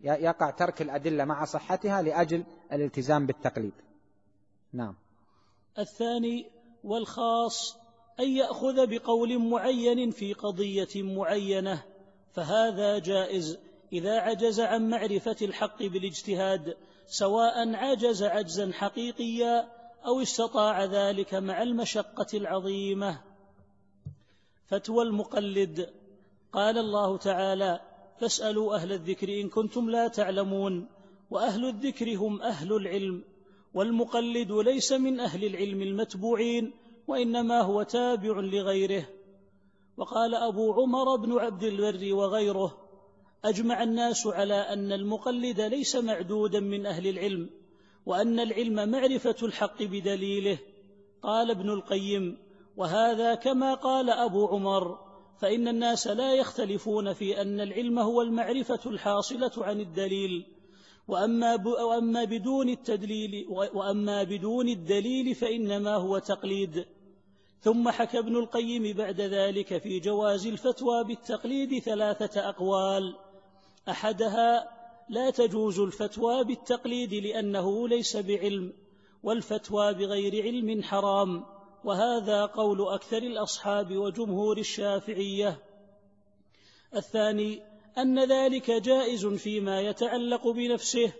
يقع 0.00 0.50
ترك 0.50 0.82
الأدلة 0.82 1.24
مع 1.24 1.44
صحتها 1.44 2.02
لأجل 2.02 2.44
الالتزام 2.72 3.26
بالتقليد. 3.26 3.74
نعم. 4.72 4.94
الثاني 5.78 6.46
والخاص 6.84 7.76
أن 8.20 8.28
يأخذ 8.28 8.86
بقول 8.86 9.38
معين 9.38 10.10
في 10.10 10.32
قضية 10.32 11.02
معينة 11.02 11.82
فهذا 12.32 12.98
جائز 12.98 13.58
إذا 13.92 14.20
عجز 14.20 14.60
عن 14.60 14.90
معرفة 14.90 15.36
الحق 15.42 15.82
بالاجتهاد 15.82 16.76
سواء 17.06 17.74
عجز 17.74 18.22
عجزا 18.22 18.72
حقيقيا 18.72 19.68
أو 20.06 20.22
استطاع 20.22 20.84
ذلك 20.84 21.34
مع 21.34 21.62
المشقة 21.62 22.26
العظيمة. 22.34 23.20
فتوى 24.72 25.04
المقلد. 25.04 25.90
قال 26.52 26.78
الله 26.78 27.16
تعالى 27.16 27.80
فاسألوا 28.20 28.74
أهل 28.74 28.92
الذكر 28.92 29.40
إن 29.40 29.48
كنتم 29.48 29.90
لا 29.90 30.08
تعلمون 30.08 30.88
وأهل 31.30 31.68
الذكر 31.68 32.16
هم 32.16 32.42
أهل 32.42 32.72
العلم 32.72 33.24
والمقلد 33.74 34.52
ليس 34.52 34.92
من 34.92 35.20
أهل 35.20 35.44
العلم 35.44 35.82
المتبوعين 35.82 36.72
وإنما 37.08 37.60
هو 37.60 37.82
تابع 37.82 38.40
لغيره. 38.40 39.08
وقال 39.96 40.34
أبو 40.34 40.72
عمر 40.72 41.16
بن 41.16 41.38
عبد 41.38 41.62
البر 41.62 42.14
وغيره 42.14 42.78
أجمع 43.44 43.82
الناس 43.82 44.26
على 44.26 44.54
أن 44.54 44.92
المقلد 44.92 45.60
ليس 45.60 45.96
معدودا 45.96 46.60
من 46.60 46.86
أهل 46.86 47.06
العلم 47.06 47.50
وأن 48.06 48.40
العلم 48.40 48.88
معرفة 48.88 49.36
الحق 49.42 49.82
بدليله. 49.82 50.58
قال 51.22 51.50
ابن 51.50 51.70
القيم 51.70 52.38
وهذا 52.76 53.34
كما 53.34 53.74
قال 53.74 54.10
أبو 54.10 54.46
عمر 54.46 54.98
فإن 55.40 55.68
الناس 55.68 56.06
لا 56.06 56.34
يختلفون 56.34 57.12
في 57.12 57.40
أن 57.42 57.60
العلم 57.60 57.98
هو 57.98 58.22
المعرفة 58.22 58.80
الحاصلة 58.86 59.50
عن 59.56 59.80
الدليل 59.80 60.46
وأما, 61.08 61.66
وأما 61.66 62.24
بدون 62.24 62.68
التدليل 62.68 63.46
وأما 63.48 64.22
بدون 64.22 64.68
الدليل 64.68 65.34
فإنما 65.34 65.94
هو 65.94 66.18
تقليد. 66.18 66.86
ثم 67.60 67.88
حكى 67.88 68.18
ابن 68.18 68.36
القيم 68.36 68.96
بعد 68.96 69.20
ذلك 69.20 69.78
في 69.78 70.00
جواز 70.00 70.46
الفتوى 70.46 71.04
بالتقليد 71.04 71.78
ثلاثة 71.78 72.48
أقوال. 72.48 73.14
أحدها 73.88 74.68
لا 75.08 75.30
تجوز 75.30 75.80
الفتوى 75.80 76.44
بالتقليد 76.44 77.14
لأنه 77.14 77.88
ليس 77.88 78.16
بعلم 78.16 78.72
والفتوى 79.22 79.94
بغير 79.94 80.42
علم 80.42 80.82
حرام. 80.82 81.44
وهذا 81.84 82.46
قول 82.46 82.88
أكثر 82.88 83.18
الأصحاب 83.18 83.96
وجمهور 83.96 84.58
الشافعية. 84.58 85.58
الثاني 86.96 87.62
أن 87.98 88.24
ذلك 88.24 88.70
جائز 88.70 89.26
فيما 89.26 89.80
يتعلق 89.80 90.48
بنفسه 90.48 91.12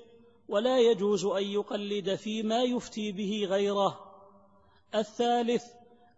ولا 0.49 0.79
يجوز 0.79 1.25
أن 1.25 1.43
يقلد 1.43 2.15
فيما 2.15 2.63
يفتي 2.63 3.13
به 3.13 3.47
غيره. 3.51 4.01
الثالث 4.95 5.65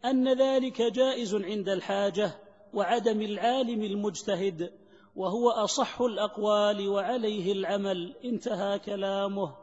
أن 0.05 0.38
ذلك 0.38 0.82
جائز 0.82 1.34
عند 1.34 1.68
الحاجة 1.68 2.30
وعدم 2.74 3.20
العالم 3.20 3.82
المجتهد 3.82 4.72
وهو 5.16 5.51
أصح 5.51 6.01
الأقوال 6.01 6.88
وعليه 6.88 7.53
العمل. 7.53 8.16
انتهى 8.24 8.78
كلامه. 8.78 9.57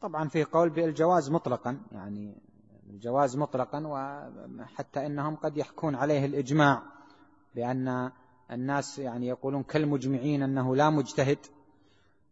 طبعا 0.00 0.28
في 0.28 0.44
قول 0.44 0.70
بالجواز 0.70 1.30
مطلقا 1.30 1.80
يعني 1.92 2.45
الجواز 2.90 3.36
مطلقا 3.36 3.86
وحتى 3.86 5.06
إنهم 5.06 5.36
قد 5.36 5.56
يحكون 5.56 5.94
عليه 5.94 6.24
الإجماع 6.24 6.82
بأن 7.54 8.10
الناس 8.50 8.98
يعني 8.98 9.26
يقولون 9.26 9.62
كالمجمعين 9.62 10.42
أنه 10.42 10.76
لا 10.76 10.90
مجتهد 10.90 11.38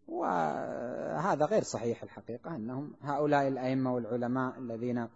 وهذا 0.09 1.45
غير 1.45 1.63
صحيح 1.63 2.03
الحقيقة 2.03 2.57
أنهم 2.57 2.93
هؤلاء 3.03 3.49
الأئمة 3.49 3.95
والعلماء 3.95 4.59
الذين 4.59 5.09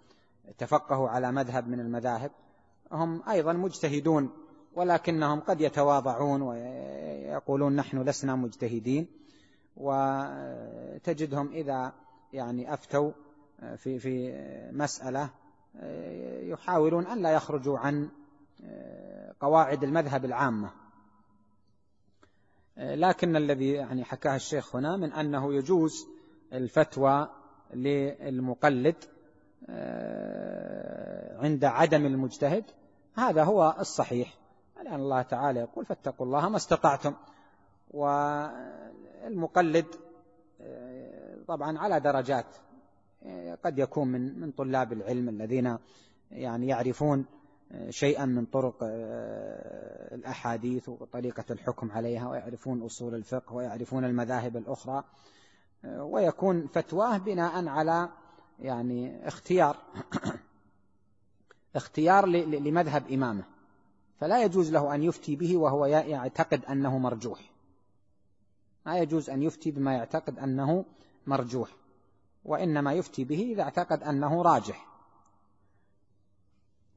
تفقهوا 0.58 1.08
على 1.08 1.32
مذهب 1.32 1.68
من 1.68 1.80
المذاهب 1.80 2.30
هم 2.92 3.22
أيضا 3.28 3.52
مجتهدون 3.52 4.30
ولكنهم 4.74 5.40
قد 5.40 5.60
يتواضعون 5.60 6.42
ويقولون 6.42 7.76
نحن 7.76 8.02
لسنا 8.02 8.36
مجتهدين 8.36 9.06
وتجدهم 9.76 11.52
إذا 11.52 11.92
يعني 12.32 12.74
أفتوا 12.74 13.12
في 13.76 13.98
في 13.98 14.32
مسألة 14.72 15.30
يحاولون 16.42 17.06
أن 17.06 17.22
لا 17.22 17.30
يخرجوا 17.30 17.78
عن 17.78 18.08
قواعد 19.40 19.84
المذهب 19.84 20.24
العامة. 20.24 20.70
لكن 22.76 23.36
الذي 23.36 23.72
يعني 23.72 24.04
حكاه 24.04 24.36
الشيخ 24.36 24.76
هنا 24.76 24.96
من 24.96 25.12
أنه 25.12 25.54
يجوز 25.54 26.06
الفتوى 26.52 27.28
للمقلد 27.74 28.96
عند 31.38 31.64
عدم 31.64 32.06
المجتهد. 32.06 32.64
هذا 33.16 33.44
هو 33.44 33.76
الصحيح. 33.80 34.34
لأن 34.84 34.94
الله 34.94 35.22
تعالى 35.22 35.60
يقول 35.60 35.84
فاتقوا 35.84 36.26
الله 36.26 36.48
ما 36.48 36.56
استطعتم. 36.56 37.14
والمقلد 37.90 39.86
طبعا 41.48 41.78
على 41.78 42.00
درجات. 42.00 42.46
قد 43.64 43.78
يكون 43.78 44.08
من 44.08 44.40
من 44.40 44.50
طلاب 44.50 44.92
العلم 44.92 45.28
الذين 45.28 45.78
يعني 46.30 46.66
يعرفون 46.66 47.26
شيئا 47.90 48.24
من 48.24 48.44
طرق 48.44 48.76
آه، 48.82 50.14
الأحاديث 50.14 50.88
وطريقة 50.88 51.44
الحكم 51.50 51.90
عليها 51.90 52.30
ويعرفون 52.30 52.82
أصول 52.82 53.14
الفقه 53.14 53.54
ويعرفون 53.54 54.04
المذاهب 54.04 54.56
الأخرى 54.56 55.04
آه، 55.84 56.04
ويكون 56.04 56.66
فتواه 56.66 57.18
بناء 57.18 57.66
على 57.66 58.08
يعني 58.58 59.28
اختيار 59.28 59.76
اختيار 61.76 62.26
لمذهب 62.26 63.12
إمامه. 63.12 63.44
فلا 64.20 64.42
يجوز 64.42 64.72
له 64.72 64.94
أن 64.94 65.02
يفتي 65.02 65.36
به 65.36 65.56
وهو 65.56 65.86
يعتقد 65.86 66.64
أنه 66.64 66.98
مرجوح. 66.98 67.50
ما 68.86 68.98
يجوز 68.98 69.30
أن 69.30 69.42
يفتي 69.42 69.70
بما 69.70 69.94
يعتقد 69.94 70.38
أنه 70.38 70.84
مرجوح. 71.26 71.77
وإنما 72.48 72.92
يفتي 72.92 73.24
به 73.24 73.40
إذا 73.40 73.62
اعتقد 73.62 74.02
أنه 74.02 74.42
راجح. 74.42 74.86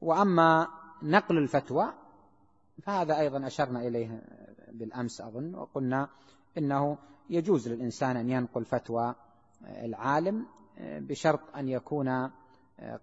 وأما 0.00 0.68
نقل 1.02 1.38
الفتوى 1.38 1.92
فهذا 2.82 3.18
أيضا 3.18 3.46
أشرنا 3.46 3.80
إليه 3.80 4.22
بالأمس 4.72 5.20
أظن 5.20 5.54
وقلنا 5.54 6.08
إنه 6.58 6.98
يجوز 7.30 7.68
للإنسان 7.68 8.16
أن 8.16 8.30
ينقل 8.30 8.64
فتوى 8.64 9.14
العالم 9.64 10.46
بشرط 10.80 11.56
أن 11.56 11.68
يكون 11.68 12.30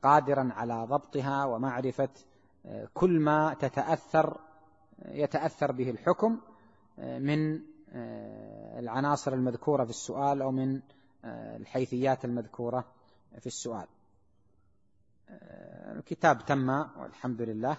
قادرا 0.03 0.49
على 0.53 0.85
ضبطها 0.89 1.45
ومعرفة 1.45 2.09
كل 2.93 3.19
ما 3.19 3.53
تتأثر 3.53 4.39
يتأثر 5.05 5.71
به 5.71 5.89
الحكم 5.89 6.39
من 6.97 7.61
العناصر 8.79 9.33
المذكورة 9.33 9.83
في 9.83 9.89
السؤال 9.89 10.41
أو 10.41 10.51
من 10.51 10.81
الحيثيات 11.25 12.25
المذكورة 12.25 12.85
في 13.39 13.47
السؤال. 13.47 13.87
الكتاب 15.97 16.45
تم 16.45 16.69
والحمد 16.69 17.41
لله. 17.41 17.77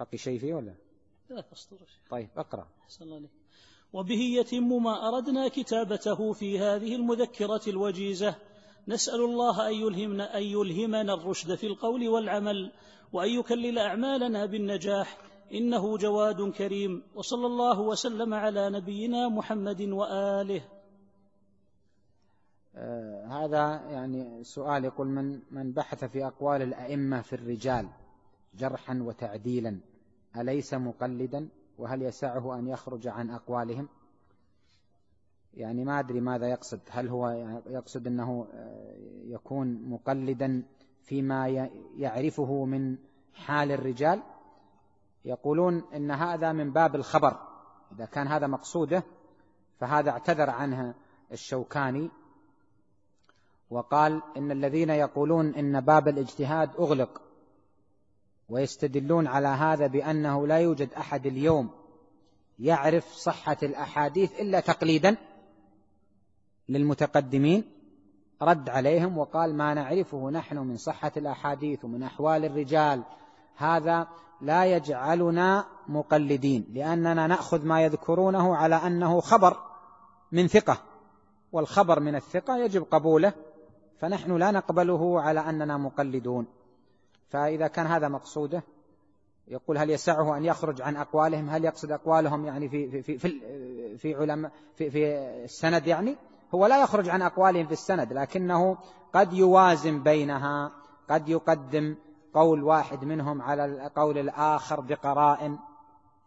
بقي 0.00 0.18
شيء 0.18 0.38
فيه 0.38 0.54
ولا؟ 0.54 0.74
لا 1.30 1.40
تسطر 1.40 1.76
طيب 2.10 2.28
اقرأ. 2.36 2.66
حسن 2.86 3.12
عليك 3.12 3.30
وبه 3.92 4.20
يتم 4.20 4.82
ما 4.82 5.08
أردنا 5.08 5.48
كتابته 5.48 6.32
في 6.32 6.58
هذه 6.58 6.96
المذكرة 6.96 7.60
الوجيزة. 7.66 8.34
نسأل 8.88 9.20
الله 9.20 9.68
أن 9.68 9.74
يلهمنا, 9.74 10.38
أن 10.38 10.42
يلهمنا 10.42 11.14
الرشد 11.14 11.54
في 11.54 11.66
القول 11.66 12.08
والعمل 12.08 12.72
وأن 13.12 13.28
يكلل 13.28 13.78
أعمالنا 13.78 14.46
بالنجاح. 14.46 15.18
إنه 15.52 15.96
جواد 15.96 16.50
كريم. 16.52 17.02
وصلى 17.14 17.46
الله 17.46 17.80
وسلم 17.80 18.34
على 18.34 18.70
نبينا 18.70 19.28
محمد 19.28 19.82
وآله. 19.82 20.56
آه، 20.56 20.75
هذا 23.30 23.90
يعني 23.90 24.44
سؤال 24.44 24.84
يقول 24.84 25.06
من 25.08 25.40
من 25.50 25.72
بحث 25.72 26.04
في 26.04 26.26
أقوال 26.26 26.62
الأئمة 26.62 27.20
في 27.20 27.32
الرجال 27.32 27.88
جرحا 28.54 29.02
وتعديلا 29.02 29.78
أليس 30.36 30.74
مقلدا؟ 30.74 31.48
وهل 31.78 32.02
يسعه 32.02 32.58
أن 32.58 32.68
يخرج 32.68 33.08
عن 33.08 33.30
أقوالهم؟ 33.30 33.88
يعني 35.54 35.84
ما 35.84 35.98
أدري 35.98 36.20
ماذا 36.20 36.48
يقصد. 36.48 36.80
هل 36.90 37.08
هو 37.08 37.28
يقصد 37.66 38.06
أنه 38.06 38.46
آه، 38.54 38.94
يكون 39.24 39.88
مقلدا 39.88 40.62
فيما 41.02 41.48
يعرفه 41.96 42.64
من 42.64 42.96
حال 43.34 43.72
الرجال؟ 43.72 44.22
يقولون 45.24 45.82
إن 45.94 46.10
هذا 46.10 46.52
من 46.52 46.72
باب 46.72 46.94
الخبر. 46.94 47.40
إذا 47.92 48.04
كان 48.04 48.26
هذا 48.26 48.46
مقصوده 48.46 49.02
فهذا 49.78 50.10
اعتذر 50.10 50.50
عنه 50.50 50.94
الشوكاني 51.32 52.10
وقال 53.70 54.22
إن 54.36 54.50
الذين 54.50 54.90
يقولون 54.90 55.54
إن 55.54 55.80
باب 55.80 56.08
الاجتهاد 56.08 56.70
أغلق 56.78 57.20
ويستدلون 58.48 59.26
على 59.26 59.48
هذا 59.48 59.86
بأنه 59.86 60.46
لا 60.46 60.58
يوجد 60.58 60.92
أحد 60.92 61.26
اليوم 61.26 61.70
يعرف 62.58 63.12
صحة 63.12 63.56
الأحاديث 63.62 64.40
إلا 64.40 64.60
تقليدا 64.60 65.16
للمتقدمين 66.68 67.64
رد 68.42 68.68
عليهم 68.68 69.18
وقال 69.18 69.54
ما 69.54 69.74
نعرفه 69.74 70.30
نحن 70.30 70.58
من 70.58 70.76
صحة 70.76 71.12
الأحاديث 71.16 71.84
ومن 71.84 72.02
أحوال 72.02 72.44
الرجال 72.44 73.02
هذا 73.56 74.08
لا 74.40 74.64
يجعلنا 74.64 75.66
مقلدين 75.88 76.66
لأننا 76.72 77.26
نأخذ 77.26 77.64
ما 77.64 77.82
يذكرونه 77.82 78.56
على 78.56 78.74
أنه 78.74 79.20
خبر 79.20 79.56
من 80.32 80.48
ثقة 80.48 80.82
والخبر 81.52 82.00
من 82.00 82.14
الثقة 82.14 82.56
يجب 82.56 82.82
قبوله 82.82 83.32
فنحن 83.98 84.36
لا 84.36 84.50
نقبله 84.50 85.20
على 85.20 85.40
أننا 85.40 85.76
مقلدون. 85.76 86.46
فإذا 87.28 87.66
كان 87.66 87.86
هذا 87.86 88.08
مقصوده 88.08 88.62
يقول 89.48 89.78
هل 89.78 89.90
يسعه 89.90 90.36
أن 90.36 90.44
يخرج 90.44 90.82
عن 90.82 90.96
أقوالهم؟ 90.96 91.50
هل 91.50 91.64
يقصد 91.64 91.92
أقوالهم 91.92 92.44
يعني 92.44 92.68
في, 92.68 93.02
في, 93.02 93.18
في, 93.18 93.96
في, 93.96 94.14
علماء 94.14 94.52
في, 94.74 94.90
في 94.90 95.18
السند 95.44 95.86
يعني؟ 95.86 96.16
هو 96.54 96.66
لا 96.66 96.82
يخرج 96.82 97.08
عن 97.08 97.22
أقوالهم 97.22 97.66
في 97.66 97.72
السند 97.72 98.12
لكنه 98.12 98.78
قد 99.12 99.32
يوازن 99.32 100.02
بينها 100.02 100.72
قد 101.10 101.28
يقدم 101.28 101.96
قول 102.34 102.62
واحد 102.62 103.04
منهم 103.04 103.42
على 103.42 103.64
القول 103.64 104.18
الآخر 104.18 104.80
بقرائن 104.80 105.58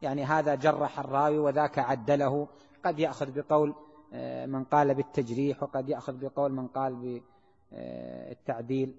يعني 0.01 0.25
هذا 0.25 0.55
جرح 0.55 0.99
الراوي 0.99 1.37
وذاك 1.37 1.79
عدله. 1.79 2.47
قد 2.85 2.99
يأخذ 2.99 3.31
بقول 3.31 3.75
آه، 4.13 4.45
من 4.45 4.63
قال 4.63 4.95
بالتجريح 4.95 5.63
وقد 5.63 5.89
يأخذ 5.89 6.13
بقول 6.17 6.51
من 6.51 6.67
قال 6.67 7.21
بالتعديل 7.71 8.95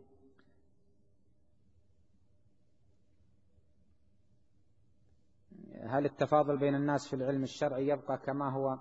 هل 5.82 6.04
التفاضل 6.04 6.56
بين 6.58 6.74
الناس 6.74 7.08
في 7.08 7.16
العلم 7.16 7.42
الشرعي 7.42 7.88
يبقى 7.88 8.18
كما 8.18 8.50
هو 8.50 8.78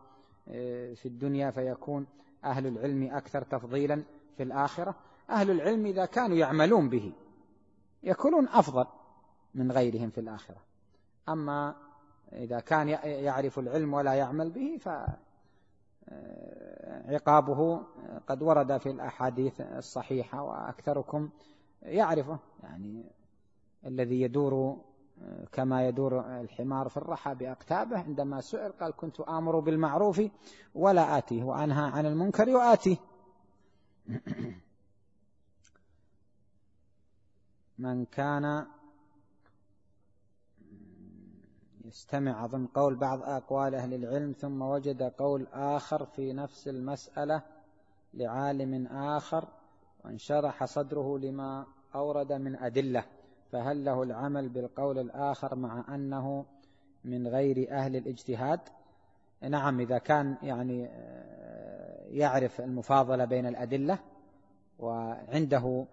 آه، 0.47 0.93
في 0.93 1.05
الدنيا 1.05 1.51
فيكون 1.51 2.07
أهل 2.45 2.67
العلم 2.67 3.15
أكثر 3.15 3.41
تفضيلا 3.41 4.03
في 4.37 4.43
الآخرة؟ 4.43 4.95
أهل 5.29 5.51
العلم 5.51 5.85
إذا 5.85 6.05
كانوا 6.05 6.37
يعملون 6.37 6.89
به 6.89 7.13
يكونون 8.03 8.47
أفضل 8.47 8.85
من 9.55 9.71
غيرهم 9.71 10.09
في 10.09 10.21
الآخرة. 10.21 10.57
أما 11.29 11.75
إذا 12.33 12.59
كان 12.59 12.87
يعرف 13.03 13.59
العلم 13.59 13.93
ولا 13.93 14.13
يعمل 14.13 14.49
به 14.51 14.77
فعقابه 17.09 17.81
قد 18.27 18.41
ورد 18.41 18.77
في 18.77 18.89
الأحاديث 18.89 19.61
الصحيحة 19.61 20.43
وأكثركم 20.43 21.29
يعرفه 21.81 22.39
يعني 22.63 23.05
الذي 23.85 24.21
يدور 24.21 24.77
كما 25.51 25.87
يدور 25.87 26.19
الحمار 26.39 26.89
في 26.89 26.97
الرحى 26.97 27.35
بأقتابه 27.35 27.99
عندما 27.99 28.41
سئل 28.41 28.71
قال 28.71 28.95
كنت 28.95 29.19
آمر 29.19 29.59
بالمعروف 29.59 30.21
ولا 30.75 31.17
آتيه 31.17 31.43
وأنهى 31.43 31.91
عن 31.91 32.05
المنكر 32.05 32.49
وآتيه 32.49 32.97
من 37.79 38.05
كان 38.05 38.67
يستمع 41.89 42.45
أظن 42.45 42.65
قول 42.65 42.95
بعض 42.95 43.23
أقوال 43.23 43.75
أهل 43.75 43.93
العلم 43.93 44.31
ثم 44.31 44.61
وجد 44.61 45.03
قول 45.03 45.47
آخر 45.53 46.05
في 46.05 46.33
نفس 46.33 46.67
المسألة 46.67 47.41
لعالم 48.13 48.87
آخر 48.87 49.47
وانشرح 50.05 50.65
صدره 50.65 51.17
لما 51.17 51.65
أورد 51.95 52.33
من 52.33 52.55
أدلة. 52.55 53.03
فهل 53.51 53.85
له 53.85 54.03
العمل 54.03 54.49
بالقول 54.49 54.99
الآخر 54.99 55.55
مع 55.55 55.95
أنه 55.95 56.45
من 57.05 57.27
غير 57.27 57.71
أهل 57.71 57.95
الاجتهاد؟ 57.95 58.59
نعم 59.41 59.79
إذا 59.79 59.97
كان 59.97 60.37
يعني 60.43 60.85
آه، 60.91 62.07
يعرف 62.07 62.61
المفاضلة 62.61 63.25
بين 63.25 63.45
الأدلة 63.45 63.99
وعنده 64.79 65.85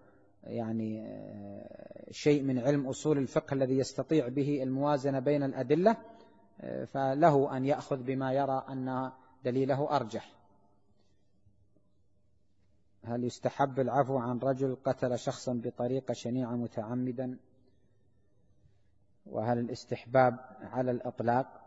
يعني 0.43 1.01
آه، 1.07 1.96
شيء 2.11 2.43
من 2.43 2.59
علم 2.59 2.87
أصول 2.87 3.17
الفقه 3.17 3.53
الذي 3.53 3.77
يستطيع 3.77 4.27
به 4.27 4.63
الموازنة 4.63 5.19
بين 5.19 5.43
الأدلة 5.43 5.97
فله 6.85 7.57
أن 7.57 7.65
يأخذ 7.65 8.03
بما 8.03 8.33
يرى 8.33 8.65
أن 8.69 9.11
دليله 9.43 9.95
أرجح. 9.95 10.33
هل 13.03 13.23
يستحب 13.23 13.79
العفو 13.79 14.17
عن 14.17 14.39
رجل 14.39 14.77
قتل 14.85 15.19
شخصا 15.19 15.61
بطريقة 15.63 16.13
شنيعة 16.13 16.55
متعمدا؟ 16.55 17.37
وهل 19.25 19.59
الاستحباب 19.59 20.39
على 20.61 20.91
الإطلاق؟ 20.91 21.61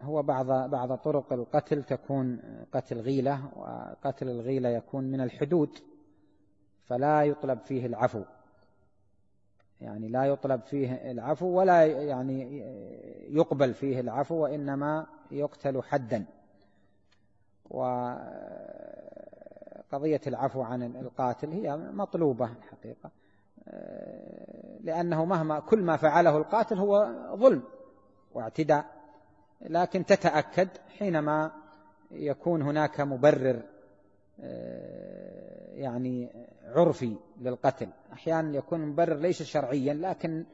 هو 0.00 0.22
بعض 0.22 0.46
بعض 0.70 0.94
طرق 0.94 1.32
القتل 1.32 1.84
تكون 1.84 2.40
قتل 2.72 3.00
غيلة 3.00 3.52
وقتل 3.56 4.28
الغيلة 4.28 4.68
يكون 4.68 5.04
من 5.04 5.20
الحدود 5.20 5.78
فلا 6.84 7.22
يطلب 7.22 7.58
فيه 7.58 7.86
العفو. 7.86 8.24
يعني 9.82 10.08
لا 10.08 10.24
يطلب 10.24 10.60
فيه 10.60 11.10
العفو 11.10 11.46
ولا 11.46 11.86
يعني 11.86 12.64
يقبل 13.30 13.74
فيه 13.74 14.00
العفو 14.00 14.34
وإنما 14.34 15.06
يقتل 15.30 15.82
حدا. 15.82 16.24
وقضية 17.70 18.20
العفو 20.26 20.62
عن 20.62 20.82
القاتل 20.82 21.50
هي 21.50 21.76
مطلوبة 21.76 22.50
الحقيقة 22.52 23.10
لأنه 24.80 25.24
مهما 25.24 25.60
كل 25.60 25.82
ما 25.82 25.96
فعله 25.96 26.36
القاتل 26.36 26.78
هو 26.78 27.12
ظلم 27.34 27.62
واعتداء. 28.34 28.84
لكن 29.60 30.06
تتأكد 30.06 30.68
حينما 30.98 31.50
يكون 32.10 32.62
هناك 32.62 33.00
مبرر 33.00 33.62
يعني 35.74 36.41
عرفي 36.64 37.16
للقتل. 37.40 37.88
أحيانا 38.12 38.56
يكون 38.56 38.80
مبرر 38.80 39.16
ليس 39.16 39.42
شرعيا 39.42 39.94
لكن 39.94 40.44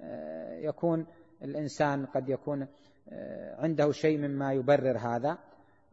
آه، 0.00 0.58
يكون 0.58 1.06
الإنسان 1.42 2.06
قد 2.06 2.28
يكون 2.28 2.66
آه، 3.08 3.62
عنده 3.62 3.92
شيء 3.92 4.18
مما 4.18 4.52
يبرر 4.52 4.98
هذا 4.98 5.38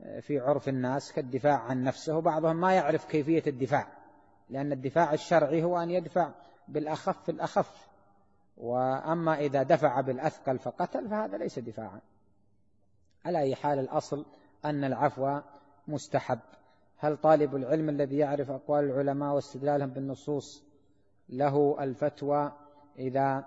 آه، 0.02 0.20
في 0.20 0.40
عرف 0.40 0.70
الناس 0.70 1.12
كالدفاع 1.14 1.60
عن 1.60 1.84
نفسه. 1.84 2.18
وبعضهم 2.18 2.56
ما 2.56 2.74
يعرف 2.74 3.06
كيفية 3.06 3.44
الدفاع 3.48 3.88
لأن 4.50 4.72
الدفاع 4.72 5.14
الشرعي 5.14 5.64
هو 5.64 5.78
أن 5.78 5.90
يدفع 5.90 6.32
بالأخف 6.68 7.30
الأخف. 7.30 7.88
وأما 8.58 9.40
إذا 9.40 9.64
دفع 9.64 10.02
بالأثقل 10.02 10.60
فقتل 10.60 11.10
فهذا 11.10 11.38
ليس 11.38 11.60
دفاعا. 11.60 12.02
على 13.26 13.40
أي 13.40 13.56
حال 13.56 13.80
الأصل 13.80 14.26
أن 14.66 14.84
العفو 14.84 15.40
مستحب. 15.88 16.40
هل 16.98 17.18
طالب 17.18 17.56
العلم 17.56 17.90
الذي 17.90 18.18
يعرف 18.18 18.52
أقوال 18.52 18.84
العلماء 18.86 19.36
واستدلالهم 19.36 19.90
بالنصوص 19.90 20.64
له 21.30 21.84
الفتوى 21.84 22.52
إذا 23.00 23.46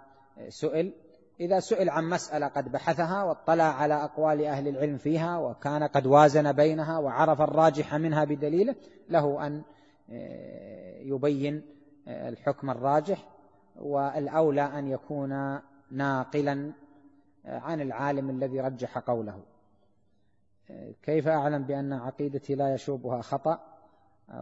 سئل؟ 0.49 0.93
إذا 1.41 1.61
سئل 1.61 1.91
عن 1.91 2.05
مسألة 2.05 2.47
قد 2.47 2.73
بحثها 2.73 3.25
واطلع 3.25 3.65
على 3.65 3.95
أقوال 3.95 4.45
أهل 4.45 4.69
العلم 4.69 4.97
فيها 4.97 5.39
وكان 5.39 5.83
قد 5.83 6.07
وازن 6.07 6.53
بينها 6.53 6.99
وعرف 6.99 7.41
الراجح 7.41 7.95
منها 7.95 8.25
بدليله 8.25 8.75
له 9.09 9.47
أن 9.47 9.63
آه، 10.11 10.99
يبين 11.01 11.63
آه، 12.09 12.29
الحكم 12.29 12.71
الراجح 12.71 13.29
والأولى 13.77 14.63
أن 14.63 14.89
يكون 14.89 15.61
ناقلا 15.91 16.73
آه، 17.47 17.59
عن 17.59 17.81
العالم 17.81 18.31
الذي 18.31 18.61
رجح 18.61 18.99
قوله. 18.99 19.43
كيف 21.03 21.29
أعلم 21.29 21.63
بأن 21.63 21.93
عقيدتي 21.93 22.55
لا 22.55 22.75
يشوبها 22.75 23.21
خطأ 23.23 23.61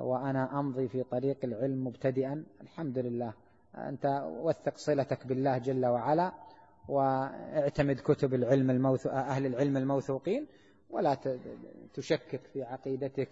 وأنا 0.01 0.61
أمضي 0.61 0.89
في 0.89 1.03
طريق 1.03 1.37
العلم 1.45 1.87
مبتدئا؟ 1.87 2.45
الحمد 2.61 2.99
لله. 2.99 3.33
أنت 3.75 4.23
وثق 4.27 4.77
صلتك 4.77 5.27
بالله 5.27 5.59
جل 5.59 5.87
وعلا 5.87 6.33
واعتمد 6.89 8.01
كتب 8.01 8.35
العلم 8.35 8.71
الموثو 8.71 9.09
أهل 9.09 9.47
العلم 9.47 9.77
الموثوقين 9.77 10.47
ولا 10.91 11.17
تشكك 11.95 12.41
في 12.53 12.63
عقيدتك. 12.63 13.29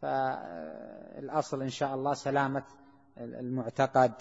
فالأصل 0.00 1.62
إن 1.62 1.68
شاء 1.68 1.94
الله 1.94 2.14
سلامة 2.14 2.62
المعتقد 3.18 4.12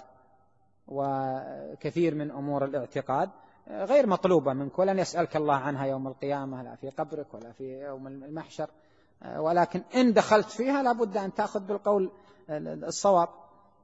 وكثير 0.88 2.16
من 2.16 2.32
أمور 2.32 2.66
الاعتقاد. 2.66 3.30
غير 3.70 4.08
مطلوبة 4.08 4.54
منك 4.54 4.80
ولن 4.80 5.00
يسألك 5.00 5.36
الله 5.36 5.56
عنها 5.56 5.86
يوم 5.86 6.08
القيامة 6.08 6.64
لا 6.64 6.76
في 6.76 6.90
قبرك 6.90 7.34
ولا 7.34 7.52
في 7.52 7.64
يوم 7.64 8.08
المحشر. 8.08 8.70
ولكن 9.38 9.82
إن 9.96 10.14
دخلت 10.14 10.50
فيها 10.50 10.84
لابد 10.84 11.18
أن 11.18 11.34
تأخذ 11.34 11.60
بالقول 11.60 12.12
الصواب. 12.50 13.30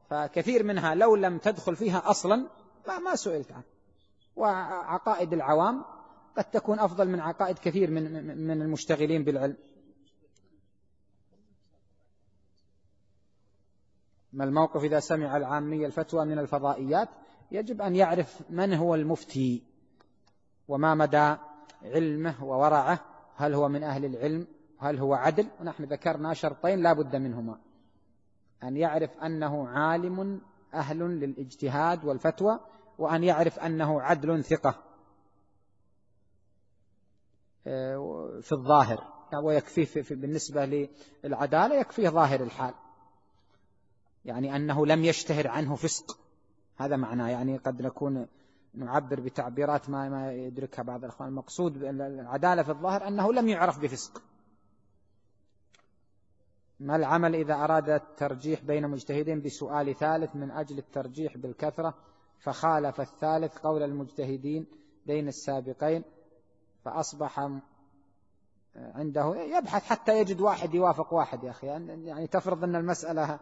فكثير 0.09 0.63
منها 0.63 0.95
لو 0.95 1.15
لم 1.15 1.37
تدخل 1.37 1.75
فيها 1.75 2.09
أصلا 2.09 2.47
ما, 2.87 2.99
ما 2.99 3.15
سئلت 3.15 3.51
عنه 3.51 3.63
وعقائد 4.35 5.33
العوام 5.33 5.85
قد 6.37 6.43
تكون 6.43 6.79
أفضل 6.79 7.07
من 7.07 7.19
عقائد 7.19 7.59
كثير 7.59 7.91
من, 7.91 8.37
من 8.47 8.61
المشتغلين 8.61 9.23
بالعلم. 9.23 9.57
ما 14.33 14.43
الموقف 14.43 14.83
إذا 14.83 14.99
سمع 14.99 15.37
العامية 15.37 15.85
الفتوى 15.85 16.25
من 16.25 16.39
الفضائيات؟ 16.39 17.09
يجب 17.51 17.81
أن 17.81 17.95
يعرف 17.95 18.41
من 18.49 18.73
هو 18.73 18.95
المفتي. 18.95 19.74
وما 20.67 20.95
مدى 20.95 21.35
علمه 21.83 22.43
وورعه 22.43 22.99
هل 23.35 23.53
هو 23.53 23.69
من 23.69 23.83
أهل 23.83 24.05
العلم 24.05 24.47
هل 24.79 24.99
هو 24.99 25.13
عدل؟ 25.13 25.47
ونحن 25.61 25.83
ذكرنا 25.83 26.33
شرطين 26.33 26.79
لا 26.79 26.93
بد 26.93 27.15
منهما. 27.15 27.59
أن 28.63 28.77
يعرف 28.77 29.17
أنه 29.17 29.67
عالم 29.67 30.41
أهل 30.73 30.99
للاجتهاد 30.99 32.05
والفتوى 32.05 32.59
وأن 32.97 33.23
يعرف 33.23 33.59
أنه 33.59 34.01
عدل 34.01 34.43
ثقة 34.43 34.75
آه، 37.67 38.39
في 38.41 38.51
الظاهر. 38.51 39.15
ويكفيه 39.43 40.15
بالنسبة 40.15 40.89
للعدالة 41.23 41.75
يكفيه 41.75 42.09
ظاهر 42.09 42.43
الحال. 42.43 42.73
يعني 44.25 44.55
أنه 44.55 44.85
لم 44.85 45.03
يشتهر 45.03 45.47
عنه 45.47 45.75
فسق. 45.75 46.19
هذا 46.77 46.95
معناه. 46.95 47.29
يعني 47.29 47.57
قد 47.57 47.81
نكون 47.81 48.27
نعبر 48.75 49.19
بتعبيرات 49.19 49.89
ما 49.89 50.09
ما 50.09 50.33
يدركها 50.33 50.83
بعض 50.83 51.03
الأخوان. 51.03 51.29
المقصود 51.29 51.83
العدالة 51.83 52.63
في 52.63 52.69
الظاهر 52.69 53.07
أنه 53.07 53.33
لم 53.33 53.47
يعرف 53.47 53.79
بفسق. 53.79 54.21
ما 56.79 56.95
العمل 56.95 57.35
إذا 57.35 57.53
أراد 57.53 57.89
الترجيح 57.89 58.61
بين 58.61 58.87
مجتهدين 58.87 59.41
بسؤال 59.41 59.95
ثالث 59.95 60.35
من 60.35 60.51
أجل 60.51 60.77
الترجيح 60.77 61.37
بالكثرة؟ 61.37 61.93
فخالف 62.39 63.01
الثالث 63.01 63.57
قول 63.57 63.83
المجتهدين 63.83 64.67
بين 65.05 65.27
السابقين 65.27 66.03
فأصبح 66.85 67.49
عنده 68.75 69.35
يبحث 69.35 69.83
حتى 69.83 70.19
يجد 70.19 70.41
واحد 70.41 70.73
يوافق 70.73 71.13
واحد 71.13 71.43
يا 71.43 71.49
أخي. 71.49 71.67
يعني 71.67 72.27
تفرض 72.27 72.63
أن 72.63 72.75
المسألة 72.75 73.39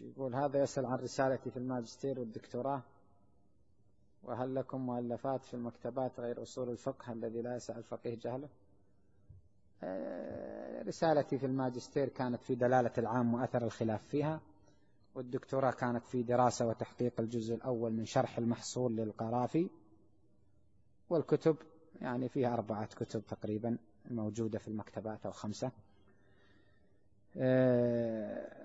يقول 0.00 0.34
هذا 0.34 0.62
يسأل 0.62 0.86
عن 0.86 0.98
رسالتي 0.98 1.50
في 1.50 1.56
الماجستير 1.56 2.20
والدكتوراه 2.20 2.82
وهل 4.22 4.54
لكم 4.54 4.80
مؤلفات 4.80 5.44
في 5.44 5.54
المكتبات 5.54 6.20
غير 6.20 6.42
أصول 6.42 6.70
الفقه 6.70 7.12
الذي 7.12 7.42
لا 7.42 7.56
يسأل 7.56 7.78
الفقيه 7.78 8.18
جهله؟ 8.18 8.48
آه، 9.82 10.82
رسالتي 10.82 11.38
في 11.38 11.46
الماجستير 11.46 12.08
كانت 12.08 12.42
في 12.42 12.54
دلالة 12.54 12.92
العام 12.98 13.34
وأثر 13.34 13.64
الخلاف 13.64 14.06
فيها 14.06 14.40
والدكتوراه 15.14 15.70
كانت 15.70 16.06
في 16.06 16.22
دراسة 16.22 16.66
وتحقيق 16.66 17.20
الجزء 17.20 17.54
الأول 17.54 17.92
من 17.92 18.04
شرح 18.04 18.38
المحصول 18.38 18.96
للقرافي 18.96 19.70
والكتب 21.10 21.56
يعني 22.00 22.28
فيها 22.28 22.54
أربعة 22.54 22.86
كتب 22.86 23.20
تقريبا 23.26 23.78
موجودة 24.10 24.58
في 24.58 24.68
المكتبات 24.68 25.26
أو 25.26 25.32
خمسة. 25.32 25.72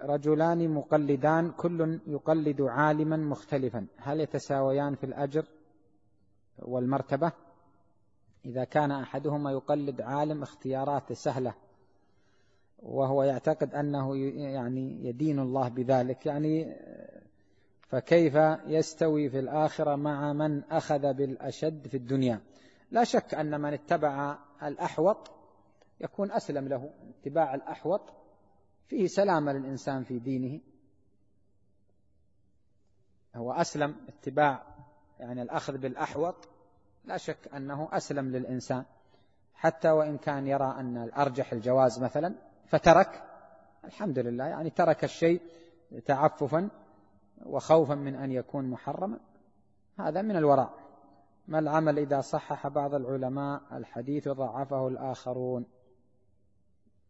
رجلان 0.04 0.70
مقلدان 0.70 1.52
كل 1.52 2.00
يقلد 2.08 2.62
عالما 2.62 3.18
مختلفا. 3.18 3.88
هل 3.98 4.20
يتساويان 4.20 4.96
في 4.96 5.04
الأجر 5.04 5.46
والمرتبة؟ 6.60 7.32
إذا 8.46 8.64
كان 8.64 8.92
أحدهما 8.92 9.52
يقلد 9.52 10.02
عالم 10.02 10.44
اختيارات 10.44 11.14
سهلة 11.14 11.54
وهو 12.80 13.24
يعتقد 13.24 13.76
أنه 13.76 14.18
يعني 14.38 15.06
يدين 15.06 15.40
الله 15.40 15.70
بذلك. 15.70 16.26
يعني 16.26 16.76
فكيف 17.88 18.36
يستوي 18.68 19.30
في 19.30 19.40
الآخرة 19.40 19.96
مع 19.96 20.34
من 20.34 20.64
أخذ 20.64 21.14
بالأشد 21.14 21.88
في 21.88 21.98
الدنيا؟ 21.98 22.42
لا 22.92 23.04
شك 23.04 23.34
أن 23.34 23.62
من 23.62 23.74
اتبع 23.74 24.38
الأحوط 24.64 25.32
يكون 26.02 26.32
أسلم 26.32 26.68
له. 26.68 26.90
اتباع 27.22 27.56
الأحوط 27.56 28.02
فيه 28.90 29.08
سلامة 29.08 29.54
للإنسان 29.54 30.04
في 30.04 30.20
دينه. 30.20 30.60
هو 33.36 33.52
أسلم 33.52 33.96
اتباع 34.08 34.64
يعني 35.20 35.42
الأخذ 35.42 35.78
بالأحوط. 35.78 36.36
لا 37.06 37.18
شك 37.18 37.54
أنه 37.56 37.90
أسلم 37.92 38.30
للإنسان. 38.30 38.86
حتى 39.54 39.90
وإن 39.90 40.18
كان 40.18 40.48
يرى 40.48 40.76
أن 40.80 40.98
الأرجح 40.98 41.54
الجواز 41.54 42.04
مثلا 42.04 42.36
فترك. 42.66 43.24
الحمد 43.86 44.20
لله 44.20 44.46
يعني 44.46 44.70
ترك 44.70 45.04
الشيء 45.04 45.42
تعففا 46.06 46.70
وخوفا 47.46 47.96
من 47.96 48.16
أن 48.16 48.32
يكون 48.32 48.70
محرما. 48.70 49.20
هذا 50.00 50.22
من 50.22 50.36
الوراء. 50.36 50.74
ما 51.48 51.60
العمل 51.60 52.00
إذا 52.00 52.22
صحح 52.22 52.68
بعض 52.68 52.94
العلماء؟ 52.94 53.62
الحديث 53.72 54.28
وضعفه 54.28 54.88
الآخرون. 54.88 55.66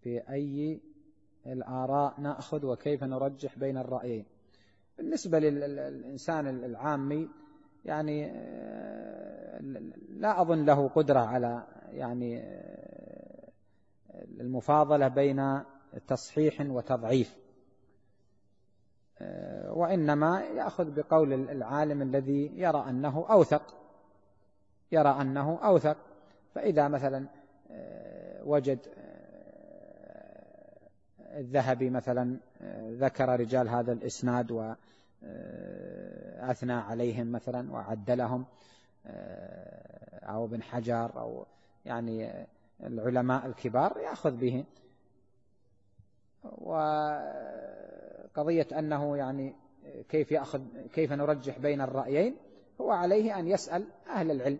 بأي 0.03 0.81
الآراء 1.45 2.13
نأخذ 2.21 2.65
وكيف 2.65 3.03
نرجح 3.03 3.59
بين 3.59 3.77
الرأيين. 3.77 4.25
بالنسبة 4.97 5.39
للإنسان 5.39 6.47
العامي 6.47 7.29
يعني 7.85 8.31
آه، 8.35 9.59
لا 10.09 10.41
أظن 10.41 10.65
له 10.65 10.87
قدرة 10.87 11.19
على 11.19 11.63
يعني 11.91 12.39
آه، 12.39 13.49
المفاضلة 14.39 15.07
بين 15.07 15.61
تصحيح 16.07 16.61
وتضعيف. 16.61 17.37
آه، 19.21 19.73
وإنما 19.73 20.41
يأخذ 20.41 20.91
بقول 20.91 21.33
العالم 21.33 22.01
الذي 22.01 22.51
يرى 22.55 22.85
أنه 22.89 23.25
أوثق. 23.29 23.75
يرى 24.91 25.21
أنه 25.21 25.59
أوثق. 25.63 25.97
فإذا 26.55 26.87
مثلا 26.87 27.27
وجد 28.43 28.79
الذهبي 31.39 31.89
مثلا 31.89 32.37
ذكر 32.89 33.39
رجال 33.39 33.69
هذا 33.69 33.91
الإسناد 33.91 34.51
و 34.51 34.73
أثنى 36.39 36.73
عليهم 36.73 37.31
مثلا 37.31 37.71
وعدلهم 37.71 38.45
آه، 39.05 40.25
أو 40.25 40.45
ابن 40.45 40.63
حجر 40.63 41.19
أو 41.19 41.45
يعني 41.85 42.47
العلماء 42.83 43.45
الكبار 43.45 43.97
يأخذ 43.97 44.31
به. 44.31 44.65
وقضية 46.57 47.47
أنه 48.79 49.17
يعني 49.17 49.55
كيف 50.09 50.31
يأخذ 50.31 50.61
كيف 50.93 51.11
نرجح 51.11 51.59
بين 51.59 51.81
الرأيين 51.81 52.35
هو 52.81 52.91
عليه 52.91 53.39
أن 53.39 53.47
يسأل 53.47 53.87
أهل 54.07 54.31
العلم. 54.31 54.59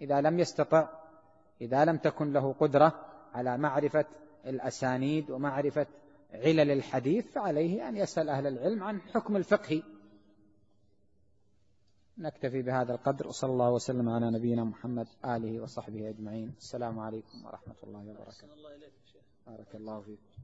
إذا 0.00 0.20
لم 0.20 0.38
يستطع 0.38 0.88
إذا 1.60 1.84
لم 1.84 1.96
تكن 1.96 2.32
له 2.32 2.52
قدرة 2.52 3.04
على 3.34 3.58
معرفة 3.58 4.04
الأسانيد 4.46 5.30
ومعرفة 5.30 5.86
علل 6.36 6.70
الحديث 6.70 7.26
فعليه 7.32 7.88
أن 7.88 7.96
يسأل 7.96 8.28
أهل 8.28 8.46
العلم 8.46 8.82
عن 8.82 9.00
حكم 9.00 9.36
الفقه. 9.36 9.82
نكتفي 12.18 12.62
بهذا 12.62 12.94
القدر 12.94 13.26
وصلى 13.26 13.50
الله 13.50 13.70
وسلم 13.70 14.08
على 14.08 14.30
نبينا 14.30 14.64
محمد 14.64 15.06
آله 15.24 15.60
وصحبه 15.60 16.08
أجمعين. 16.08 16.54
السلام 16.58 16.98
عليكم 16.98 17.44
ورحمة 17.44 17.76
الله 17.82 18.00
وبركاته. 18.00 18.48
بارك 19.46 19.74
الله 19.74 20.00
فيكم. 20.00 20.35